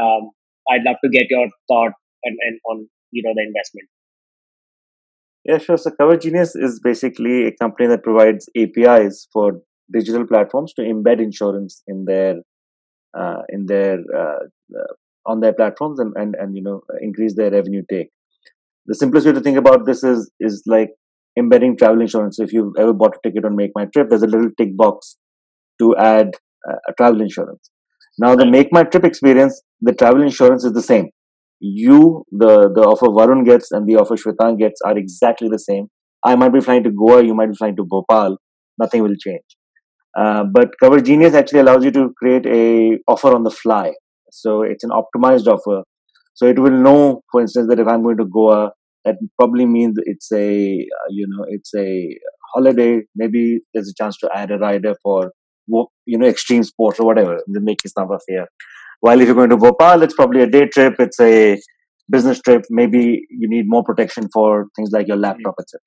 Um, 0.00 0.30
i'd 0.70 0.84
love 0.84 0.96
to 1.04 1.10
get 1.10 1.26
your 1.28 1.48
thought 1.68 1.92
and, 2.24 2.36
and 2.46 2.58
on 2.70 2.88
you 3.10 3.22
know 3.22 3.32
the 3.34 3.42
investment 3.42 3.88
yeah, 5.44 5.58
sure. 5.58 5.76
So 5.76 5.90
Cover 5.90 6.16
Genius 6.16 6.54
is 6.54 6.80
basically 6.82 7.46
a 7.46 7.52
company 7.52 7.88
that 7.88 8.04
provides 8.04 8.48
APIs 8.56 9.28
for 9.32 9.60
digital 9.92 10.26
platforms 10.26 10.72
to 10.74 10.82
embed 10.82 11.20
insurance 11.20 11.82
in 11.86 12.04
their 12.04 12.36
uh, 13.18 13.42
in 13.48 13.66
their 13.66 13.98
uh, 14.16 14.44
uh, 14.78 14.92
on 15.26 15.40
their 15.40 15.52
platforms 15.52 15.98
and, 15.98 16.12
and 16.16 16.36
and 16.36 16.56
you 16.56 16.62
know 16.62 16.82
increase 17.00 17.34
their 17.34 17.50
revenue 17.50 17.82
take. 17.90 18.10
The 18.86 18.94
simplest 18.94 19.26
way 19.26 19.32
to 19.32 19.40
think 19.40 19.58
about 19.58 19.84
this 19.84 20.04
is 20.04 20.30
is 20.38 20.62
like 20.66 20.90
embedding 21.36 21.76
travel 21.76 22.00
insurance. 22.00 22.36
So 22.36 22.44
if 22.44 22.52
you've 22.52 22.74
ever 22.78 22.92
bought 22.92 23.16
a 23.16 23.28
ticket 23.28 23.44
on 23.44 23.56
Make 23.56 23.72
My 23.74 23.86
Trip, 23.86 24.08
there's 24.08 24.22
a 24.22 24.28
little 24.28 24.50
tick 24.56 24.76
box 24.76 25.16
to 25.80 25.96
add 25.96 26.36
uh, 26.68 26.76
a 26.88 26.92
travel 26.92 27.20
insurance. 27.20 27.70
Now 28.18 28.36
the 28.36 28.46
Make 28.46 28.68
My 28.72 28.84
Trip 28.84 29.04
experience, 29.04 29.60
the 29.80 29.92
travel 29.92 30.22
insurance 30.22 30.64
is 30.64 30.72
the 30.72 30.82
same 30.82 31.10
you, 31.62 32.24
the, 32.32 32.70
the 32.74 32.82
offer 32.82 33.06
Varun 33.06 33.44
gets 33.44 33.70
and 33.70 33.88
the 33.88 33.96
offer 33.96 34.16
Shwetang 34.16 34.58
gets 34.58 34.80
are 34.84 34.98
exactly 34.98 35.48
the 35.48 35.58
same. 35.58 35.86
I 36.24 36.34
might 36.36 36.52
be 36.52 36.60
flying 36.60 36.82
to 36.84 36.90
Goa, 36.90 37.22
you 37.24 37.34
might 37.34 37.50
be 37.50 37.56
flying 37.56 37.76
to 37.76 37.84
Bhopal, 37.84 38.36
nothing 38.78 39.02
will 39.02 39.14
change. 39.14 39.44
Uh, 40.18 40.44
but 40.44 40.70
Cover 40.80 41.00
Genius 41.00 41.34
actually 41.34 41.60
allows 41.60 41.84
you 41.84 41.90
to 41.92 42.12
create 42.18 42.46
a 42.46 42.98
offer 43.08 43.34
on 43.34 43.44
the 43.44 43.50
fly. 43.50 43.92
So 44.30 44.62
it's 44.62 44.84
an 44.84 44.90
optimized 44.90 45.46
offer. 45.46 45.84
So 46.34 46.46
it 46.46 46.58
will 46.58 46.70
know, 46.72 47.22
for 47.30 47.40
instance, 47.40 47.68
that 47.68 47.78
if 47.78 47.86
I'm 47.86 48.02
going 48.02 48.16
to 48.18 48.24
Goa, 48.24 48.72
that 49.04 49.16
probably 49.38 49.66
means 49.66 49.96
it's 50.04 50.30
a, 50.32 50.64
uh, 50.64 51.08
you 51.10 51.26
know, 51.28 51.44
it's 51.48 51.72
a 51.76 52.18
holiday. 52.54 53.02
Maybe 53.14 53.60
there's 53.72 53.88
a 53.88 54.02
chance 54.02 54.16
to 54.18 54.30
add 54.34 54.50
a 54.50 54.58
rider 54.58 54.94
for, 55.02 55.32
you 55.68 56.18
know, 56.18 56.26
extreme 56.26 56.64
sports 56.64 56.98
or 57.00 57.06
whatever. 57.06 57.38
The 57.46 57.60
make 57.60 57.80
is 57.84 57.92
number 57.96 58.18
here. 58.28 58.46
While 59.02 59.20
if 59.20 59.26
you're 59.26 59.34
going 59.34 59.50
to 59.50 59.56
Bhopal, 59.56 60.02
it's 60.02 60.14
probably 60.14 60.42
a 60.42 60.46
day 60.46 60.66
trip, 60.66 60.94
it's 61.00 61.18
a 61.20 61.60
business 62.08 62.40
trip. 62.40 62.62
Maybe 62.70 63.26
you 63.30 63.48
need 63.48 63.64
more 63.66 63.82
protection 63.82 64.28
for 64.32 64.66
things 64.76 64.90
like 64.92 65.08
your 65.08 65.16
laptop, 65.16 65.54
etc. 65.60 65.80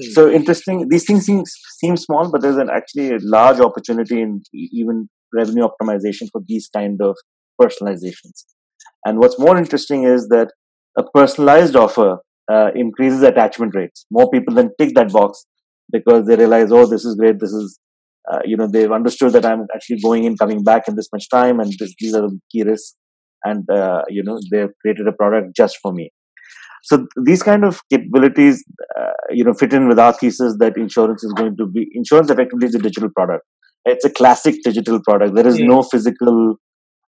Mm-hmm. 0.00 0.12
So 0.12 0.30
interesting. 0.30 0.86
These 0.88 1.04
things 1.04 1.26
seem, 1.26 1.42
seem 1.44 1.98
small, 1.98 2.30
but 2.32 2.40
there's 2.40 2.56
an 2.56 2.70
actually 2.70 3.10
a 3.10 3.18
large 3.20 3.60
opportunity 3.60 4.22
in 4.22 4.40
even 4.54 5.10
revenue 5.34 5.68
optimization 5.68 6.28
for 6.32 6.40
these 6.48 6.70
kind 6.74 6.98
of 7.02 7.16
personalizations. 7.60 8.44
And 9.04 9.18
what's 9.18 9.38
more 9.38 9.58
interesting 9.58 10.04
is 10.04 10.28
that 10.28 10.48
a 10.96 11.02
personalized 11.14 11.76
offer 11.76 12.16
uh, 12.50 12.70
increases 12.74 13.22
attachment 13.22 13.74
rates. 13.74 14.06
More 14.10 14.30
people 14.30 14.54
then 14.54 14.70
tick 14.78 14.94
that 14.94 15.12
box 15.12 15.44
because 15.92 16.26
they 16.26 16.36
realize, 16.36 16.72
oh, 16.72 16.86
this 16.86 17.04
is 17.04 17.14
great. 17.14 17.40
This 17.40 17.52
is 17.52 17.78
uh, 18.30 18.40
you 18.44 18.56
know 18.56 18.66
they've 18.66 18.92
understood 18.92 19.32
that 19.32 19.46
i'm 19.46 19.66
actually 19.74 20.00
going 20.00 20.24
in 20.24 20.36
coming 20.36 20.62
back 20.62 20.88
in 20.88 20.96
this 20.96 21.08
much 21.12 21.28
time 21.28 21.60
and 21.60 21.72
this, 21.78 21.94
these 21.98 22.14
are 22.14 22.22
the 22.22 22.38
key 22.52 22.62
risks 22.62 22.96
and 23.44 23.68
uh, 23.70 24.02
you 24.08 24.22
know 24.22 24.38
they've 24.50 24.70
created 24.80 25.06
a 25.06 25.12
product 25.12 25.54
just 25.56 25.78
for 25.82 25.92
me. 25.92 26.10
So 26.84 27.06
these 27.24 27.42
kind 27.42 27.64
of 27.64 27.80
capabilities 27.90 28.64
uh, 28.98 29.12
you 29.30 29.44
know 29.44 29.52
fit 29.52 29.72
in 29.72 29.88
with 29.88 29.98
our 29.98 30.12
thesis 30.12 30.56
that 30.58 30.76
insurance 30.76 31.24
is 31.24 31.32
going 31.32 31.56
to 31.56 31.66
be 31.66 31.88
insurance 31.92 32.30
effectively 32.30 32.68
is 32.68 32.74
a 32.74 32.78
digital 32.78 33.10
product. 33.10 33.44
It's 33.84 34.04
a 34.04 34.10
classic 34.10 34.56
digital 34.64 35.00
product. 35.02 35.34
There 35.34 35.46
is 35.46 35.58
yeah. 35.58 35.66
no 35.66 35.82
physical 35.82 36.56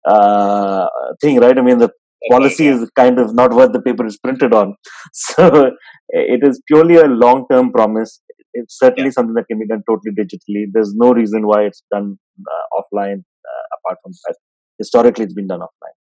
uh, 0.06 0.86
thing 1.20 1.40
right? 1.40 1.58
I 1.58 1.62
mean 1.62 1.78
the 1.78 1.90
policy 2.30 2.66
is 2.66 2.90
kind 2.96 3.18
of 3.18 3.34
not 3.34 3.52
what 3.52 3.72
the 3.72 3.80
paper 3.80 4.06
is 4.06 4.18
printed 4.18 4.54
on. 4.54 4.74
So 5.12 5.70
it 6.08 6.40
is 6.42 6.60
purely 6.66 6.96
a 6.96 7.06
long 7.06 7.46
term 7.50 7.72
promise 7.72 8.20
it's 8.60 8.78
certainly 8.78 9.08
yeah. 9.08 9.18
something 9.18 9.34
that 9.34 9.46
can 9.48 9.58
be 9.58 9.66
done 9.66 9.82
totally 9.88 10.14
digitally. 10.20 10.64
There's 10.72 10.94
no 10.94 11.12
reason 11.12 11.46
why 11.46 11.62
it's 11.62 11.82
done 11.92 12.18
uh, 12.40 12.64
offline 12.78 13.20
uh, 13.50 13.64
apart 13.76 13.98
from 14.02 14.12
that. 14.26 14.36
Historically, 14.78 15.24
it's 15.24 15.34
been 15.34 15.46
done 15.46 15.60
offline. 15.60 15.96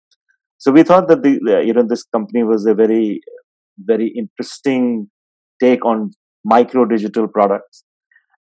So 0.57 0.71
we 0.71 0.83
thought 0.83 1.07
that 1.07 1.23
the 1.23 1.39
uh, 1.55 1.59
you 1.59 1.73
know 1.73 1.85
this 1.87 2.03
company 2.03 2.43
was 2.43 2.65
a 2.65 2.73
very 2.73 3.21
very 3.77 4.13
interesting 4.15 5.09
take 5.59 5.85
on 5.85 6.11
micro 6.45 6.85
digital 6.85 7.27
products, 7.27 7.83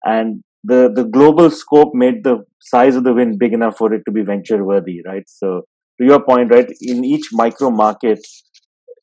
and 0.03 0.41
the 0.63 0.91
the 0.93 1.03
global 1.03 1.51
scope 1.51 1.93
made 1.93 2.23
the 2.23 2.37
size 2.59 2.95
of 2.95 3.03
the 3.03 3.13
win 3.13 3.37
big 3.37 3.53
enough 3.53 3.77
for 3.77 3.93
it 3.93 4.01
to 4.05 4.11
be 4.11 4.23
venture 4.23 4.63
worthy, 4.63 5.01
right? 5.05 5.23
So 5.27 5.61
to 5.99 6.05
your 6.05 6.23
point, 6.23 6.51
right, 6.51 6.69
in 6.81 7.05
each 7.05 7.29
micro 7.31 7.69
market, 7.69 8.19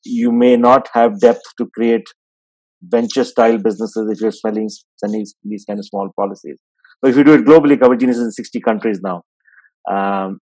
you 0.03 0.31
may 0.31 0.55
not 0.57 0.89
have 0.93 1.19
depth 1.19 1.55
to 1.57 1.67
create 1.73 2.07
venture 2.89 3.23
style 3.23 3.57
businesses 3.57 4.09
if 4.11 4.21
you're 4.21 4.31
selling 4.31 4.69
sending 4.97 5.25
these 5.43 5.65
kind 5.65 5.79
of 5.79 5.85
small 5.85 6.09
policies. 6.17 6.57
But 7.01 7.11
if 7.11 7.17
you 7.17 7.23
do 7.23 7.33
it 7.33 7.45
globally, 7.45 7.79
Cover 7.79 7.95
Genius 7.95 8.17
is 8.17 8.23
in 8.23 8.31
60 8.31 8.61
countries 8.61 8.99
now. 9.03 9.23
Um, 9.89 10.39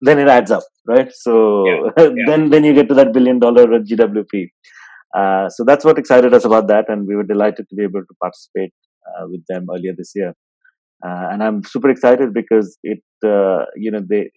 then 0.00 0.18
it 0.18 0.28
adds 0.28 0.50
up, 0.50 0.62
right? 0.86 1.10
So 1.12 1.64
yeah, 1.66 1.90
yeah. 1.98 2.10
then 2.26 2.50
then 2.50 2.64
you 2.64 2.74
get 2.74 2.88
to 2.88 2.94
that 2.94 3.12
billion 3.12 3.38
dollar 3.38 3.66
GWP. 3.66 4.48
Uh, 5.16 5.48
so 5.48 5.64
that's 5.64 5.84
what 5.84 5.98
excited 5.98 6.34
us 6.34 6.44
about 6.44 6.68
that, 6.68 6.88
and 6.88 7.06
we 7.06 7.16
were 7.16 7.24
delighted 7.24 7.68
to 7.68 7.74
be 7.74 7.82
able 7.82 8.00
to 8.00 8.14
participate 8.22 8.72
uh, 9.08 9.26
with 9.26 9.42
them 9.48 9.66
earlier 9.72 9.94
this 9.96 10.12
year. 10.14 10.34
Uh, 11.04 11.28
and 11.32 11.42
I'm 11.42 11.64
super 11.64 11.90
excited 11.90 12.34
because 12.34 12.76
it, 12.82 13.02
uh, 13.24 13.64
you 13.76 13.90
know, 13.90 14.00
they, 14.08 14.30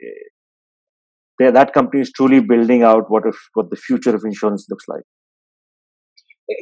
they, 1.40 1.50
that 1.52 1.74
company 1.74 2.02
is 2.02 2.12
truly 2.12 2.40
building 2.40 2.84
out 2.84 3.10
what 3.10 3.24
if 3.26 3.36
what 3.54 3.70
the 3.70 3.76
future 3.76 4.16
of 4.16 4.24
insurance 4.24 4.68
looks 4.70 4.86
like 4.88 5.04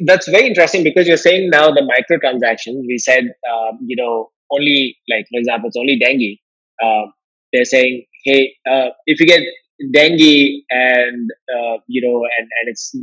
that's 0.06 0.28
very 0.28 0.46
interesting 0.46 0.84
because 0.84 1.06
you're 1.06 1.16
saying 1.16 1.50
now 1.50 1.70
the 1.70 1.82
microtransactions. 1.82 2.82
We 2.86 2.98
said, 2.98 3.24
um, 3.50 3.78
you 3.84 3.96
know, 3.96 4.30
only 4.50 4.96
like 5.08 5.26
for 5.30 5.38
example, 5.38 5.68
it's 5.68 5.76
only 5.76 5.98
dengue. 5.98 6.38
Uh, 6.82 7.10
they're 7.52 7.64
saying, 7.64 8.04
hey, 8.24 8.54
uh, 8.70 8.90
if 9.06 9.20
you 9.20 9.26
get 9.26 9.42
dengue 9.92 10.62
and 10.70 11.30
uh, 11.54 11.78
you 11.86 12.02
know, 12.06 12.24
and 12.38 12.48
and 12.60 12.68
it's 12.68 12.94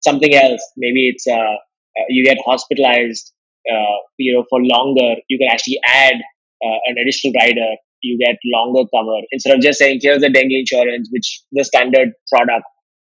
something 0.00 0.34
else, 0.34 0.62
maybe 0.76 1.08
it's 1.08 1.26
uh, 1.26 1.34
uh, 1.34 2.06
you 2.08 2.24
get 2.24 2.38
hospitalized, 2.44 3.32
uh, 3.70 3.96
you 4.18 4.34
know, 4.34 4.44
for 4.50 4.60
longer. 4.62 5.16
You 5.28 5.38
can 5.38 5.48
actually 5.50 5.78
add 5.86 6.14
an 6.60 6.96
additional 7.00 7.32
rider 7.40 7.76
you 8.02 8.18
get 8.18 8.36
longer 8.44 8.88
cover 8.94 9.18
instead 9.32 9.54
of 9.54 9.60
just 9.60 9.78
saying 9.78 9.98
here's 10.02 10.20
the 10.20 10.30
dengue 10.30 10.52
insurance, 10.52 11.08
which 11.10 11.42
the 11.52 11.64
standard 11.64 12.12
product 12.30 12.64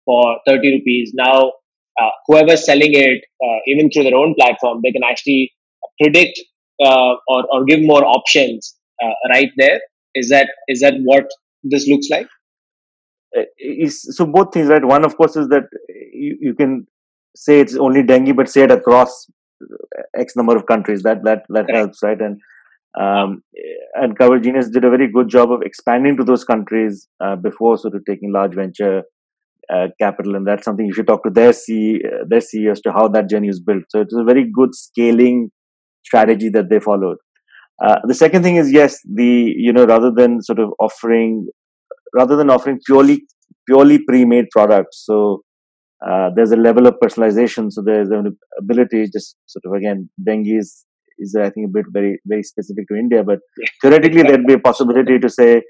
for 0.05 0.39
30 0.47 0.79
rupees. 0.79 1.13
Now, 1.15 1.53
uh, 2.01 2.11
whoever's 2.27 2.65
selling 2.65 2.93
it, 2.93 3.25
uh, 3.45 3.59
even 3.67 3.91
through 3.91 4.05
their 4.05 4.17
own 4.17 4.35
platform, 4.39 4.81
they 4.83 4.93
can 4.93 5.03
actually 5.09 5.53
predict 6.01 6.41
uh, 6.85 7.15
or, 7.29 7.45
or 7.53 7.65
give 7.65 7.81
more 7.83 8.05
options 8.05 8.77
uh, 9.03 9.13
right 9.31 9.51
there. 9.57 9.81
Is 10.15 10.29
that 10.31 10.49
is 10.69 10.81
that 10.81 10.95
what 11.05 11.25
this 11.63 11.87
looks 11.89 12.09
like? 12.11 12.27
Uh, 13.37 13.43
is, 13.59 14.17
so 14.17 14.25
both 14.27 14.53
things, 14.53 14.69
right? 14.69 14.85
One, 14.85 15.05
of 15.05 15.17
course, 15.17 15.37
is 15.37 15.49
that 15.49 15.65
you, 16.13 16.39
you 16.41 16.55
can 16.55 16.87
say 17.37 17.61
it's 17.61 17.77
only 17.77 18.03
dengue, 18.03 18.37
but 18.37 18.49
say 18.49 18.63
it 18.63 18.71
across 18.71 19.27
X 20.17 20.35
number 20.37 20.57
of 20.57 20.67
countries. 20.67 21.03
That 21.03 21.25
that 21.25 21.43
that 21.51 21.67
right. 21.67 21.75
helps, 21.77 22.03
right? 22.03 22.21
And 22.21 22.41
um, 22.99 23.43
and 23.95 24.19
Cover 24.19 24.41
Genius 24.41 24.71
did 24.71 24.85
a 24.85 24.91
very 24.91 25.11
good 25.11 25.29
job 25.29 25.53
of 25.53 25.63
expanding 25.63 26.17
to 26.17 26.25
those 26.25 26.45
countries 26.45 27.07
uh, 27.23 27.37
before 27.37 27.77
sort 27.77 27.95
of 27.95 28.05
taking 28.07 28.33
large 28.33 28.55
venture 28.55 29.03
uh, 29.73 29.89
capital, 30.01 30.35
and 30.35 30.47
that's 30.47 30.65
something 30.65 30.87
you 30.87 30.95
should 30.95 31.07
talk 31.07 31.23
to 31.25 31.31
their 31.31 31.53
C 31.53 32.01
their 32.29 32.41
CEO 32.41 32.73
as 32.73 32.81
to 32.83 32.93
how 32.93 33.09
that 33.09 33.29
journey 33.29 33.49
was 33.49 33.61
built. 33.61 33.85
So 33.91 34.01
it's 34.01 34.15
a 34.15 34.25
very 34.25 34.51
good 34.51 34.75
scaling 34.75 35.51
strategy 36.05 36.49
that 36.51 36.71
they 36.71 36.81
followed. 36.81 37.19
Uh, 37.85 37.97
the 38.05 38.15
second 38.15 38.43
thing 38.43 38.57
is 38.57 38.73
yes, 38.73 38.99
the 39.05 39.53
you 39.57 39.73
know 39.73 39.87
rather 39.87 40.11
than 40.11 40.43
sort 40.43 40.59
of 40.59 40.71
offering 40.81 41.49
rather 42.15 42.37
than 42.37 42.51
offering 42.51 42.81
purely 42.87 43.23
purely 43.67 43.99
pre-made 44.09 44.47
products, 44.51 45.05
so 45.05 45.43
uh, 46.07 46.31
there's 46.35 46.53
a 46.53 46.57
level 46.57 46.87
of 46.87 46.95
personalization. 47.03 47.71
So 47.71 47.83
there's 47.85 48.11
an 48.11 48.37
ability, 48.59 49.05
just 49.13 49.37
sort 49.47 49.65
of 49.67 49.73
again, 49.73 50.09
dengue 50.25 50.49
is 50.49 50.85
is 51.19 51.37
I 51.37 51.51
think 51.51 51.67
a 51.67 51.73
bit 51.73 51.87
very 51.93 52.21
very 52.27 52.43
specific 52.43 52.89
to 52.89 52.97
India, 52.97 53.23
but 53.23 53.41
theoretically 53.83 54.23
there'd 54.23 54.47
be 54.47 54.55
a 54.55 54.59
possibility 54.59 55.19
to 55.19 55.29
say. 55.29 55.63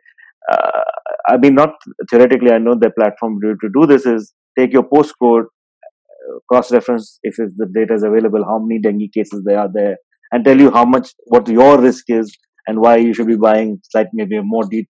Uh, 0.51 0.83
I 1.29 1.37
mean, 1.37 1.55
not 1.55 1.75
theoretically. 2.11 2.51
I 2.51 2.59
know 2.59 2.75
the 2.75 2.91
platform 2.91 3.39
to, 3.43 3.55
do 3.75 3.87
this 3.87 4.07
is 4.07 4.33
take 4.59 4.73
your 4.73 4.85
postcode, 4.85 5.45
uh, 5.45 6.39
cross-reference 6.49 7.19
if 7.23 7.37
the 7.37 7.69
data 7.75 7.95
is 7.95 8.03
available, 8.03 8.45
how 8.45 8.59
many 8.59 8.81
dengue 8.81 9.13
cases 9.13 9.43
there 9.45 9.59
are 9.59 9.69
there, 9.73 9.97
and 10.33 10.45
tell 10.45 10.59
you 10.59 10.71
how 10.71 10.85
much 10.85 11.11
what 11.27 11.49
your 11.49 11.81
risk 11.81 12.05
is 12.09 12.35
and 12.67 12.81
why 12.81 12.97
you 12.97 13.13
should 13.13 13.27
be 13.27 13.37
buying 13.37 13.79
slightly 13.91 14.11
maybe 14.15 14.37
a 14.37 14.43
more 14.43 14.65
deep, 14.71 14.89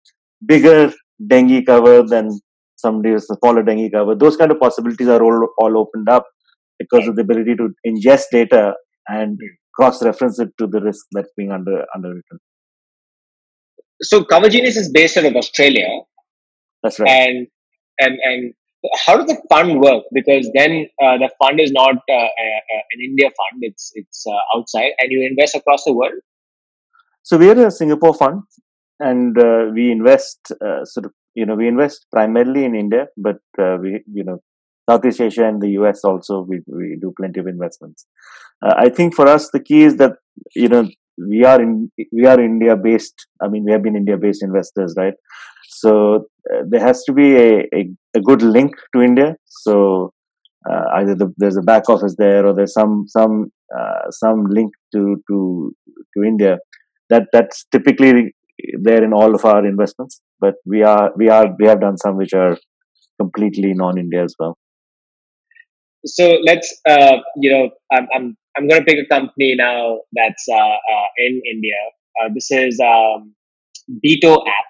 bigger 0.46 0.92
dengue 1.28 1.66
cover 1.66 2.02
than 2.02 2.30
somebody 2.76 3.14
with 3.14 3.24
a 3.30 3.36
smaller 3.36 3.62
dengue 3.62 3.92
cover. 3.92 4.14
Those 4.14 4.36
kind 4.36 4.50
of 4.50 4.58
possibilities 4.58 5.08
are 5.08 5.22
all 5.22 5.48
all 5.58 5.78
opened 5.78 6.08
up 6.08 6.26
because 6.78 7.06
of 7.08 7.16
the 7.16 7.22
ability 7.22 7.54
to 7.56 7.68
ingest 7.86 8.24
data 8.32 8.74
and 9.08 9.38
cross-reference 9.74 10.38
it 10.38 10.50
to 10.58 10.66
the 10.66 10.80
risk 10.80 11.06
that's 11.12 11.30
being 11.36 11.52
under 11.52 11.84
underwritten. 11.94 12.38
So 14.02 14.24
Cover 14.24 14.48
Genius 14.48 14.76
is 14.76 14.90
based 14.90 15.16
out 15.16 15.24
of 15.24 15.36
Australia. 15.36 15.86
That's 16.82 16.98
right. 16.98 17.08
And 17.10 17.46
and 18.00 18.18
and 18.22 18.54
how 19.06 19.16
does 19.16 19.26
the 19.26 19.40
fund 19.48 19.80
work? 19.80 20.04
Because 20.12 20.50
then 20.54 20.86
uh, 21.02 21.18
the 21.18 21.30
fund 21.38 21.60
is 21.60 21.70
not 21.72 21.94
uh, 21.94 22.28
an 22.92 23.00
India 23.02 23.26
fund; 23.26 23.60
it's 23.62 23.92
it's 23.94 24.24
uh, 24.26 24.58
outside, 24.58 24.92
and 24.98 25.10
you 25.10 25.26
invest 25.28 25.54
across 25.54 25.84
the 25.84 25.92
world. 25.92 26.20
So 27.22 27.38
we 27.38 27.48
are 27.50 27.66
a 27.66 27.70
Singapore 27.70 28.14
fund, 28.14 28.42
and 28.98 29.38
uh, 29.38 29.66
we 29.72 29.90
invest 29.90 30.52
uh, 30.60 30.84
sort 30.84 31.06
of 31.06 31.12
you 31.34 31.46
know 31.46 31.54
we 31.54 31.68
invest 31.68 32.06
primarily 32.10 32.64
in 32.64 32.74
India, 32.74 33.06
but 33.16 33.40
uh, 33.58 33.76
we 33.80 34.02
you 34.12 34.24
know 34.24 34.42
Southeast 34.90 35.20
Asia 35.20 35.46
and 35.46 35.62
the 35.62 35.70
US 35.80 36.04
also 36.04 36.40
we 36.40 36.60
we 36.66 36.98
do 37.00 37.14
plenty 37.16 37.38
of 37.38 37.46
investments. 37.46 38.06
I 38.64 38.90
think 38.90 39.14
for 39.14 39.26
us 39.26 39.50
the 39.50 39.60
key 39.60 39.82
is 39.82 39.96
that 39.96 40.12
you 40.54 40.68
know 40.68 40.88
we 41.18 41.44
are 41.44 41.60
in 41.60 41.90
we 42.12 42.26
are 42.26 42.40
India 42.40 42.76
based. 42.76 43.26
I 43.42 43.48
mean 43.48 43.64
we 43.64 43.72
have 43.72 43.82
been 43.82 43.96
India 43.96 44.16
based 44.16 44.42
investors, 44.42 44.94
right? 44.96 45.14
So 45.68 46.26
uh, 46.52 46.62
there 46.68 46.80
has 46.80 47.02
to 47.04 47.12
be 47.12 47.36
a, 47.36 47.60
a, 47.74 47.90
a, 48.14 48.20
good 48.20 48.42
link 48.42 48.74
to 48.94 49.02
India. 49.02 49.36
So 49.46 50.12
uh, 50.68 50.84
either 50.96 51.14
the, 51.14 51.32
there's 51.38 51.56
a 51.56 51.62
back 51.62 51.88
office 51.88 52.14
there 52.18 52.46
or 52.46 52.54
there's 52.54 52.74
some 52.74 53.04
some 53.08 53.50
uh, 53.76 54.10
some 54.10 54.44
link 54.44 54.72
to 54.94 55.16
to 55.28 55.74
to 56.16 56.22
India. 56.22 56.58
That 57.10 57.28
that's 57.32 57.66
typically 57.72 58.34
there 58.80 59.02
in 59.02 59.12
all 59.12 59.34
of 59.34 59.44
our 59.44 59.64
investments. 59.66 60.20
But 60.40 60.54
we 60.66 60.82
are 60.82 61.10
we 61.16 61.28
are 61.28 61.46
we 61.58 61.66
have 61.66 61.80
done 61.80 61.96
some 61.96 62.16
which 62.16 62.34
are 62.34 62.56
completely 63.20 63.72
non-India 63.74 64.24
as 64.24 64.34
well. 64.38 64.56
So 66.04 66.36
let's 66.44 66.80
uh, 66.88 67.16
you 67.36 67.50
know 67.52 67.70
I'm 67.92 68.08
I'm 68.14 68.36
I'm 68.56 68.68
going 68.68 68.80
to 68.80 68.84
pick 68.84 68.98
a 68.98 69.08
company 69.08 69.54
now 69.56 70.00
that's 70.12 70.46
uh, 70.48 70.54
uh, 70.54 71.08
in 71.18 71.40
India. 71.50 71.80
this 72.34 72.50
is 72.50 72.78
um, 72.80 73.34
Beto 74.04 74.36
app 74.46 74.66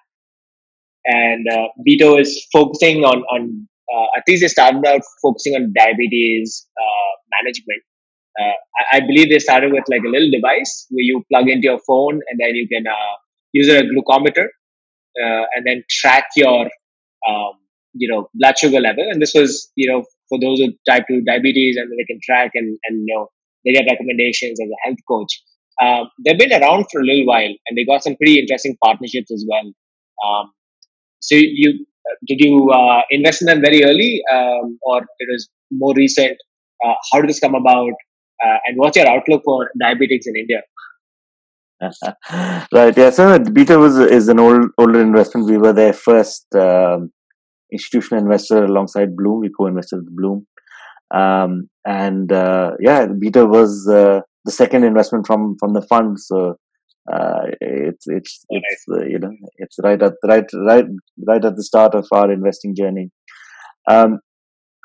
and 1.07 1.47
uh, 1.49 1.69
Beto 1.87 2.21
is 2.21 2.47
focusing 2.53 3.05
on 3.05 3.23
on 3.23 3.69
uh, 3.93 4.07
at 4.17 4.23
least 4.27 4.43
they 4.43 4.49
started 4.49 4.85
out 4.87 5.03
focusing 5.21 5.55
on 5.55 5.73
diabetes 5.77 6.67
uh, 6.81 7.13
management. 7.39 7.83
Uh, 8.41 8.57
I, 8.79 8.97
I, 8.97 9.01
believe 9.01 9.29
they 9.29 9.39
started 9.39 9.73
with 9.73 9.85
like 9.89 10.01
a 10.07 10.09
little 10.09 10.31
device 10.31 10.87
where 10.89 11.03
you 11.03 11.23
plug 11.31 11.49
into 11.49 11.65
your 11.65 11.81
phone 11.87 12.21
and 12.31 12.41
then 12.41 12.55
you 12.55 12.67
can 12.67 12.87
uh, 12.87 13.17
use 13.53 13.69
a 13.69 13.83
glucometer 13.83 14.47
uh, 15.23 15.45
and 15.55 15.67
then 15.67 15.85
track 15.91 16.25
your 16.37 16.65
um, 17.29 17.53
you 17.93 18.09
know 18.09 18.31
blood 18.35 18.57
sugar 18.59 18.81
level. 18.81 19.05
And 19.11 19.21
this 19.21 19.35
was 19.35 19.71
you 19.75 19.91
know 19.91 20.05
for 20.29 20.41
those 20.41 20.61
with 20.61 20.75
type 20.89 21.05
two 21.09 21.21
diabetes 21.23 21.77
and 21.77 21.91
they 21.91 22.05
can 22.05 22.21
track 22.23 22.53
and 22.55 22.79
and 22.85 23.05
you 23.07 23.15
know 23.15 23.29
they 23.65 23.73
get 23.73 23.87
recommendations 23.91 24.59
as 24.61 24.69
a 24.69 24.89
health 24.89 24.99
coach. 25.09 25.43
Um, 25.83 26.09
they've 26.25 26.39
been 26.39 26.53
around 26.53 26.87
for 26.93 27.01
a 27.01 27.05
little 27.05 27.27
while 27.27 27.55
and 27.67 27.77
they 27.77 27.85
got 27.85 28.03
some 28.03 28.17
pretty 28.17 28.39
interesting 28.39 28.77
partnerships 28.85 29.33
as 29.33 29.45
well. 29.49 29.73
Um, 30.25 30.53
so 31.21 31.37
you 31.37 31.87
did 32.27 32.39
you 32.41 32.71
uh, 32.71 33.03
invest 33.11 33.43
in 33.43 33.47
them 33.47 33.61
very 33.61 33.85
early, 33.85 34.23
um, 34.33 34.79
or 34.83 35.03
it 35.19 35.29
was 35.31 35.49
more 35.71 35.95
recent? 35.95 36.37
Uh, 36.85 36.95
how 37.13 37.21
did 37.21 37.31
this 37.31 37.39
come 37.39 37.55
about, 37.55 37.93
uh, 38.45 38.59
and 38.67 38.77
what's 38.77 38.97
your 38.97 39.09
outlook 39.09 39.43
for 39.45 39.71
diabetics 39.81 40.27
in 40.27 40.37
India? 40.37 40.63
right. 42.73 42.97
Yeah. 42.97 43.11
So 43.11 43.39
Beto 43.39 43.79
was 43.79 43.99
is 43.99 44.29
an 44.29 44.39
old 44.39 44.71
older 44.79 45.01
investment. 45.01 45.49
We 45.49 45.59
were 45.59 45.73
their 45.73 45.93
first 45.93 46.47
um, 46.55 47.13
institutional 47.73 48.23
investor 48.23 48.65
alongside 48.65 49.17
Blume. 49.17 49.41
We 49.41 49.51
co-invested 49.51 49.97
with 49.97 50.17
Blume, 50.17 50.47
um, 51.13 51.69
and 51.87 52.33
uh, 52.33 52.73
yeah, 52.81 53.07
Beto 53.07 53.49
was 53.49 53.89
uh, 53.89 54.21
the 54.45 54.53
second 54.53 54.85
investment 54.85 55.27
from 55.27 55.57
from 55.59 55.75
the 55.75 55.83
fund. 55.83 56.19
So 56.19 56.57
uh, 57.13 57.47
it's 57.61 58.05
it's 58.07 58.45
it's 58.49 58.85
uh, 58.91 59.05
you 59.05 59.19
know 59.19 59.33
it's 59.59 59.77
right 59.83 60.03
at 60.03 60.15
right 60.25 60.45
right 60.55 60.87
right 61.27 61.45
at 61.45 61.57
the 61.57 61.65
start 61.65 61.95
of 61.95 62.07
our 62.13 62.31
investing 62.31 62.75
journey. 62.75 63.11
Um, 63.91 64.21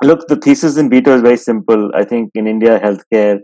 look, 0.03 0.27
the 0.27 0.35
thesis 0.35 0.77
in 0.77 0.89
Beto 0.89 1.15
is 1.15 1.21
very 1.21 1.37
simple. 1.37 1.91
I 1.95 2.03
think 2.03 2.31
in 2.35 2.47
India, 2.47 2.79
healthcare, 2.79 3.39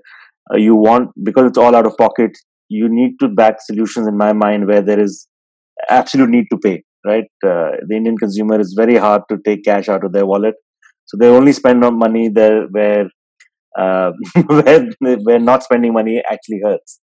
uh, 0.52 0.58
you 0.58 0.76
want 0.76 1.12
because 1.24 1.48
it's 1.48 1.58
all 1.58 1.76
out 1.76 1.86
of 1.86 1.98
pocket. 1.98 2.38
You 2.70 2.90
need 2.90 3.20
to 3.20 3.28
back 3.28 3.62
solutions, 3.62 4.08
in 4.08 4.18
my 4.18 4.34
mind, 4.34 4.68
where 4.68 4.82
there 4.82 5.00
is 5.00 5.28
absolute 5.90 6.30
need 6.30 6.46
to 6.52 6.58
pay. 6.58 6.84
Right, 7.06 7.26
uh, 7.46 7.72
the 7.86 7.98
Indian 7.98 8.18
consumer 8.18 8.60
is 8.62 8.76
very 8.78 8.96
hard 8.96 9.24
to 9.30 9.38
take 9.46 9.66
cash 9.66 9.90
out 9.90 10.06
of 10.06 10.14
their 10.14 10.26
wallet, 10.26 10.56
so 11.06 11.18
they 11.18 11.28
only 11.28 11.52
spend 11.54 11.84
on 11.84 11.98
money 11.98 12.30
there 12.30 12.64
where 12.72 13.10
uh, 13.78 14.12
where 14.48 14.90
where 15.00 15.40
not 15.40 15.64
spending 15.64 15.94
money 15.94 16.22
actually 16.32 16.62
hurts. 16.64 17.00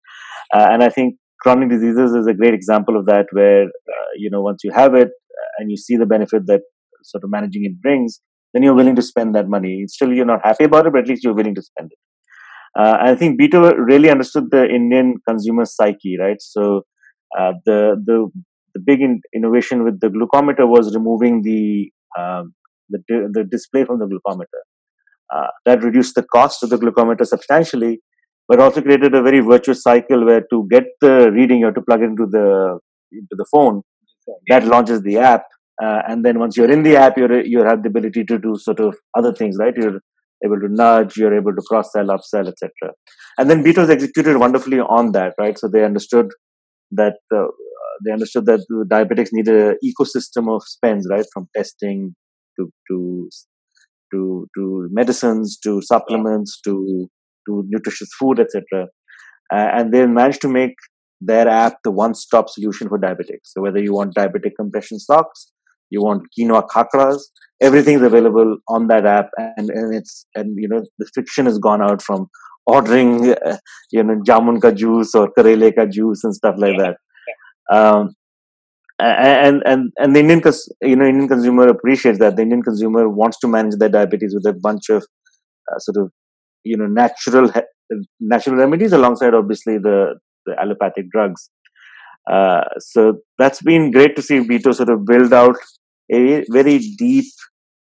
Uh, 0.54 0.68
and 0.72 0.84
I 0.84 0.89
think 0.89 1.16
chronic 1.41 1.70
diseases 1.70 2.14
is 2.14 2.28
a 2.28 2.34
great 2.34 2.54
example 2.54 2.97
of 2.97 3.06
that 3.06 3.28
where 3.32 3.64
uh, 3.66 4.10
you 4.18 4.30
know 4.30 4.41
once 4.41 4.64
you 4.64 4.72
have 4.72 4.93
it 4.95 5.08
uh, 5.10 5.50
and 5.60 5.70
you 5.72 5.78
see 5.78 5.95
the 5.95 6.06
benefit 6.06 6.45
that 6.47 6.62
sort 7.04 7.24
of 7.24 7.30
managing 7.30 7.66
it 7.66 7.82
brings 7.82 8.22
then 8.54 8.64
you're 8.64 8.74
willing 8.74 8.95
to 8.95 9.02
spend 9.02 9.36
that 9.36 9.47
money. 9.47 9.86
Still 9.88 10.12
you're 10.14 10.26
not 10.26 10.41
happy 10.43 10.66
about 10.66 10.88
it 10.88 10.93
but 10.93 11.04
at 11.04 11.08
least 11.08 11.24
you're 11.24 11.36
willing 11.36 11.56
to 11.56 11.62
spend 11.62 11.91
it. 11.91 12.00
Uh, 12.80 12.97
i 13.02 13.16
think 13.16 13.39
Beto 13.41 13.74
really 13.91 14.10
understood 14.12 14.52
the 14.52 14.64
indian 14.70 15.16
consumer 15.28 15.66
psyche 15.66 16.18
right? 16.20 16.39
So 16.39 16.84
uh, 17.38 17.54
the 17.66 17.80
the 18.06 18.30
the 18.74 18.80
big 18.80 19.02
in- 19.02 19.22
innovation 19.36 19.84
with 19.84 20.00
the 20.00 20.08
glucometer 20.10 20.68
was 20.68 20.95
removing 20.95 21.41
the 21.41 21.91
um, 22.20 22.54
the, 22.90 23.30
the 23.34 23.44
display 23.44 23.86
from 23.86 24.00
the 24.00 24.06
glucometer. 24.06 24.62
Uh, 25.34 25.48
that 25.66 25.84
reduced 25.84 26.16
the 26.16 26.24
cost 26.24 26.64
of 26.64 26.72
the 26.72 26.78
glucometer 26.78 27.26
substantially 27.26 28.02
but 28.50 28.60
also 28.60 28.82
created 28.82 29.14
a 29.14 29.22
very 29.22 29.40
virtuous 29.40 29.84
cycle 29.84 30.26
where 30.26 30.42
to 30.50 30.68
get 30.72 30.86
the 31.02 31.32
reading 31.32 31.60
you 31.60 31.66
have 31.66 31.76
to 31.76 31.82
plug 31.82 32.02
it 32.02 32.06
into 32.06 32.26
the 32.26 32.80
into 33.12 33.36
the 33.42 33.46
phone 33.52 33.82
that 34.48 34.66
launches 34.66 35.02
the 35.04 35.18
app. 35.18 35.44
Uh, 35.82 36.02
and 36.08 36.26
then 36.26 36.40
once 36.40 36.58
you're 36.58 36.70
in 36.70 36.84
the 36.84 36.98
app 36.98 37.18
you're 37.18 37.42
you 37.42 37.60
have 37.64 37.84
the 37.84 37.90
ability 37.90 38.26
to 38.26 38.38
do 38.38 38.58
sort 38.58 38.80
of 38.82 38.96
other 39.16 39.34
things 39.34 39.56
right? 39.60 39.74
You're 39.78 40.02
able 40.44 40.60
to 40.60 40.68
nudge 40.68 41.16
you're 41.16 41.36
able 41.36 41.56
to 41.56 41.62
cross 41.70 41.92
sell 41.94 42.08
upsell 42.08 42.48
etc 42.48 42.72
and 43.38 43.50
then 43.50 43.64
Beto's 43.64 43.90
executed 43.90 44.38
wonderfully 44.38 44.80
on 44.80 45.12
that 45.14 45.36
right? 45.40 45.58
So 45.58 45.70
they 45.70 45.86
understood 45.86 46.32
that 46.92 47.18
uh, 47.34 47.48
they 48.04 48.12
understood 48.12 48.46
that 48.48 48.66
diabetics 48.92 49.30
need 49.32 49.48
an 49.48 49.78
ecosystem 49.86 50.54
of 50.54 50.64
spends 50.64 51.08
right? 51.10 51.26
From 51.34 51.48
testing 51.56 52.16
to 52.60 52.72
to 52.89 53.30
to 54.12 54.47
to 54.55 54.88
medicines 54.91 55.57
to 55.64 55.82
supplements 55.82 56.60
to 56.62 57.10
to 57.47 57.64
nutritious 57.70 58.10
food, 58.20 58.39
etc. 58.39 58.88
Uh, 59.51 59.70
and 59.78 59.93
they 59.93 60.05
managed 60.05 60.41
to 60.41 60.47
make 60.47 60.76
their 61.22 61.47
app 61.47 61.78
the 61.84 61.91
one-stop 61.91 62.49
solution 62.49 62.88
for 62.88 62.97
diabetics. 62.97 63.45
So 63.53 63.62
whether 63.62 63.80
you 63.80 63.93
want 63.93 64.16
diabetic 64.16 64.51
compression 64.57 64.99
socks, 64.99 65.51
you 65.89 66.01
want 66.01 66.24
quinoa 66.38 66.68
khakras, 66.68 67.22
everything's 67.62 68.01
available 68.01 68.57
on 68.68 68.88
that 68.88 69.05
app, 69.05 69.30
and, 69.38 69.70
and 69.70 69.95
it's 69.95 70.26
and 70.36 70.55
you 70.57 70.68
know 70.68 70.84
the 70.99 71.10
friction 71.14 71.45
has 71.45 71.57
gone 71.57 71.82
out 71.82 72.01
from 72.01 72.28
ordering 72.66 73.34
uh, 73.34 73.57
you 73.91 74.03
know 74.03 74.16
jamun 74.30 74.62
ka 74.62 74.72
juice 74.72 75.16
or 75.16 75.32
karele 75.38 75.76
ka 75.76 75.86
juice 75.86 76.24
and 76.24 76.36
stuff 76.36 76.55
like 76.57 76.78
that. 76.78 76.97
Um, 77.72 78.16
and 79.00 79.62
and 79.66 79.91
and 79.97 80.16
the 80.16 80.20
Indian 80.20 80.41
you 80.82 80.95
know 80.95 81.06
Indian 81.06 81.28
consumer 81.28 81.68
appreciates 81.68 82.20
that 82.20 82.36
the 82.36 82.41
Indian 82.41 82.62
consumer 82.62 83.08
wants 83.08 83.38
to 83.39 83.47
manage 83.47 83.76
their 83.78 83.89
diabetes 83.89 84.34
with 84.34 84.45
a 84.45 84.54
bunch 84.54 84.89
of 84.89 85.04
uh, 85.72 85.80
sort 85.80 85.97
of 86.04 86.12
you 86.64 86.78
know 86.78 86.86
natural 86.86 87.52
natural 88.20 88.56
remedies 88.56 88.91
alongside 88.93 89.34
obviously 89.34 89.78
the 89.78 90.16
the 90.45 90.60
allopathic 90.60 91.10
drugs. 91.12 91.50
Uh, 92.30 92.62
so 92.80 93.20
that's 93.38 93.62
been 93.62 93.91
great 93.91 94.16
to 94.16 94.22
see 94.22 94.39
Beto 94.39 94.74
sort 94.76 94.89
of 94.89 95.06
build 95.06 95.34
out 95.34 95.56
a 96.12 96.43
very 96.50 96.80
deep 96.97 97.26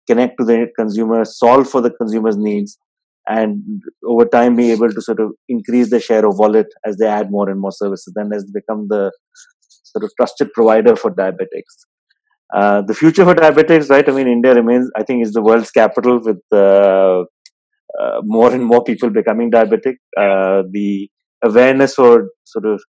connect 0.09 0.39
to 0.39 0.45
the 0.45 0.67
consumer, 0.79 1.25
solve 1.25 1.69
for 1.69 1.81
the 1.81 1.91
consumer's 1.91 2.37
needs, 2.37 2.79
and 3.27 3.63
over 4.07 4.25
time 4.25 4.57
be 4.57 4.71
able 4.71 4.91
to 4.91 5.03
sort 5.03 5.21
of 5.21 5.33
increase 5.49 5.91
the 5.91 6.01
share 6.01 6.27
of 6.27 6.39
wallet 6.39 6.67
as 6.85 6.97
they 6.97 7.07
add 7.07 7.31
more 7.31 7.49
and 7.49 7.61
more 7.61 7.73
services. 7.73 8.13
Then 8.15 8.31
as 8.33 8.45
become 8.45 8.87
the 8.89 9.13
sort 9.93 10.05
of 10.05 10.13
trusted 10.17 10.53
provider 10.53 10.97
for 10.97 11.11
diabetics. 11.11 11.75
Uh, 12.55 12.83
the 12.83 12.95
future 12.95 13.25
for 13.25 13.35
diabetics, 13.35 13.91
right? 13.91 14.09
I 14.09 14.13
mean, 14.13 14.27
India 14.27 14.55
remains, 14.55 14.91
I 14.97 15.03
think, 15.03 15.23
is 15.23 15.33
the 15.33 15.43
world's 15.43 15.71
capital 15.71 16.21
with 16.23 16.41
uh, 16.53 17.25
uh, 18.01 18.21
more 18.23 18.53
and 18.53 18.65
more 18.65 18.83
people 18.83 19.11
becoming 19.11 19.51
diabetic. 19.51 19.97
Uh, 20.17 20.63
the 20.71 21.11
awareness 21.43 21.95
for 21.95 22.29
sort 22.45 22.67
of 22.67 22.83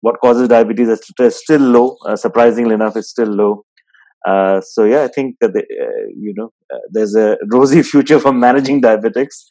what 0.00 0.20
causes 0.20 0.48
diabetes 0.48 0.88
is 0.88 1.36
still 1.36 1.60
low. 1.60 1.96
Uh, 2.06 2.16
surprisingly 2.16 2.74
enough, 2.74 2.96
it's 2.96 3.10
still 3.10 3.28
low. 3.28 3.64
Uh, 4.26 4.60
so 4.60 4.84
yeah, 4.84 5.02
I 5.02 5.08
think 5.08 5.36
that 5.40 5.52
the, 5.52 5.62
you 6.16 6.34
know 6.36 6.50
there's 6.90 7.14
a 7.14 7.36
rosy 7.52 7.82
future 7.92 8.18
for 8.18 8.32
managing 8.32 8.80
diabetics. 8.80 9.44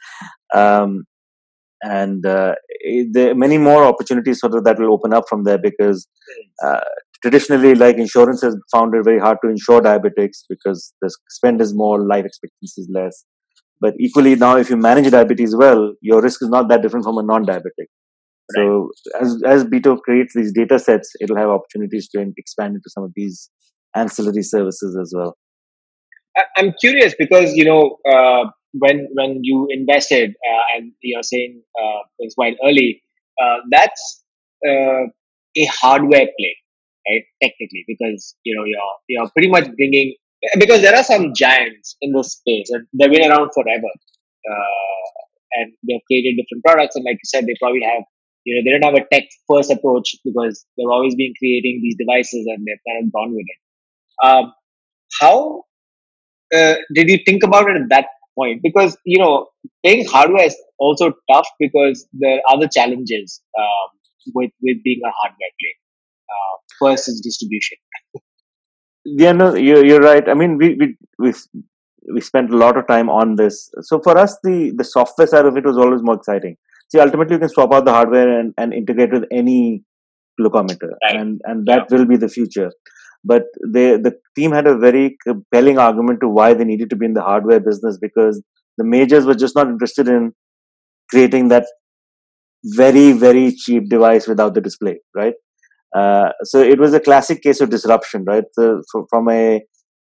Um, 0.53 1.05
and 1.81 2.25
uh, 2.25 2.55
there 3.11 3.31
are 3.31 3.35
many 3.35 3.57
more 3.57 3.83
opportunities 3.83 4.39
sort 4.39 4.53
of 4.55 4.63
that 4.63 4.79
will 4.79 4.93
open 4.93 5.13
up 5.13 5.25
from 5.29 5.43
there 5.43 5.57
because 5.57 6.07
uh, 6.63 6.81
traditionally 7.21 7.75
like 7.75 7.97
insurance 7.97 8.41
has 8.41 8.55
found 8.71 8.93
it 8.95 9.03
very 9.03 9.19
hard 9.19 9.37
to 9.43 9.49
insure 9.49 9.81
diabetics 9.81 10.39
because 10.49 10.93
the 11.01 11.15
spend 11.29 11.61
is 11.61 11.73
more 11.73 12.05
life 12.05 12.25
expectancy 12.25 12.81
is 12.81 12.89
less. 12.93 13.25
But 13.81 13.93
equally 13.99 14.35
now 14.35 14.57
if 14.57 14.69
you 14.69 14.77
manage 14.77 15.09
diabetes 15.11 15.55
well 15.55 15.93
your 16.01 16.21
risk 16.21 16.41
is 16.41 16.49
not 16.49 16.67
that 16.69 16.81
different 16.81 17.05
from 17.05 17.17
a 17.17 17.23
non-diabetic. 17.23 17.87
Right. 18.57 18.65
so 18.65 18.89
as 19.21 19.41
as 19.45 19.63
beto 19.63 19.99
creates 19.99 20.33
these 20.33 20.51
data 20.51 20.79
sets 20.79 21.11
it'll 21.21 21.37
have 21.37 21.49
opportunities 21.49 22.09
to 22.09 22.33
expand 22.35 22.75
into 22.75 22.89
some 22.89 23.03
of 23.03 23.11
these 23.15 23.49
ancillary 23.95 24.43
services 24.43 24.97
as 25.01 25.13
well. 25.15 25.37
I'm 26.57 26.73
curious 26.79 27.13
because 27.17 27.53
you 27.53 27.65
know 27.65 27.97
uh, 28.11 28.49
when 28.73 29.07
when 29.13 29.39
you 29.43 29.67
invested 29.71 30.31
uh, 30.31 30.63
and 30.75 30.91
you're 31.01 31.23
saying 31.23 31.61
uh, 31.81 32.01
it's 32.19 32.35
quite 32.35 32.55
early, 32.63 33.01
uh, 33.41 33.57
that's 33.69 34.23
uh, 34.67 35.03
a 35.57 35.65
hardware 35.65 36.27
play, 36.37 36.55
right? 37.07 37.23
Technically, 37.41 37.85
because 37.87 38.35
you 38.43 38.55
know 38.55 38.63
you're 38.65 38.93
you're 39.07 39.29
pretty 39.31 39.49
much 39.49 39.65
bringing 39.75 40.15
because 40.57 40.81
there 40.81 40.95
are 40.95 41.03
some 41.03 41.33
giants 41.33 41.97
in 42.01 42.13
this 42.13 42.33
space 42.33 42.69
and 42.69 42.87
they've 42.97 43.11
been 43.11 43.29
around 43.29 43.49
forever, 43.53 43.91
uh, 44.51 45.09
and 45.53 45.73
they've 45.87 46.01
created 46.07 46.37
different 46.37 46.63
products. 46.65 46.95
And 46.95 47.05
like 47.05 47.15
you 47.15 47.25
said, 47.25 47.45
they 47.45 47.55
probably 47.59 47.81
have 47.83 48.03
you 48.45 48.55
know 48.55 48.61
they 48.63 48.77
don't 48.77 48.93
have 48.93 49.01
a 49.03 49.07
tech 49.13 49.27
first 49.47 49.71
approach 49.71 50.15
because 50.23 50.65
they've 50.77 50.89
always 50.89 51.15
been 51.15 51.33
creating 51.39 51.79
these 51.81 51.95
devices 51.97 52.45
and 52.47 52.65
they've 52.65 52.85
kind 52.87 53.05
of 53.05 53.13
gone 53.13 53.31
with 53.31 53.45
it. 53.47 53.59
Um, 54.21 54.53
how 55.19 55.63
uh, 56.53 56.75
did 56.93 57.09
you 57.09 57.19
think 57.25 57.43
about 57.43 57.69
it 57.69 57.81
at 57.81 57.89
that 57.89 58.05
point 58.37 58.61
because 58.63 58.97
you 59.05 59.19
know 59.19 59.47
playing 59.83 60.05
hardware 60.05 60.45
is 60.45 60.57
also 60.79 61.11
tough 61.31 61.47
because 61.59 62.07
there 62.13 62.35
are 62.35 62.55
other 62.55 62.67
challenges 62.67 63.41
um, 63.57 64.33
with 64.35 64.51
with 64.61 64.77
being 64.83 65.01
a 65.05 65.11
hardware 65.21 65.53
player. 65.59 65.77
Uh, 66.29 66.55
first 66.79 67.09
is 67.09 67.21
distribution. 67.21 67.77
yeah, 69.05 69.31
no, 69.31 69.55
you're, 69.55 69.85
you're 69.85 69.99
right. 69.99 70.27
I 70.29 70.33
mean, 70.33 70.57
we 70.57 70.75
we 70.75 70.97
we 71.17 71.33
we 72.13 72.21
spent 72.21 72.51
a 72.51 72.57
lot 72.57 72.77
of 72.77 72.87
time 72.87 73.09
on 73.09 73.35
this. 73.35 73.69
So 73.81 73.99
for 73.99 74.17
us, 74.17 74.37
the 74.43 74.71
the 74.75 74.83
software 74.83 75.27
side 75.27 75.45
of 75.45 75.57
it 75.57 75.65
was 75.65 75.77
always 75.77 76.01
more 76.01 76.15
exciting. 76.15 76.55
See, 76.91 76.99
ultimately, 76.99 77.35
you 77.35 77.39
can 77.39 77.49
swap 77.49 77.73
out 77.73 77.85
the 77.85 77.93
hardware 77.93 78.39
and, 78.39 78.53
and 78.57 78.73
integrate 78.73 79.11
with 79.11 79.25
any 79.31 79.83
glucometer, 80.39 80.91
right. 81.03 81.15
and 81.15 81.41
and 81.43 81.67
that 81.67 81.87
yeah. 81.89 81.97
will 81.97 82.05
be 82.05 82.17
the 82.17 82.29
future 82.29 82.71
but 83.23 83.43
they 83.73 83.97
the 83.97 84.13
team 84.35 84.51
had 84.51 84.67
a 84.67 84.77
very 84.77 85.17
compelling 85.27 85.77
argument 85.77 86.19
to 86.21 86.29
why 86.29 86.53
they 86.53 86.63
needed 86.63 86.89
to 86.89 86.95
be 86.95 87.05
in 87.05 87.13
the 87.13 87.21
hardware 87.21 87.59
business 87.59 87.97
because 87.99 88.41
the 88.77 88.83
majors 88.83 89.25
were 89.25 89.35
just 89.35 89.55
not 89.55 89.67
interested 89.67 90.07
in 90.07 90.31
creating 91.09 91.49
that 91.49 91.65
very 92.75 93.11
very 93.11 93.51
cheap 93.51 93.89
device 93.89 94.27
without 94.27 94.53
the 94.53 94.61
display 94.61 94.99
right? 95.15 95.33
Uh, 95.95 96.29
so 96.43 96.61
it 96.61 96.79
was 96.79 96.93
a 96.93 96.99
classic 96.99 97.41
case 97.41 97.61
of 97.61 97.69
disruption 97.69 98.23
right? 98.25 98.43
So, 98.53 98.81
from 99.09 99.29
a 99.29 99.61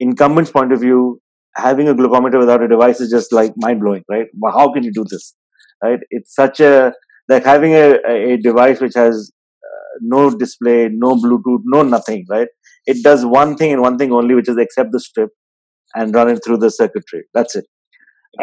incumbent's 0.01 0.51
point 0.51 0.73
of 0.73 0.81
view 0.81 1.21
having 1.57 1.89
a 1.89 1.95
glucometer 1.95 2.39
without 2.39 2.63
a 2.63 2.69
device 2.69 3.01
is 3.01 3.11
just 3.11 3.33
like 3.33 3.53
mind 3.57 3.81
blowing 3.81 4.03
right 4.11 4.27
how 4.53 4.73
can 4.73 4.83
you 4.83 4.93
do 4.93 5.05
this 5.09 5.35
right? 5.83 6.01
It's 6.11 6.35
such 6.35 6.61
a 6.61 6.93
like 7.29 7.45
having 7.45 7.73
a, 7.73 7.99
a 8.09 8.37
device 8.39 8.81
which 8.81 8.95
has 8.95 9.31
uh, 9.65 9.99
no 10.01 10.31
display 10.31 10.89
no 10.91 11.15
bluetooth 11.15 11.63
no 11.65 11.83
nothing 11.83 12.25
right 12.29 12.49
it 12.87 13.03
does 13.03 13.25
one 13.25 13.57
thing 13.57 13.73
and 13.73 13.83
one 13.83 13.99
thing 13.99 14.13
only, 14.13 14.35
which 14.35 14.49
is 14.49 14.57
accept 14.57 14.91
the 14.93 15.01
strip 15.01 15.31
and 15.95 16.15
run 16.15 16.29
it 16.29 16.41
through 16.45 16.59
the 16.59 16.71
circuitry. 16.71 17.25
That's 17.35 17.57
it. 17.57 17.67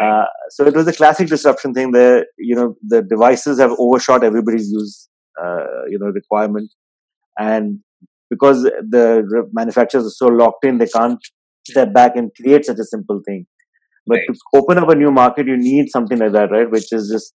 Uh, 0.00 0.24
so 0.50 0.66
it 0.66 0.74
was 0.74 0.86
a 0.86 0.92
classic 0.92 1.28
disruption 1.28 1.72
thing 1.72 1.92
there. 1.92 2.26
You 2.38 2.54
know, 2.54 2.76
the 2.86 3.02
devices 3.02 3.58
have 3.58 3.72
overshot 3.78 4.22
everybody's 4.22 4.70
use, 4.70 5.08
uh, 5.42 5.86
you 5.88 5.98
know, 5.98 6.06
requirement. 6.06 6.70
And 7.38 7.80
because 8.30 8.62
the 8.62 9.48
manufacturers 9.52 10.06
are 10.06 10.10
so 10.10 10.26
locked 10.26 10.64
in, 10.64 10.78
they 10.78 10.88
can't 10.88 11.18
step 11.66 11.92
back 11.92 12.16
and 12.16 12.30
create 12.40 12.66
such 12.66 12.78
a 12.78 12.84
simple 12.84 13.20
thing. 13.26 13.46
But 14.06 14.16
right. 14.16 14.26
to 14.28 14.58
open 14.58 14.78
up 14.78 14.88
a 14.88 14.94
new 14.94 15.10
market, 15.10 15.46
you 15.46 15.56
need 15.56 15.90
something 15.90 16.18
like 16.18 16.32
that, 16.32 16.50
right? 16.50 16.70
Which 16.70 16.92
is 16.92 17.10
just 17.10 17.34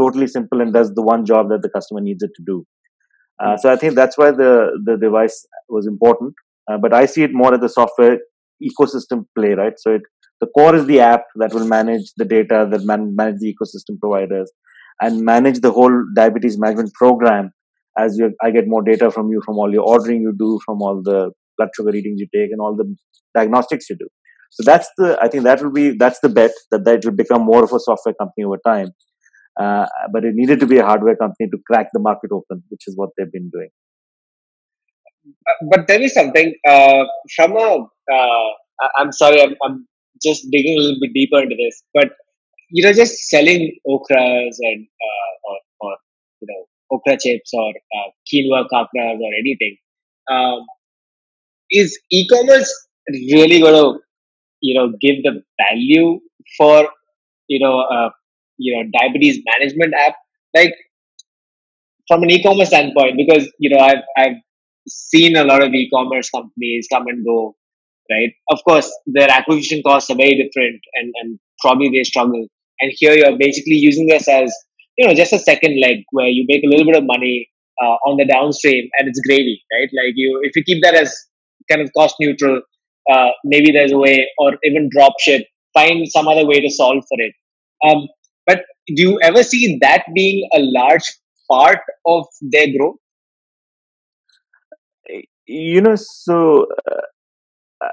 totally 0.00 0.26
simple 0.26 0.60
and 0.60 0.72
does 0.72 0.92
the 0.94 1.02
one 1.02 1.24
job 1.24 1.48
that 1.50 1.62
the 1.62 1.70
customer 1.70 2.00
needs 2.00 2.22
it 2.22 2.30
to 2.36 2.42
do. 2.44 2.64
Uh, 3.42 3.56
so 3.56 3.72
I 3.72 3.76
think 3.76 3.94
that's 3.94 4.16
why 4.16 4.30
the 4.30 4.80
the 4.84 4.96
device 4.96 5.46
was 5.68 5.86
important. 5.86 6.34
Uh, 6.70 6.78
but 6.78 6.92
I 6.94 7.06
see 7.06 7.22
it 7.22 7.32
more 7.32 7.54
as 7.54 7.62
a 7.62 7.68
software 7.68 8.18
ecosystem 8.62 9.24
play, 9.36 9.54
right? 9.54 9.72
So 9.76 9.94
it 9.94 10.02
the 10.40 10.48
core 10.58 10.74
is 10.74 10.86
the 10.86 11.00
app 11.00 11.24
that 11.36 11.54
will 11.54 11.66
manage 11.66 12.12
the 12.16 12.24
data, 12.24 12.68
that 12.70 12.82
man, 12.82 13.14
manage 13.14 13.38
the 13.40 13.54
ecosystem 13.54 13.98
providers, 14.00 14.50
and 15.00 15.24
manage 15.24 15.60
the 15.60 15.70
whole 15.70 16.04
diabetes 16.16 16.58
management 16.58 16.92
program. 16.94 17.52
As 17.96 18.16
you, 18.16 18.32
I 18.42 18.50
get 18.50 18.66
more 18.66 18.82
data 18.82 19.10
from 19.10 19.30
you 19.30 19.40
from 19.44 19.56
all 19.58 19.72
your 19.72 19.84
ordering 19.84 20.22
you 20.22 20.34
do, 20.36 20.58
from 20.64 20.82
all 20.82 21.00
the 21.02 21.30
blood 21.56 21.68
sugar 21.76 21.92
readings 21.92 22.20
you 22.20 22.26
take, 22.34 22.50
and 22.50 22.60
all 22.60 22.74
the 22.76 22.96
diagnostics 23.36 23.88
you 23.90 23.96
do. 23.96 24.08
So 24.50 24.62
that's 24.64 24.88
the 24.98 25.18
I 25.22 25.28
think 25.28 25.44
that 25.44 25.62
will 25.62 25.72
be 25.72 25.96
that's 25.96 26.20
the 26.20 26.28
bet 26.28 26.52
that 26.70 26.84
that 26.84 27.04
will 27.04 27.12
become 27.12 27.42
more 27.42 27.64
of 27.64 27.72
a 27.72 27.80
software 27.80 28.14
company 28.14 28.44
over 28.44 28.58
time. 28.66 28.88
Uh, 29.58 29.86
but 30.12 30.24
it 30.24 30.34
needed 30.34 30.60
to 30.60 30.66
be 30.66 30.78
a 30.78 30.84
hardware 30.84 31.16
company 31.16 31.48
to 31.50 31.58
crack 31.66 31.88
the 31.92 32.00
market 32.00 32.30
open, 32.32 32.62
which 32.68 32.82
is 32.86 32.96
what 32.96 33.10
they've 33.16 33.32
been 33.32 33.50
doing. 33.50 33.68
Uh, 35.26 35.66
but 35.70 35.86
there 35.86 36.00
is 36.00 36.14
something 36.14 36.54
uh, 36.66 37.04
from 37.36 37.56
a. 37.56 37.86
Uh, 38.12 38.50
I'm 38.98 39.12
sorry, 39.12 39.40
I'm, 39.40 39.54
I'm 39.62 39.86
just 40.22 40.46
digging 40.50 40.78
a 40.78 40.80
little 40.80 41.00
bit 41.00 41.12
deeper 41.14 41.40
into 41.40 41.54
this, 41.56 41.82
but 41.94 42.10
you 42.70 42.84
know, 42.84 42.92
just 42.92 43.28
selling 43.28 43.76
okras 43.86 44.56
and 44.60 44.86
uh, 45.08 45.32
or, 45.44 45.56
or 45.80 45.96
you 46.40 46.48
know 46.48 46.64
okra 46.90 47.18
chips 47.22 47.50
or 47.52 47.70
uh, 47.70 48.10
quinoa 48.26 48.64
khakras 48.72 49.20
or 49.20 49.32
anything. 49.38 49.76
Um, 50.30 50.64
is 51.70 51.98
e-commerce 52.10 52.70
really 53.08 53.60
going 53.60 53.74
to 53.74 54.00
you 54.60 54.74
know 54.74 54.88
give 55.00 55.22
the 55.22 55.42
value 55.60 56.20
for 56.56 56.88
you 57.48 57.60
know 57.60 57.80
uh, 57.80 58.10
you 58.64 58.72
know 58.74 58.84
diabetes 58.98 59.38
management 59.50 59.94
app 60.06 60.14
like 60.54 60.74
from 62.08 62.22
an 62.22 62.30
e-commerce 62.30 62.68
standpoint 62.68 63.16
because 63.16 63.50
you 63.58 63.70
know 63.70 63.82
i've 63.88 64.04
i've 64.16 64.38
seen 64.88 65.36
a 65.36 65.44
lot 65.44 65.62
of 65.64 65.72
e-commerce 65.72 66.30
companies 66.30 66.88
come 66.92 67.06
and 67.06 67.24
go 67.24 67.54
right? 68.10 68.32
Of 68.50 68.58
course 68.64 68.90
their 69.06 69.30
acquisition 69.30 69.82
costs 69.86 70.10
are 70.10 70.16
very 70.16 70.34
different 70.42 70.80
and 70.94 71.12
and 71.20 71.38
probably 71.60 71.88
they 71.88 72.02
struggle 72.04 72.46
and 72.80 72.92
here 72.96 73.14
you're 73.14 73.38
basically 73.38 73.78
using 73.88 74.06
this 74.06 74.28
as 74.28 74.52
you 74.98 75.06
know 75.06 75.14
just 75.14 75.32
a 75.32 75.38
second 75.38 75.80
leg 75.80 76.04
where 76.10 76.28
you 76.28 76.44
make 76.48 76.64
a 76.64 76.68
little 76.68 76.86
bit 76.86 76.96
of 76.96 77.04
money 77.06 77.48
uh, 77.82 77.96
on 78.08 78.16
the 78.16 78.26
downstream 78.26 78.88
and 78.98 79.08
it's 79.08 79.20
gravy 79.26 79.62
right? 79.72 79.88
Like 80.00 80.14
you 80.16 80.40
if 80.42 80.56
you 80.56 80.64
keep 80.64 80.82
that 80.82 80.94
as 80.94 81.14
kind 81.70 81.80
of 81.80 81.90
cost 81.96 82.16
neutral 82.20 82.60
uh, 83.12 83.30
maybe 83.44 83.72
there's 83.72 83.92
a 83.92 83.98
way 83.98 84.26
or 84.38 84.52
even 84.64 84.88
drop 84.92 85.14
ship 85.20 85.46
find 85.74 86.06
some 86.08 86.28
other 86.28 86.46
way 86.46 86.60
to 86.60 86.70
solve 86.70 87.04
for 87.08 87.18
it. 87.18 87.34
Um, 87.88 88.08
do 88.86 89.02
you 89.02 89.18
ever 89.22 89.42
see 89.42 89.78
that 89.80 90.04
being 90.14 90.48
a 90.54 90.60
large 90.60 91.04
part 91.50 91.78
of 92.06 92.26
their 92.40 92.66
growth? 92.76 92.96
You 95.46 95.80
know, 95.80 95.96
so 95.96 96.66
uh, 96.90 97.00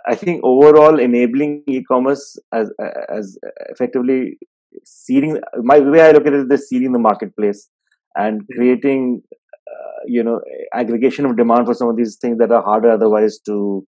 I 0.08 0.16
think 0.16 0.42
overall 0.44 1.00
enabling 1.00 1.64
e-commerce 1.68 2.38
as 2.54 2.72
as 3.10 3.38
effectively 3.70 4.38
seeding. 4.86 5.40
My 5.58 5.80
way 5.80 6.02
I 6.02 6.12
look 6.12 6.28
at 6.28 6.34
it 6.34 6.52
is 6.52 6.70
seeding 6.70 6.94
the 6.94 7.00
marketplace 7.00 7.70
and 8.16 8.42
hmm. 8.42 8.56
creating, 8.56 9.22
uh, 9.34 10.02
you 10.06 10.24
know, 10.24 10.42
aggregation 10.74 11.26
of 11.26 11.38
demand 11.38 11.66
for 11.66 11.74
some 11.74 11.90
of 11.90 11.98
these 11.98 12.18
things 12.22 12.38
that 12.38 12.52
are 12.52 12.62
harder 12.62 12.92
otherwise 12.92 13.40
to 13.48 13.86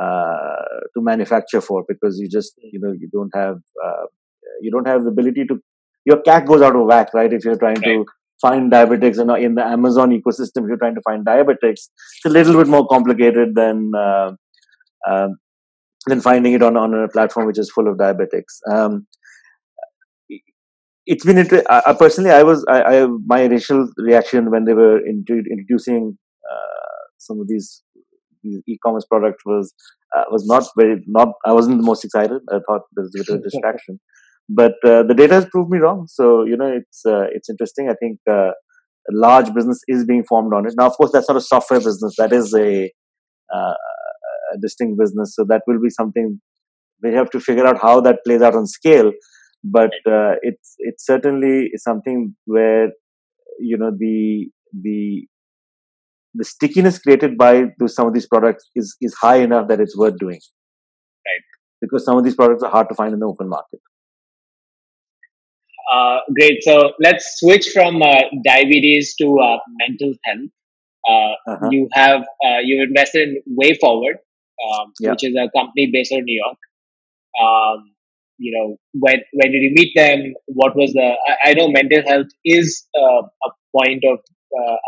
uh, 0.00 0.80
to 0.94 1.00
manufacture 1.00 1.60
for 1.60 1.84
because 1.86 2.18
you 2.18 2.28
just 2.28 2.54
you 2.58 2.80
know 2.80 2.92
you 2.92 3.08
don't 3.12 3.34
have 3.34 3.58
uh, 3.84 4.06
you 4.60 4.70
don't 4.70 4.88
have 4.88 5.04
the 5.04 5.10
ability 5.10 5.44
to 5.46 5.60
your 6.04 6.22
CAC 6.22 6.46
goes 6.46 6.62
out 6.62 6.76
of 6.76 6.86
whack, 6.86 7.12
right? 7.14 7.32
If 7.32 7.44
you're 7.44 7.56
trying 7.56 7.76
right. 7.76 7.84
to 7.84 8.04
find 8.40 8.70
diabetics 8.70 9.20
in, 9.20 9.30
in 9.42 9.54
the 9.54 9.64
Amazon 9.64 10.10
ecosystem, 10.10 10.62
if 10.62 10.68
you're 10.68 10.76
trying 10.76 10.94
to 10.94 11.02
find 11.02 11.24
diabetics, 11.24 11.88
it's 11.88 12.26
a 12.26 12.28
little 12.28 12.54
bit 12.54 12.68
more 12.68 12.86
complicated 12.86 13.54
than 13.54 13.92
uh, 13.96 14.32
uh, 15.08 15.28
than 16.06 16.20
finding 16.20 16.52
it 16.52 16.62
on, 16.62 16.76
on 16.76 16.94
a 16.94 17.08
platform 17.08 17.46
which 17.46 17.58
is 17.58 17.70
full 17.70 17.88
of 17.88 17.96
diabetics. 17.96 18.60
Um, 18.70 19.06
it's 21.06 21.24
been 21.24 21.38
inter- 21.38 21.64
I, 21.68 21.94
personally, 21.98 22.30
I 22.30 22.42
was 22.42 22.64
I, 22.68 22.82
I, 22.82 23.06
my 23.26 23.40
initial 23.40 23.88
reaction 23.98 24.50
when 24.50 24.64
they 24.64 24.74
were 24.74 25.00
introducing 25.06 26.18
uh, 26.50 27.02
some 27.18 27.40
of 27.40 27.48
these 27.48 27.82
these 28.42 28.60
e-commerce 28.68 29.06
products 29.06 29.42
was 29.46 29.72
uh, 30.16 30.24
was 30.30 30.46
not 30.46 30.64
very 30.76 31.02
not 31.06 31.28
I 31.46 31.52
wasn't 31.52 31.78
the 31.78 31.84
most 31.84 32.04
excited. 32.04 32.40
I 32.50 32.58
thought 32.66 32.82
there 32.92 33.04
was 33.04 33.14
a 33.14 33.18
bit 33.18 33.28
of 33.36 33.42
distraction 33.50 34.00
but 34.48 34.74
uh, 34.84 35.02
the 35.02 35.14
data 35.14 35.34
has 35.34 35.46
proved 35.46 35.70
me 35.70 35.78
wrong. 35.78 36.06
So 36.08 36.44
you 36.44 36.56
know, 36.56 36.70
it's 36.70 37.04
uh, 37.06 37.26
it's 37.32 37.48
interesting. 37.48 37.88
I 37.88 37.94
think 37.94 38.18
uh, 38.28 38.52
a 39.10 39.12
large 39.12 39.52
business 39.54 39.80
is 39.86 40.04
being 40.04 40.24
formed 40.24 40.52
on 40.54 40.66
it 40.66 40.74
now. 40.76 40.86
Of 40.86 40.96
course, 40.96 41.12
that's 41.12 41.28
not 41.28 41.36
a 41.36 41.40
software 41.40 41.80
business. 41.80 42.14
That 42.18 42.32
is 42.32 42.54
a, 42.54 42.90
uh, 43.54 43.74
a 44.54 44.58
distinct 44.60 44.98
business. 44.98 45.34
So 45.34 45.44
that 45.48 45.62
will 45.66 45.80
be 45.80 45.90
something 45.90 46.40
we 47.02 47.12
have 47.12 47.30
to 47.30 47.40
figure 47.40 47.66
out 47.66 47.80
how 47.80 48.00
that 48.00 48.20
plays 48.24 48.42
out 48.42 48.54
on 48.54 48.66
scale. 48.66 49.12
But 49.62 49.92
uh, 50.06 50.36
it's 50.42 50.74
it's 50.78 51.06
certainly 51.06 51.70
something 51.76 52.34
where 52.44 52.88
you 53.58 53.78
know 53.78 53.90
the 53.96 54.50
the 54.72 55.26
the 56.34 56.44
stickiness 56.44 56.98
created 56.98 57.38
by 57.38 57.66
some 57.86 58.06
of 58.06 58.12
these 58.12 58.26
products 58.26 58.68
is 58.74 58.96
is 59.00 59.14
high 59.14 59.36
enough 59.36 59.68
that 59.68 59.80
it's 59.80 59.96
worth 59.96 60.18
doing. 60.18 60.40
Right. 61.26 61.44
Because 61.80 62.04
some 62.04 62.18
of 62.18 62.24
these 62.24 62.34
products 62.34 62.62
are 62.62 62.70
hard 62.70 62.88
to 62.90 62.94
find 62.94 63.14
in 63.14 63.20
the 63.20 63.26
open 63.26 63.48
market. 63.48 63.80
Uh, 65.92 66.18
great. 66.34 66.62
So 66.62 66.92
let's 67.00 67.38
switch 67.38 67.68
from 67.72 68.02
uh, 68.02 68.22
diabetes 68.44 69.14
to 69.16 69.38
uh, 69.38 69.58
mental 69.78 70.14
health. 70.24 70.50
Uh, 71.06 71.52
uh-huh. 71.52 71.68
You 71.70 71.88
have 71.92 72.22
uh, 72.22 72.60
you 72.62 72.82
invested 72.82 73.28
in 73.28 73.42
Way 73.46 73.74
Forward, 73.74 74.16
um, 74.64 74.92
which 75.00 75.24
is 75.24 75.34
a 75.36 75.50
company 75.56 75.90
based 75.92 76.12
in 76.12 76.24
New 76.24 76.42
York. 76.42 76.58
Um, 77.40 77.90
you 78.38 78.52
know, 78.56 78.76
when 78.94 79.20
when 79.32 79.52
did 79.52 79.62
you 79.62 79.72
meet 79.74 79.92
them? 79.94 80.32
What 80.46 80.74
was 80.74 80.92
the? 80.92 81.14
I, 81.28 81.50
I 81.50 81.54
know 81.54 81.68
mental 81.68 82.02
health 82.06 82.28
is 82.44 82.86
uh, 82.98 83.22
a 83.22 83.50
point 83.76 84.04
of 84.04 84.18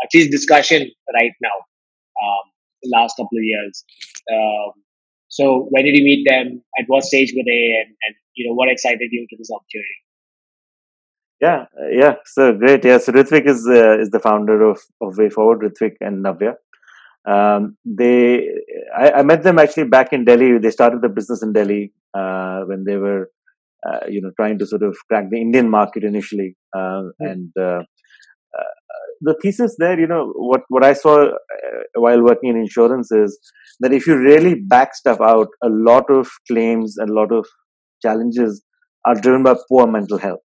at 0.03 0.09
least 0.13 0.31
discussion 0.31 0.89
right 1.13 1.33
now. 1.41 1.57
Um, 2.23 2.51
the 2.81 2.89
last 2.95 3.13
couple 3.17 3.37
of 3.37 3.43
years. 3.43 3.83
Um, 4.31 4.71
so 5.29 5.67
when 5.69 5.83
did 5.83 5.95
you 5.95 6.03
meet 6.03 6.25
them? 6.27 6.63
At 6.79 6.85
what 6.87 7.03
stage 7.03 7.33
were 7.35 7.43
they? 7.45 7.75
And, 7.81 7.95
and 8.07 8.15
you 8.35 8.47
know 8.47 8.55
what 8.55 8.69
excited 8.69 9.09
you 9.11 9.27
to 9.29 9.35
this 9.37 9.51
opportunity? 9.51 9.97
Yeah, 11.39 11.65
uh, 11.79 11.89
yeah. 11.91 12.15
So 12.25 12.53
great. 12.53 12.83
Yeah. 12.83 12.97
So 12.97 13.11
Ritvik 13.11 13.47
is 13.47 13.67
uh, 13.67 13.99
is 13.99 14.09
the 14.09 14.19
founder 14.19 14.61
of 14.69 14.79
of 15.01 15.17
Way 15.17 15.29
Forward. 15.29 15.61
Ritvik 15.61 15.95
and 16.01 16.25
Navya. 16.25 16.55
Um, 17.27 17.77
they, 17.83 18.47
I, 18.97 19.11
I, 19.11 19.23
met 19.23 19.43
them 19.43 19.59
actually 19.59 19.83
back 19.83 20.13
in 20.13 20.23
Delhi. 20.23 20.59
They 20.59 20.71
started 20.71 21.01
the 21.01 21.09
business 21.09 21.43
in 21.43 21.51
Delhi 21.51 21.91
uh, 22.13 22.61
when 22.61 22.85
they 22.85 22.95
were, 22.95 23.29
uh, 23.85 24.07
you 24.07 24.21
know, 24.21 24.31
trying 24.37 24.57
to 24.59 24.65
sort 24.65 24.81
of 24.81 24.95
crack 25.09 25.25
the 25.29 25.41
Indian 25.41 25.69
market 25.69 26.05
initially. 26.05 26.55
mm 26.73 27.09
And 27.19 27.51
uh, 27.59 27.81
uh, 28.59 28.73
the 29.19 29.35
thesis 29.41 29.75
there, 29.77 29.99
you 29.99 30.07
know, 30.07 30.31
what 30.35 30.61
what 30.69 30.85
I 30.85 30.93
saw 30.93 31.27
while 31.95 32.23
working 32.23 32.49
in 32.49 32.57
insurance 32.57 33.11
is 33.11 33.37
that 33.81 33.93
if 33.93 34.07
you 34.07 34.17
really 34.17 34.55
back 34.55 34.95
stuff 34.95 35.19
out, 35.19 35.49
a 35.61 35.69
lot 35.69 36.09
of 36.09 36.29
claims 36.49 36.95
and 36.97 37.09
a 37.09 37.13
lot 37.21 37.33
of 37.33 37.45
challenges 38.01 38.63
are 39.05 39.15
driven 39.15 39.43
by 39.43 39.55
poor 39.69 39.85
mental 39.85 40.17
health 40.17 40.46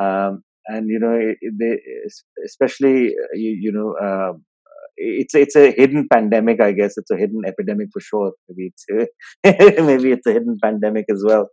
um, 0.00 0.42
and 0.66 0.88
you 0.88 0.98
know 0.98 1.18
they 1.60 1.78
especially 2.44 3.08
uh, 3.08 3.34
you, 3.34 3.56
you 3.60 3.72
know 3.72 3.94
uh, 4.06 4.32
it's 4.96 5.34
it's 5.34 5.56
a 5.56 5.70
hidden 5.72 6.06
pandemic 6.12 6.60
i 6.60 6.72
guess. 6.72 6.96
It's 6.96 7.10
a 7.10 7.16
hidden 7.16 7.42
epidemic 7.46 7.88
for 7.92 8.00
sure. 8.00 8.32
Maybe 8.48 8.72
it's 8.72 8.84
maybe 9.80 10.12
it's 10.12 10.26
a 10.26 10.32
hidden 10.32 10.58
pandemic 10.62 11.06
as 11.10 11.22
well. 11.24 11.48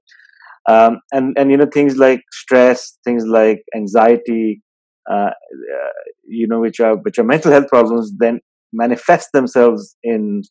Um, 0.68 1.00
and 1.12 1.38
and 1.38 1.52
you 1.52 1.58
know 1.58 1.68
things 1.72 1.98
like 1.98 2.22
stress 2.32 2.98
things 3.06 3.24
like 3.28 3.62
anxiety 3.76 4.64
uh, 5.10 5.30
uh, 5.30 5.93
you 6.28 6.48
know 6.48 6.60
which 6.60 6.80
are 6.80 6.96
which 6.98 7.20
are 7.20 7.24
mental 7.24 7.52
health 7.52 7.68
problems 7.68 8.12
then 8.18 8.39
manifest 8.74 9.30
themselves 9.32 9.96
in 10.04 10.41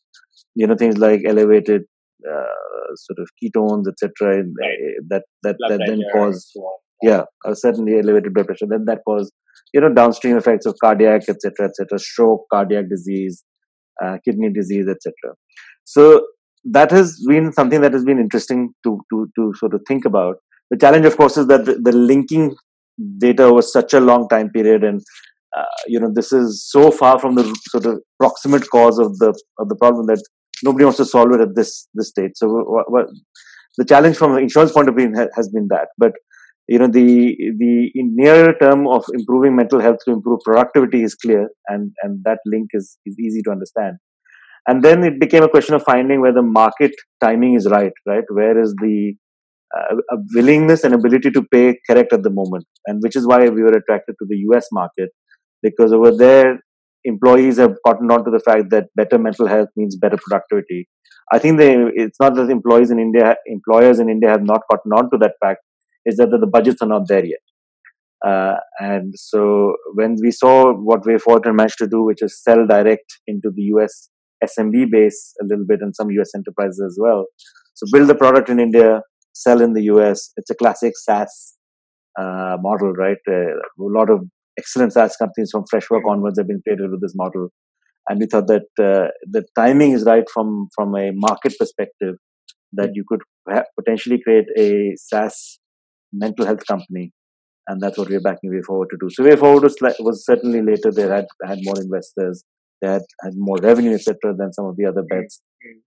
you 0.55 0.65
know 0.65 0.75
things 0.75 0.97
like 0.97 1.21
elevated 1.27 1.81
uh, 2.25 2.95
sort 2.95 3.19
of 3.19 3.29
ketones 3.43 3.89
etc 3.89 4.37
right. 4.37 4.45
that 5.09 5.23
that 5.43 5.57
that 5.67 5.81
then 5.85 6.01
cause 6.13 6.49
yeah, 7.05 7.23
certainly 7.53 7.97
elevated 7.99 8.33
blood 8.33 8.47
pressure. 8.47 8.67
Then 8.67 8.85
that 8.85 9.01
cause 9.07 9.31
you 9.73 9.81
know 9.81 9.93
downstream 9.93 10.37
effects 10.37 10.65
of 10.65 10.75
cardiac, 10.83 11.29
etc., 11.29 11.67
etc., 11.67 11.99
stroke, 11.99 12.45
cardiac 12.51 12.89
disease, 12.89 13.43
uh, 14.03 14.17
kidney 14.25 14.51
disease, 14.51 14.87
etc. 14.87 15.35
So 15.83 16.25
that 16.77 16.91
has 16.91 17.23
been 17.27 17.51
something 17.53 17.81
that 17.81 17.93
has 17.93 18.03
been 18.03 18.19
interesting 18.19 18.69
to 18.83 18.99
to 19.11 19.27
to 19.37 19.53
sort 19.55 19.75
of 19.75 19.81
think 19.87 20.05
about. 20.05 20.37
The 20.71 20.77
challenge, 20.77 21.05
of 21.05 21.15
course, 21.15 21.37
is 21.37 21.47
that 21.47 21.65
the, 21.65 21.75
the 21.75 21.91
linking 21.91 22.55
data 23.19 23.43
over 23.43 23.61
such 23.61 23.93
a 23.93 23.99
long 23.99 24.27
time 24.29 24.49
period, 24.49 24.83
and 24.83 25.01
uh, 25.55 25.65
you 25.87 25.99
know 25.99 26.11
this 26.21 26.31
is 26.31 26.65
so 26.67 26.89
far 27.01 27.19
from 27.19 27.35
the 27.35 27.45
sort 27.69 27.85
of 27.85 28.01
proximate 28.19 28.67
cause 28.71 28.97
of 28.97 29.17
the 29.19 29.29
of 29.59 29.69
the 29.69 29.75
problem 29.75 30.07
that 30.07 30.23
nobody 30.63 30.85
wants 30.85 30.97
to 30.97 31.05
solve 31.05 31.33
it 31.33 31.41
at 31.41 31.55
this 31.55 31.87
this 31.93 32.09
stage. 32.09 32.31
So 32.35 32.47
what, 32.47 32.91
what 32.91 33.07
the 33.77 33.85
challenge 33.85 34.17
from 34.17 34.35
an 34.35 34.43
insurance 34.43 34.71
point 34.71 34.89
of 34.89 34.95
view 34.95 35.13
has 35.35 35.49
been 35.49 35.67
that, 35.69 35.89
but 35.97 36.13
you 36.67 36.79
know 36.79 36.87
the 36.87 37.35
the 37.59 37.91
near 37.95 38.53
term 38.57 38.87
of 38.87 39.05
improving 39.13 39.55
mental 39.55 39.79
health 39.79 39.99
to 40.05 40.11
improve 40.11 40.39
productivity 40.45 41.03
is 41.03 41.15
clear 41.15 41.49
and 41.67 41.91
and 42.03 42.23
that 42.25 42.39
link 42.45 42.69
is 42.73 42.97
is 43.05 43.17
easy 43.19 43.41
to 43.43 43.51
understand. 43.51 43.97
And 44.67 44.83
then 44.83 45.03
it 45.03 45.19
became 45.19 45.43
a 45.43 45.49
question 45.49 45.75
of 45.75 45.83
finding 45.83 46.21
where 46.21 46.33
the 46.33 46.41
market 46.41 46.91
timing 47.21 47.53
is 47.55 47.67
right 47.69 47.93
right? 48.07 48.23
Where 48.29 48.59
is 48.59 48.73
the 48.81 49.15
uh, 49.77 49.95
willingness 50.35 50.83
and 50.83 50.93
ability 50.93 51.31
to 51.31 51.43
pay 51.51 51.79
correct 51.89 52.13
at 52.13 52.23
the 52.23 52.31
moment? 52.31 52.65
And 52.87 53.01
which 53.03 53.15
is 53.15 53.27
why 53.27 53.49
we 53.49 53.63
were 53.63 53.77
attracted 53.81 54.15
to 54.19 54.25
the 54.27 54.37
us 54.55 54.67
market 54.71 55.09
because 55.63 55.93
over 55.93 56.11
there 56.15 56.59
employees 57.05 57.57
have 57.57 57.75
gotten 57.85 58.11
on 58.11 58.25
to 58.25 58.31
the 58.31 58.39
fact 58.39 58.69
that 58.71 58.85
better 58.95 59.19
mental 59.19 59.47
health 59.47 59.69
means 59.75 59.95
better 59.97 60.17
productivity. 60.27 60.87
I 61.33 61.39
think 61.39 61.57
they 61.59 61.75
it's 61.95 62.19
not 62.19 62.35
that 62.35 62.49
employees 62.49 62.91
in 62.91 62.99
india 62.99 63.35
employers 63.47 63.99
in 63.99 64.09
india 64.09 64.29
have 64.29 64.43
not 64.43 64.61
gotten 64.71 64.93
on 64.99 65.09
to 65.11 65.17
that 65.23 65.33
fact 65.43 65.61
is 66.05 66.17
that 66.17 66.29
the 66.29 66.47
budgets 66.47 66.81
are 66.81 66.87
not 66.87 67.07
there 67.07 67.25
yet. 67.25 67.39
Uh, 68.25 68.55
and 68.79 69.13
so 69.15 69.75
when 69.93 70.15
we 70.21 70.31
saw 70.31 70.73
what 70.73 71.05
Way 71.05 71.17
Forward 71.17 71.45
managed 71.53 71.77
to 71.79 71.87
do, 71.87 72.03
which 72.03 72.21
is 72.21 72.41
sell 72.41 72.65
direct 72.65 73.19
into 73.27 73.51
the 73.53 73.63
US 73.75 74.09
SMB 74.43 74.91
base 74.91 75.33
a 75.41 75.45
little 75.45 75.65
bit 75.67 75.79
and 75.81 75.95
some 75.95 76.09
US 76.11 76.31
enterprises 76.35 76.83
as 76.85 76.97
well. 76.99 77.25
So 77.73 77.85
build 77.91 78.09
the 78.09 78.15
product 78.15 78.49
in 78.49 78.59
India, 78.59 79.01
sell 79.33 79.61
in 79.61 79.73
the 79.73 79.83
US. 79.83 80.31
It's 80.37 80.49
a 80.49 80.55
classic 80.55 80.93
SaaS 80.97 81.55
uh, 82.19 82.57
model, 82.59 82.93
right? 82.93 83.17
Uh, 83.27 83.31
a 83.31 83.89
lot 83.99 84.09
of 84.09 84.23
excellent 84.57 84.93
SaaS 84.93 85.15
companies 85.17 85.49
from 85.51 85.65
Freshwork 85.69 86.03
onwards 86.07 86.39
have 86.39 86.47
been 86.47 86.61
created 86.65 86.89
with 86.89 87.01
this 87.01 87.13
model. 87.15 87.49
And 88.07 88.19
we 88.19 88.27
thought 88.27 88.47
that 88.47 88.67
uh, 88.79 89.09
the 89.23 89.45
timing 89.55 89.91
is 89.91 90.03
right 90.03 90.25
from, 90.31 90.67
from 90.75 90.95
a 90.95 91.11
market 91.13 91.53
perspective 91.59 92.15
that 92.73 92.91
you 92.93 93.03
could 93.07 93.21
potentially 93.79 94.19
create 94.23 94.45
a 94.57 94.93
SaaS 94.95 95.59
mental 96.13 96.45
health 96.45 96.65
company, 96.67 97.11
and 97.67 97.81
that's 97.81 97.97
what 97.97 98.09
we're 98.09 98.21
backing 98.21 98.51
Way 98.51 98.61
Forward 98.61 98.89
to 98.91 98.97
do. 98.99 99.09
So 99.09 99.23
Way 99.23 99.35
Forward 99.35 99.63
was, 99.63 99.75
was 99.99 100.25
certainly 100.25 100.61
later. 100.61 100.91
They 100.91 101.03
had 101.03 101.25
had 101.45 101.59
more 101.61 101.79
investors, 101.79 102.43
they 102.81 102.89
had, 102.89 103.01
had 103.23 103.33
more 103.35 103.57
revenue, 103.61 103.93
etc., 103.93 104.35
than 104.37 104.53
some 104.53 104.65
of 104.65 104.75
the 104.77 104.85
other 104.85 105.03
bets. 105.03 105.41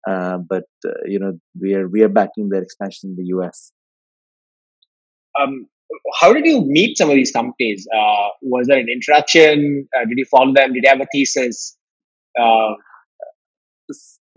Uh, 0.09 0.39
but 0.49 0.65
uh, 0.87 0.91
you 1.07 1.19
know, 1.19 1.33
we 1.61 1.75
are 1.75 1.89
we 1.89 2.03
are 2.03 2.09
backing 2.09 2.49
their 2.51 2.63
expansion 2.63 3.11
in 3.11 3.17
the 3.17 3.27
US. 3.37 3.73
Um, 5.41 5.67
how 6.21 6.33
did 6.33 6.45
you 6.45 6.65
meet 6.67 6.99
some 6.99 7.11
of 7.11 7.17
these 7.17 7.31
companies? 7.31 7.87
Uh, 7.95 8.29
was 8.43 8.67
there 8.67 8.79
an 8.79 8.89
introduction? 8.93 9.89
Uh, 9.97 10.05
did 10.07 10.19
you 10.19 10.27
follow 10.31 10.53
them? 10.53 10.73
Did 10.73 10.83
you 10.83 10.91
have 10.91 11.01
a 11.01 11.07
thesis? 11.13 11.77
Uh, 12.41 12.75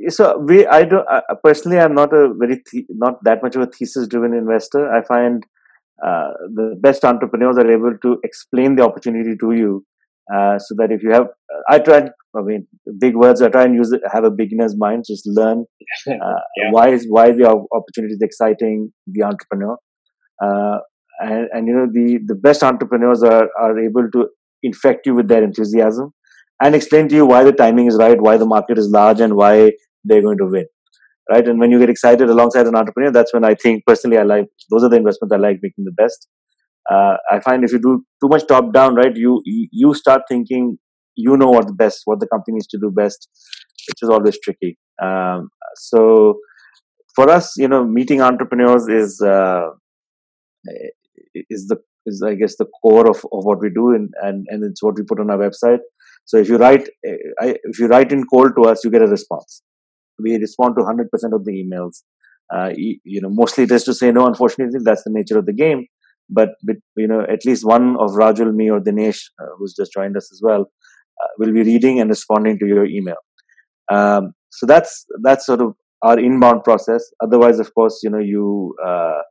so 0.09 0.38
we 0.39 0.65
i 0.67 0.84
don't 0.84 1.05
personally 1.43 1.77
i'm 1.77 1.93
not 1.93 2.11
a 2.13 2.34
very 2.34 2.61
th- 2.67 2.86
not 2.89 3.23
that 3.23 3.43
much 3.43 3.55
of 3.55 3.61
a 3.61 3.67
thesis 3.67 4.07
driven 4.07 4.34
investor 4.34 4.91
i 4.91 5.03
find 5.03 5.45
uh, 6.06 6.32
the 6.56 6.76
best 6.80 7.06
entrepreneurs 7.06 7.58
are 7.58 7.70
able 7.70 7.97
to 8.02 8.20
explain 8.24 8.76
the 8.76 8.84
opportunity 8.84 9.36
to 9.39 9.52
you 9.52 9.86
uh, 10.34 10.58
so 10.58 10.76
that 10.78 10.91
if 10.91 11.04
you 11.04 11.12
have, 11.12 11.28
I 11.70 11.80
try. 11.80 12.10
I 12.34 12.41
mean, 12.41 12.66
big 12.97 13.16
words. 13.16 13.41
I 13.41 13.49
try 13.49 13.64
and 13.64 13.76
use 13.76 13.91
it. 13.91 14.02
Have 14.12 14.24
a 14.24 14.32
beginner's 14.32 14.78
mind. 14.78 15.04
Just 15.08 15.28
learn 15.28 15.66
uh, 16.08 16.14
yeah. 16.58 16.72
why 16.72 16.89
is 16.89 17.06
why 17.10 17.32
the 17.32 17.47
opportunity 17.47 18.14
is 18.14 18.22
exciting. 18.22 18.91
The 19.08 19.24
entrepreneur, 19.24 19.78
uh, 20.41 20.78
and 21.20 21.47
and 21.52 21.68
you 21.68 21.74
know 21.74 21.88
the 21.91 22.20
the 22.26 22.36
best 22.36 22.64
entrepreneurs 22.64 23.24
are 23.24 23.49
are 23.60 23.78
able 23.80 24.10
to 24.12 24.28
infect 24.64 25.06
you 25.06 25.16
with 25.16 25.28
their 25.28 25.43
enthusiasm 25.43 26.14
and 26.62 26.76
explain 26.76 27.10
to 27.10 27.16
you 27.16 27.26
why 27.26 27.43
the 27.43 27.52
timing 27.52 27.88
is 27.88 27.97
right, 27.97 28.22
why 28.22 28.38
the 28.38 28.45
market 28.45 28.78
is 28.78 28.89
large, 28.89 29.20
and 29.20 29.36
why 29.36 29.74
they're 30.06 30.22
going 30.22 30.38
to 30.38 30.45
win. 30.45 30.66
Right. 31.30 31.47
And 31.47 31.59
when 31.59 31.72
you 31.72 31.80
get 31.80 31.89
excited 31.89 32.30
alongside 32.30 32.67
an 32.67 32.76
entrepreneur, 32.76 33.11
that's 33.11 33.34
when 33.34 33.45
I 33.45 33.55
think 33.55 33.84
personally 33.86 34.17
I 34.17 34.24
like 34.24 34.47
those 34.69 34.84
are 34.84 34.89
the 34.89 34.97
investments 34.97 35.34
I 35.34 35.38
like 35.38 35.59
making 35.61 35.86
the 35.86 35.91
best. 35.91 36.28
Uh, 36.89 37.15
I 37.30 37.39
find 37.39 37.63
if 37.63 37.72
you 37.72 37.80
do 37.80 38.03
too 38.22 38.28
much 38.28 38.47
top 38.47 38.74
down, 38.74 38.95
right, 38.95 39.15
you 39.15 39.41
you 39.45 39.93
start 39.93 40.24
thinking 40.28 40.78
you 41.15 41.38
know 41.38 41.49
what 41.49 41.67
the 41.67 41.74
best, 41.74 42.01
what 42.05 42.19
the 42.19 42.28
company 42.28 42.55
needs 42.55 42.67
to 42.67 42.80
do 42.80 42.91
best, 42.91 43.30
which 43.89 44.01
is 44.01 44.09
always 44.09 44.39
tricky. 44.43 44.78
Um, 45.01 45.49
so 45.76 46.39
for 47.15 47.30
us, 47.30 47.53
you 47.57 47.67
know, 47.67 47.86
meeting 47.86 48.22
entrepreneurs 48.22 48.88
is 48.88 49.22
uh, 49.22 49.67
is 51.49 51.67
the 51.67 51.78
is 52.05 52.24
I 52.26 52.36
guess 52.36 52.55
the 52.57 52.65
core 52.82 53.09
of, 53.09 53.17
of 53.17 53.45
what 53.45 53.59
we 53.61 53.69
do, 53.69 53.91
and, 53.91 54.09
and 54.22 54.45
and 54.49 54.63
it's 54.63 54.82
what 54.82 54.95
we 54.97 55.03
put 55.03 55.19
on 55.19 55.30
our 55.30 55.38
website. 55.38 55.80
So 56.26 56.38
if 56.38 56.49
you 56.49 56.57
write 56.57 56.89
if 57.03 57.80
you 57.80 57.88
write 57.88 58.11
in 58.11 58.26
cold 58.26 58.51
to 58.57 58.69
us, 58.69 58.84
you 58.84 58.91
get 58.91 59.01
a 59.01 59.07
response. 59.07 59.61
We 60.22 60.38
respond 60.38 60.76
to 60.78 60.84
100% 60.84 61.34
of 61.34 61.45
the 61.45 61.51
emails. 61.51 62.03
Uh, 62.53 62.72
you, 62.76 62.99
you 63.03 63.22
know, 63.22 63.30
mostly 63.30 63.63
it 63.63 63.72
is 63.72 63.84
to 63.86 63.93
say 63.93 64.11
no. 64.11 64.28
Unfortunately, 64.28 64.80
that's 64.84 65.03
the 65.03 65.11
nature 65.11 65.38
of 65.38 65.45
the 65.45 65.53
game. 65.53 65.86
But, 66.30 66.49
you 66.95 67.07
know, 67.07 67.22
at 67.22 67.45
least 67.45 67.65
one 67.65 67.97
of 67.99 68.11
Rajul, 68.11 68.53
me, 68.53 68.69
or 68.69 68.80
Dinesh, 68.80 69.19
uh, 69.41 69.47
who's 69.57 69.74
just 69.74 69.93
joined 69.93 70.15
us 70.15 70.32
as 70.32 70.41
well, 70.41 70.61
uh, 70.61 71.28
will 71.38 71.53
be 71.53 71.63
reading 71.63 71.99
and 71.99 72.09
responding 72.09 72.57
to 72.59 72.67
your 72.67 72.86
email. 72.86 73.17
Um, 73.91 74.34
so 74.49 74.65
that's 74.65 75.05
that's 75.24 75.45
sort 75.45 75.61
of 75.61 75.74
our 76.03 76.17
inbound 76.17 76.63
process. 76.63 77.03
Otherwise, 77.22 77.59
of 77.59 77.74
course, 77.74 77.99
you 78.03 78.09
know, 78.09 78.19
you 78.19 78.76
uh, 78.86 79.22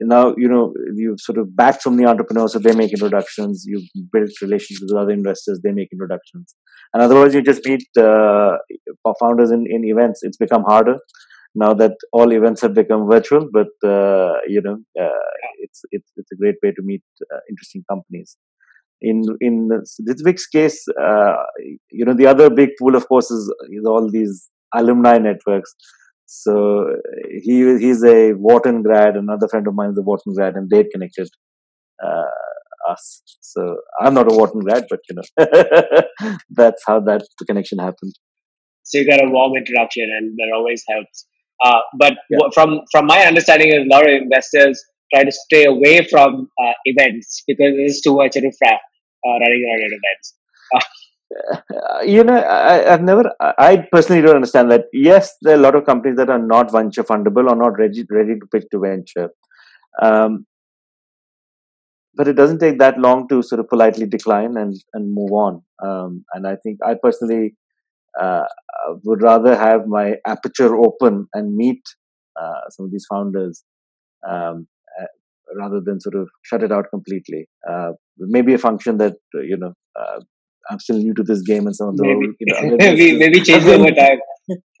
now 0.00 0.34
you 0.36 0.48
know 0.48 0.72
you've 0.94 1.20
sort 1.20 1.38
of 1.38 1.54
backed 1.56 1.82
from 1.82 1.96
the 1.96 2.04
entrepreneurs 2.04 2.52
so 2.52 2.58
they 2.58 2.74
make 2.74 2.92
introductions 2.92 3.64
You 3.66 3.82
build 4.12 4.30
relationships 4.40 4.92
with 4.92 5.00
other 5.00 5.10
investors 5.10 5.60
they 5.62 5.72
make 5.72 5.88
introductions 5.92 6.54
and 6.92 7.02
otherwise 7.02 7.34
you 7.34 7.42
just 7.42 7.64
meet 7.66 7.86
uh, 7.98 8.56
founders 9.20 9.50
in, 9.50 9.66
in 9.68 9.84
events. 9.84 10.20
It's 10.22 10.36
become 10.36 10.64
harder 10.64 10.98
now 11.54 11.72
that 11.74 11.96
all 12.12 12.32
events 12.32 12.60
have 12.60 12.74
become 12.74 13.08
virtual 13.08 13.48
but 13.52 13.72
uh, 13.84 14.34
you 14.46 14.60
know 14.62 14.76
uh, 15.00 15.28
it's, 15.58 15.82
it's 15.90 16.10
it's 16.16 16.32
a 16.32 16.36
great 16.36 16.56
way 16.62 16.72
to 16.72 16.82
meet 16.82 17.02
uh, 17.32 17.40
interesting 17.50 17.84
companies. 17.90 18.36
In 19.00 19.22
in 19.40 19.68
Ritvik's 20.08 20.46
case 20.46 20.84
uh, 21.00 21.36
you 21.90 22.04
know 22.04 22.14
the 22.14 22.26
other 22.26 22.50
big 22.50 22.70
pool 22.78 22.96
of 22.96 23.08
course 23.08 23.30
is, 23.30 23.52
is 23.70 23.84
all 23.86 24.10
these 24.10 24.48
alumni 24.74 25.18
networks. 25.18 25.74
So 26.26 26.94
he 27.42 27.78
he's 27.78 28.04
a 28.04 28.32
Wharton 28.34 28.82
grad. 28.82 29.16
Another 29.16 29.48
friend 29.48 29.66
of 29.66 29.74
mine 29.74 29.92
is 29.92 29.98
a 29.98 30.02
Wharton 30.02 30.34
grad, 30.34 30.56
and 30.56 30.68
they 30.68 30.84
connected 30.84 31.28
uh, 32.04 32.24
us. 32.90 33.22
So 33.40 33.76
I'm 34.00 34.14
not 34.14 34.30
a 34.30 34.34
Wharton 34.34 34.60
grad, 34.60 34.84
but 34.88 35.00
you 35.08 35.16
know 35.16 36.32
that's 36.50 36.82
how 36.86 37.00
that 37.00 37.22
connection 37.46 37.78
happened. 37.78 38.14
So 38.84 38.98
you 38.98 39.08
got 39.08 39.24
a 39.24 39.28
warm 39.28 39.56
introduction, 39.56 40.04
and 40.04 40.36
that 40.38 40.52
always 40.54 40.82
helps. 40.88 41.26
Uh, 41.64 41.80
but 41.98 42.14
yeah. 42.30 42.38
from 42.54 42.80
from 42.90 43.06
my 43.06 43.20
understanding, 43.24 43.72
a 43.72 43.84
lot 43.94 44.08
of 44.08 44.22
investors 44.22 44.82
try 45.12 45.24
to 45.24 45.32
stay 45.32 45.64
away 45.64 46.06
from 46.06 46.48
uh, 46.62 46.72
events 46.84 47.42
because 47.46 47.74
there's 47.76 48.00
too 48.00 48.16
much 48.16 48.36
riffraff 48.36 48.80
uh, 49.26 49.38
running 49.40 49.64
around 49.68 49.84
at 49.84 49.98
events. 50.00 50.34
You 52.06 52.24
know, 52.24 52.42
I, 52.42 52.88
have 52.88 53.02
never, 53.02 53.30
I 53.38 53.86
personally 53.92 54.22
don't 54.22 54.36
understand 54.36 54.70
that. 54.70 54.86
Yes, 54.94 55.34
there 55.42 55.54
are 55.54 55.58
a 55.58 55.62
lot 55.62 55.74
of 55.74 55.84
companies 55.84 56.16
that 56.16 56.30
are 56.30 56.38
not 56.38 56.72
venture 56.72 57.04
fundable 57.04 57.50
or 57.50 57.54
not 57.56 57.78
ready, 57.78 58.02
ready 58.10 58.38
to 58.38 58.46
pitch 58.50 58.64
to 58.72 58.78
venture. 58.78 59.30
Um, 60.00 60.46
but 62.14 62.28
it 62.28 62.34
doesn't 62.34 62.58
take 62.58 62.78
that 62.78 62.98
long 62.98 63.28
to 63.28 63.42
sort 63.42 63.60
of 63.60 63.68
politely 63.68 64.06
decline 64.06 64.56
and, 64.56 64.74
and 64.94 65.12
move 65.12 65.32
on. 65.32 65.62
Um, 65.84 66.24
and 66.34 66.46
I 66.46 66.56
think 66.56 66.78
I 66.84 66.94
personally 67.00 67.54
uh, 68.20 68.44
would 69.04 69.22
rather 69.22 69.56
have 69.56 69.86
my 69.86 70.14
aperture 70.26 70.76
open 70.76 71.28
and 71.34 71.54
meet 71.54 71.82
uh, 72.40 72.68
some 72.70 72.86
of 72.86 72.92
these 72.92 73.06
founders 73.10 73.64
um, 74.28 74.66
uh, 75.00 75.06
rather 75.56 75.80
than 75.84 76.00
sort 76.00 76.14
of 76.14 76.28
shut 76.42 76.62
it 76.62 76.72
out 76.72 76.86
completely. 76.90 77.48
Uh, 77.68 77.92
maybe 78.18 78.54
a 78.54 78.58
function 78.58 78.98
that, 78.98 79.14
you 79.34 79.56
know, 79.56 79.72
uh, 79.98 80.20
I'm 80.70 80.78
still 80.78 80.98
new 80.98 81.14
to 81.14 81.22
this 81.22 81.42
game 81.42 81.66
and 81.66 81.74
some 81.74 81.88
of 81.88 81.96
the 81.96 82.02
maybe, 82.04 82.34
you 82.40 82.46
know, 82.52 82.76
maybe, 82.76 83.18
maybe 83.22 83.40
change 83.40 83.64
over 83.64 83.90
time. 83.90 84.18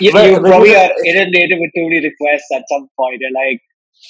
you, 0.00 0.12
but, 0.12 0.30
you 0.30 0.40
probably 0.40 0.74
are 0.76 0.90
inundated 1.06 1.58
with 1.58 1.70
too 1.74 1.88
many 1.88 2.04
requests 2.04 2.48
at 2.54 2.64
some 2.70 2.88
point. 2.98 3.20
You're 3.20 3.32
like, 3.32 3.60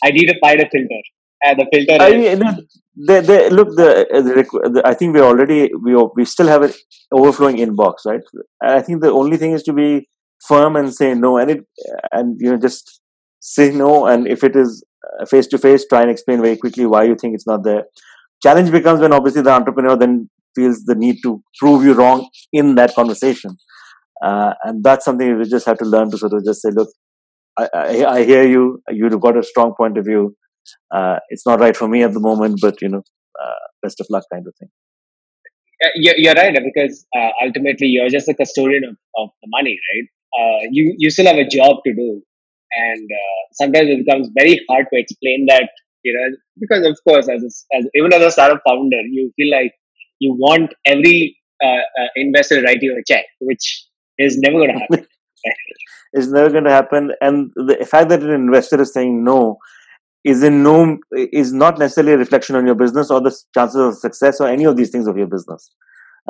I 0.05 0.11
need 0.11 0.27
to 0.27 0.39
find 0.41 0.61
a 0.61 0.69
filter. 0.71 1.03
And 1.45 1.59
the 1.59 1.67
filter 1.73 2.03
I. 2.03 2.11
Mean, 2.11 2.67
they, 3.07 3.21
they, 3.21 3.51
look, 3.51 3.69
the, 3.71 4.07
the, 4.11 4.71
the, 4.71 4.83
I 4.85 4.95
think 4.95 5.15
we 5.15 5.21
already, 5.21 5.71
we, 5.83 5.97
we 6.15 6.25
still 6.25 6.47
have 6.47 6.63
an 6.63 6.73
overflowing 7.11 7.57
inbox, 7.57 8.05
right? 8.05 8.21
I 8.63 8.83
think 8.83 9.01
the 9.01 9.11
only 9.11 9.39
thing 9.39 9.53
is 9.53 9.63
to 9.65 9.73
be 9.73 10.09
firm 10.47 10.77
and 10.77 10.95
say 10.95 11.15
no 11.15 11.39
and 11.39 11.51
it, 11.51 11.67
and, 12.13 12.37
you 12.39 12.51
know, 12.51 12.59
just 12.59 13.01
say 13.41 13.71
no. 13.71 14.07
And 14.07 14.29
if 14.29 14.45
it 14.45 14.55
is 14.55 14.85
face 15.29 15.47
to 15.49 15.59
face, 15.59 15.87
try 15.87 16.03
and 16.03 16.11
explain 16.11 16.43
very 16.43 16.57
quickly 16.57 16.87
why 16.87 17.05
you 17.05 17.17
think 17.17 17.35
it's 17.35 17.47
not 17.47 17.65
there 17.65 17.85
challenge 18.43 18.71
becomes 18.71 19.01
when 19.01 19.13
obviously 19.13 19.43
the 19.43 19.51
entrepreneur 19.51 19.97
then 19.97 20.29
feels 20.55 20.85
the 20.85 20.95
need 20.95 21.19
to 21.23 21.43
prove 21.59 21.85
you 21.85 21.95
wrong 21.95 22.29
in 22.53 22.75
that 22.75 22.95
conversation 22.95 23.57
uh, 24.25 24.53
and 24.65 24.85
that's 24.85 25.05
something 25.05 25.39
we 25.39 25.49
just 25.49 25.67
have 25.67 25.79
to 25.79 25.85
learn 25.85 26.11
to 26.11 26.19
sort 26.19 26.33
of 26.33 26.45
just 26.45 26.63
say 26.63 26.71
look 26.71 26.89
i, 27.59 27.69
I, 27.75 28.05
I 28.17 28.25
hear 28.25 28.47
you. 28.47 28.83
You've 28.91 29.21
got 29.21 29.37
a 29.37 29.43
strong 29.43 29.75
point 29.75 29.99
of 29.99 30.05
view. 30.05 30.37
Uh, 30.95 31.19
it's 31.29 31.47
not 31.47 31.61
right 31.61 31.77
for 31.77 31.89
me 31.89 32.03
at 32.03 32.13
the 32.13 32.21
moment 32.21 32.59
but 32.63 32.81
you 32.81 32.89
know 32.89 33.03
uh, 33.43 33.65
best 33.83 34.01
of 34.01 34.07
luck 34.11 34.25
kind 34.33 34.47
of 34.47 34.55
thing. 34.59 34.69
You're 35.97 36.35
right 36.35 36.57
because 36.65 37.05
uh, 37.17 37.31
ultimately 37.45 37.89
you're 37.89 38.09
just 38.09 38.29
a 38.29 38.35
custodian 38.35 38.85
of, 38.85 38.97
of 39.17 39.31
the 39.43 39.49
money 39.51 39.79
right? 39.91 40.09
Uh, 40.39 40.69
you 40.71 40.95
you 40.97 41.11
still 41.11 41.27
have 41.27 41.37
a 41.37 41.49
job 41.49 41.79
to 41.85 41.95
do. 41.95 42.23
And 42.75 43.09
uh, 43.13 43.41
sometimes 43.53 43.89
it 43.91 44.07
becomes 44.07 44.31
very 44.35 44.59
hard 44.69 44.87
to 44.93 44.99
explain 44.99 45.47
that 45.49 45.69
you 46.05 46.13
know 46.13 46.37
because 46.61 46.87
of 46.87 46.97
course 47.07 47.29
as, 47.29 47.43
a, 47.43 47.77
as 47.77 47.87
even 47.95 48.13
as 48.13 48.23
a 48.23 48.31
startup 48.31 48.61
founder 48.69 49.01
you 49.03 49.33
feel 49.37 49.51
like 49.51 49.73
you 50.19 50.35
want 50.35 50.73
every 50.85 51.37
uh, 51.65 51.85
uh, 52.01 52.09
investor 52.17 52.61
to 52.61 52.67
write 52.67 52.79
you 52.81 52.97
a 52.97 53.13
check 53.13 53.25
which 53.41 53.87
is 54.19 54.39
never 54.39 54.59
going 54.59 54.73
to 54.73 54.79
happen 54.79 55.07
it's 56.13 56.29
never 56.29 56.51
going 56.51 56.65
to 56.65 56.71
happen 56.71 57.13
and 57.21 57.51
the 57.57 57.87
fact 57.89 58.09
that 58.09 58.23
an 58.23 58.31
investor 58.31 58.81
is 58.81 58.93
saying 58.93 59.25
no 59.25 59.57
is 60.25 60.43
in 60.43 60.63
no 60.63 60.99
is 61.15 61.53
not 61.53 61.79
necessarily 61.79 62.13
a 62.13 62.19
reflection 62.19 62.55
on 62.55 62.67
your 62.67 62.75
business 62.75 63.11
or 63.11 63.21
the 63.21 63.37
chances 63.55 63.81
of 63.81 63.99
success 63.99 64.41
or 64.41 64.49
any 64.49 64.65
of 64.65 64.77
these 64.77 64.91
things 64.91 65.07
of 65.07 65.17
your 65.17 65.27
business 65.27 65.71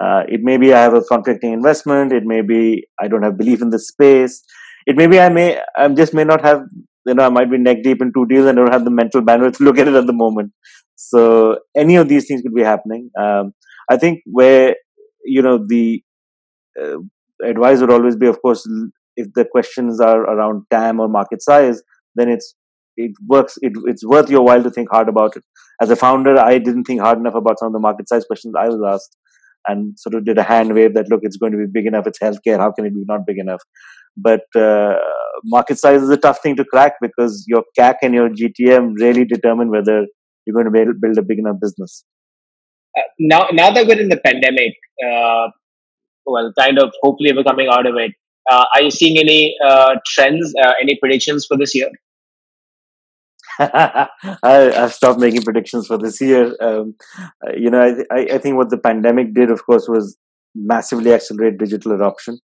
uh, 0.03 0.23
it 0.29 0.41
may 0.43 0.57
be 0.57 0.73
i 0.73 0.81
have 0.81 0.95
a 0.95 1.03
conflicting 1.03 1.53
investment 1.53 2.13
it 2.13 2.25
may 2.25 2.41
be 2.41 2.87
i 3.01 3.09
don't 3.09 3.23
have 3.23 3.37
belief 3.37 3.61
in 3.61 3.71
the 3.71 3.79
space 3.79 4.43
it 4.87 4.97
may 4.97 5.07
be 5.07 5.21
i 5.21 5.29
may 5.29 5.61
i 5.77 5.89
just 5.89 6.15
may 6.15 6.25
not 6.25 6.43
have 6.43 6.63
you 7.07 7.15
know, 7.15 7.25
I 7.25 7.29
might 7.29 7.51
be 7.51 7.59
neck 7.59 7.83
deep 7.83 8.01
in 8.01 8.13
two 8.13 8.27
deals 8.27 8.47
and 8.47 8.57
don't 8.57 8.73
have 8.73 8.85
the 8.85 8.91
mental 8.91 9.23
bandwidth 9.23 9.57
to 9.59 9.65
look 9.65 9.79
at 9.79 9.89
it 9.89 9.95
at 9.95 10.07
the 10.07 10.13
moment. 10.13 10.53
So 10.97 11.59
any 11.77 11.97
of 11.97 12.09
these 12.09 12.27
things 12.27 12.43
could 12.43 12.55
be 12.55 12.63
happening. 12.63 13.11
Um, 13.19 13.55
I 13.91 13.97
think 13.97 14.21
where 14.25 14.77
you 15.25 15.43
know 15.43 15.65
the 15.67 16.03
uh, 16.81 16.99
advice 17.45 17.81
would 17.81 17.91
always 17.91 18.17
be, 18.17 18.27
of 18.27 18.41
course, 18.41 18.69
if 19.17 19.29
the 19.35 19.45
questions 19.45 20.01
are 20.01 20.23
around 20.23 20.65
TAM 20.71 21.01
or 21.01 21.09
market 21.09 21.43
size, 21.43 21.83
then 22.15 22.29
it's 22.29 22.55
it 22.97 23.13
works. 23.27 23.59
It, 23.63 23.73
it's 23.85 24.05
worth 24.05 24.31
your 24.31 24.43
while 24.43 24.63
to 24.63 24.71
think 24.71 24.89
hard 24.91 25.09
about 25.09 25.37
it. 25.37 25.45
As 25.81 25.91
a 25.91 25.97
founder, 25.97 26.39
I 26.39 26.59
didn't 26.59 26.85
think 26.85 27.01
hard 27.01 27.19
enough 27.19 27.35
about 27.35 27.59
some 27.59 27.67
of 27.67 27.73
the 27.73 27.79
market 27.79 28.09
size 28.09 28.25
questions 28.25 28.55
I 28.59 28.69
was 28.69 28.81
asked, 28.87 29.17
and 29.67 29.99
sort 29.99 30.15
of 30.15 30.25
did 30.25 30.39
a 30.39 30.43
hand 30.43 30.75
wave 30.75 30.95
that 30.95 31.09
look, 31.09 31.21
it's 31.23 31.37
going 31.37 31.53
to 31.53 31.59
be 31.59 31.67
big 31.73 31.87
enough. 31.87 32.07
It's 32.07 32.19
healthcare. 32.19 32.59
How 32.59 32.71
can 32.71 32.85
it 32.85 32.95
be 32.95 33.05
not 33.07 33.27
big 33.27 33.39
enough? 33.39 33.63
But 34.17 34.43
uh, 34.55 34.97
market 35.45 35.79
size 35.79 36.03
is 36.03 36.11
a 36.11 36.17
tough 36.17 36.43
thing 36.43 36.57
to 36.57 36.65
crack 36.65 36.95
because 37.01 37.45
your 37.49 37.65
CAC 37.79 37.97
and 38.03 38.15
your 38.15 38.29
GTM 38.29 38.95
really 38.99 39.25
determine 39.25 39.71
whether 39.71 40.07
you're 40.45 40.55
going 40.55 40.73
to 40.73 40.95
build 41.01 41.19
a 41.19 41.23
big 41.23 41.39
enough 41.39 41.57
business. 41.61 42.05
Uh, 42.97 43.03
now, 43.19 43.47
now 43.53 43.71
that 43.71 43.87
we're 43.87 43.99
in 43.99 44.11
the 44.11 44.19
pandemic, 44.19 44.75
uh, 45.03 45.49
well, 46.27 46.53
kind 46.59 46.79
of 46.79 46.93
hopefully 47.03 47.33
we're 47.35 47.45
coming 47.45 47.69
out 47.69 47.87
of 47.87 47.97
it. 47.97 48.13
Uh, 48.51 48.65
are 48.75 48.83
you 48.83 48.91
seeing 48.91 49.19
any 49.19 49.55
uh, 49.65 49.97
trends, 50.07 50.53
uh, 50.63 50.73
any 50.81 50.97
predictions 50.97 51.47
for 51.47 51.57
this 51.57 51.75
year? 51.75 51.91
I, 53.59 54.09
have 54.43 54.95
stopped 54.95 55.21
making 55.21 55.43
predictions 55.43 55.87
for 55.87 55.99
this 55.99 56.21
year. 56.21 56.57
Um, 56.61 56.95
you 57.57 57.71
know, 57.71 58.05
I, 58.11 58.17
I, 58.35 58.39
think 58.39 58.57
what 58.57 58.71
the 58.71 58.79
pandemic 58.79 59.35
did, 59.35 59.51
of 59.51 59.65
course, 59.67 59.89
was 59.89 60.17
massively 60.55 61.13
accelerate 61.13 61.59
digital 61.59 61.93
adoption. 61.93 62.39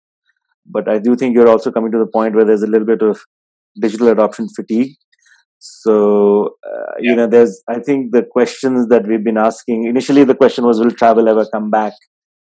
But 0.67 0.89
I 0.89 0.99
do 0.99 1.15
think 1.15 1.35
you're 1.35 1.49
also 1.49 1.71
coming 1.71 1.93
to 1.93 1.99
the 1.99 2.07
point 2.07 2.35
where 2.35 2.45
there's 2.45 2.63
a 2.63 2.67
little 2.67 2.87
bit 2.87 3.03
of 3.03 3.21
digital 3.81 4.09
adoption 4.09 4.49
fatigue. 4.49 4.97
So, 5.59 6.57
uh, 6.65 6.93
you 6.99 7.15
know, 7.15 7.27
there's, 7.27 7.63
I 7.69 7.79
think 7.79 8.13
the 8.13 8.23
questions 8.23 8.89
that 8.89 9.07
we've 9.07 9.25
been 9.25 9.39
asking 9.39 9.85
initially, 9.85 10.25
the 10.25 10.35
question 10.35 10.65
was, 10.65 10.81
will 10.81 10.91
travel 10.91 11.29
ever 11.29 11.47
come 11.53 11.71
back? 11.71 11.93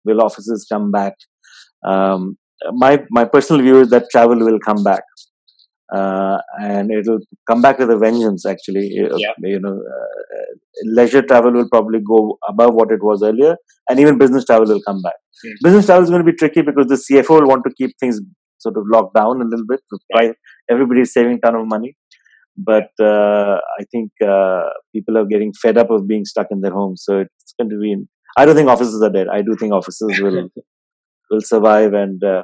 Will 0.05 0.21
offices 0.21 0.65
come 0.71 0.91
back? 0.91 1.13
Um, 1.85 2.37
my, 2.73 3.03
my 3.09 3.25
personal 3.25 3.61
view 3.61 3.79
is 3.81 3.89
that 3.89 4.09
travel 4.11 4.37
will 4.37 4.59
come 4.59 4.83
back. 4.83 5.03
Uh, 5.93 6.37
and 6.61 6.89
it'll 6.89 7.19
come 7.49 7.61
back 7.61 7.77
with 7.77 7.89
a 7.89 7.97
vengeance, 7.97 8.45
actually. 8.45 8.89
Yeah. 8.93 9.33
You 9.39 9.59
know, 9.59 9.73
uh, 9.73 10.45
leisure 10.85 11.21
travel 11.21 11.51
will 11.51 11.67
probably 11.69 11.99
go 11.99 12.37
above 12.47 12.73
what 12.73 12.91
it 12.91 13.03
was 13.03 13.21
earlier, 13.21 13.57
and 13.89 13.99
even 13.99 14.17
business 14.17 14.45
travel 14.45 14.67
will 14.67 14.81
come 14.87 15.01
back. 15.01 15.15
Hmm. 15.43 15.51
Business 15.63 15.87
travel 15.87 16.03
is 16.03 16.09
going 16.09 16.25
to 16.25 16.31
be 16.31 16.37
tricky 16.37 16.61
because 16.61 16.87
the 16.87 16.95
CFO 16.95 17.41
will 17.41 17.47
want 17.47 17.65
to 17.65 17.73
keep 17.77 17.91
things 17.99 18.21
sort 18.59 18.77
of 18.77 18.83
locked 18.89 19.15
down 19.15 19.41
a 19.41 19.43
little 19.43 19.65
bit. 19.67 19.81
Right. 20.15 20.33
Everybody's 20.69 21.11
saving 21.11 21.33
a 21.33 21.39
ton 21.39 21.55
of 21.55 21.67
money 21.67 21.97
but 22.57 22.89
uh, 22.99 23.57
I 23.79 23.83
think 23.91 24.11
uh, 24.25 24.63
people 24.93 25.17
are 25.17 25.25
getting 25.25 25.53
fed 25.53 25.77
up 25.77 25.89
of 25.89 26.07
being 26.07 26.25
stuck 26.25 26.47
in 26.51 26.61
their 26.61 26.71
homes. 26.71 27.03
So 27.05 27.19
it's 27.19 27.53
going 27.59 27.69
to 27.69 27.79
be. 27.79 27.91
In, 27.91 28.07
I 28.37 28.45
don't 28.45 28.55
think 28.55 28.69
offices 28.69 29.01
are 29.01 29.09
dead. 29.09 29.27
I 29.31 29.41
do 29.41 29.55
think 29.59 29.73
offices 29.73 30.19
will 30.19 30.49
will 31.31 31.41
survive. 31.41 31.93
And 31.93 32.23
uh, 32.23 32.43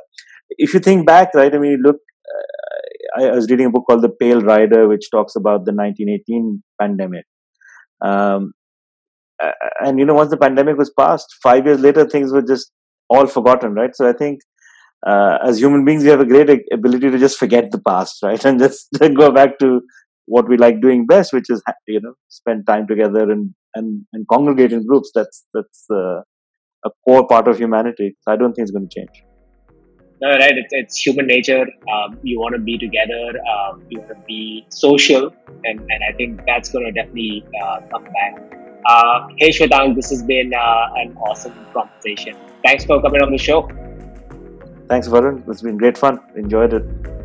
if 0.49 0.73
you 0.73 0.79
think 0.79 1.05
back, 1.05 1.33
right? 1.33 1.53
I 1.53 1.57
mean, 1.57 1.81
look. 1.83 1.97
Uh, 1.97 3.21
I, 3.21 3.27
I 3.27 3.31
was 3.31 3.49
reading 3.49 3.67
a 3.67 3.69
book 3.69 3.85
called 3.89 4.01
The 4.01 4.09
Pale 4.09 4.41
Rider, 4.41 4.87
which 4.87 5.09
talks 5.09 5.35
about 5.35 5.65
the 5.65 5.71
1918 5.71 6.61
pandemic. 6.79 7.25
Um, 8.01 8.51
and 9.83 9.99
you 9.99 10.05
know, 10.05 10.13
once 10.13 10.29
the 10.29 10.37
pandemic 10.37 10.77
was 10.77 10.91
passed, 10.97 11.35
five 11.41 11.65
years 11.65 11.79
later, 11.79 12.07
things 12.07 12.31
were 12.31 12.41
just 12.41 12.71
all 13.09 13.27
forgotten, 13.27 13.73
right? 13.73 13.95
So 13.95 14.07
I 14.07 14.13
think 14.13 14.39
uh, 15.05 15.37
as 15.43 15.59
human 15.59 15.85
beings, 15.85 16.03
we 16.03 16.09
have 16.09 16.19
a 16.19 16.25
great 16.25 16.49
ability 16.71 17.11
to 17.11 17.19
just 17.19 17.37
forget 17.37 17.71
the 17.71 17.81
past, 17.81 18.17
right, 18.23 18.43
and 18.43 18.59
just 18.59 18.87
go 19.17 19.31
back 19.31 19.59
to 19.59 19.81
what 20.25 20.49
we 20.49 20.57
like 20.57 20.81
doing 20.81 21.05
best, 21.05 21.33
which 21.33 21.49
is 21.49 21.61
you 21.87 22.01
know 22.01 22.13
spend 22.29 22.65
time 22.67 22.87
together 22.87 23.31
and 23.31 23.53
and, 23.75 24.05
and 24.13 24.27
congregate 24.27 24.73
in 24.73 24.85
groups. 24.85 25.11
That's 25.13 25.45
that's 25.53 25.85
uh, 25.91 26.21
a 26.85 26.89
core 27.05 27.27
part 27.27 27.47
of 27.47 27.57
humanity. 27.57 28.15
So 28.21 28.31
I 28.31 28.37
don't 28.37 28.53
think 28.53 28.63
it's 28.63 28.71
going 28.71 28.87
to 28.89 28.99
change. 28.99 29.26
No, 30.19 30.29
right. 30.29 30.57
It's, 30.57 30.73
it's 30.73 30.97
human 30.97 31.27
nature. 31.27 31.67
Um, 31.93 32.17
you 32.23 32.39
want 32.39 32.53
to 32.55 32.59
be 32.59 32.77
together. 32.77 33.39
Um, 33.53 33.83
you 33.89 33.99
want 33.99 34.09
to 34.09 34.23
be 34.27 34.65
social, 34.69 35.33
and, 35.63 35.79
and 35.79 36.03
I 36.09 36.11
think 36.13 36.41
that's 36.45 36.69
going 36.69 36.85
to 36.85 36.91
definitely 36.91 37.45
uh, 37.63 37.81
come 37.91 38.03
back. 38.03 38.57
Uh, 38.85 39.27
hey 39.37 39.49
Shwetang, 39.49 39.95
this 39.95 40.09
has 40.09 40.23
been 40.23 40.53
uh, 40.53 40.87
an 40.95 41.15
awesome 41.17 41.53
conversation. 41.73 42.35
Thanks 42.63 42.85
for 42.85 43.01
coming 43.01 43.21
on 43.21 43.31
the 43.31 43.37
show. 43.37 43.69
Thanks, 44.87 45.07
Varun. 45.07 45.47
It's 45.49 45.61
been 45.61 45.77
great 45.77 45.97
fun. 45.97 46.19
Enjoyed 46.35 46.73
it. 46.73 47.16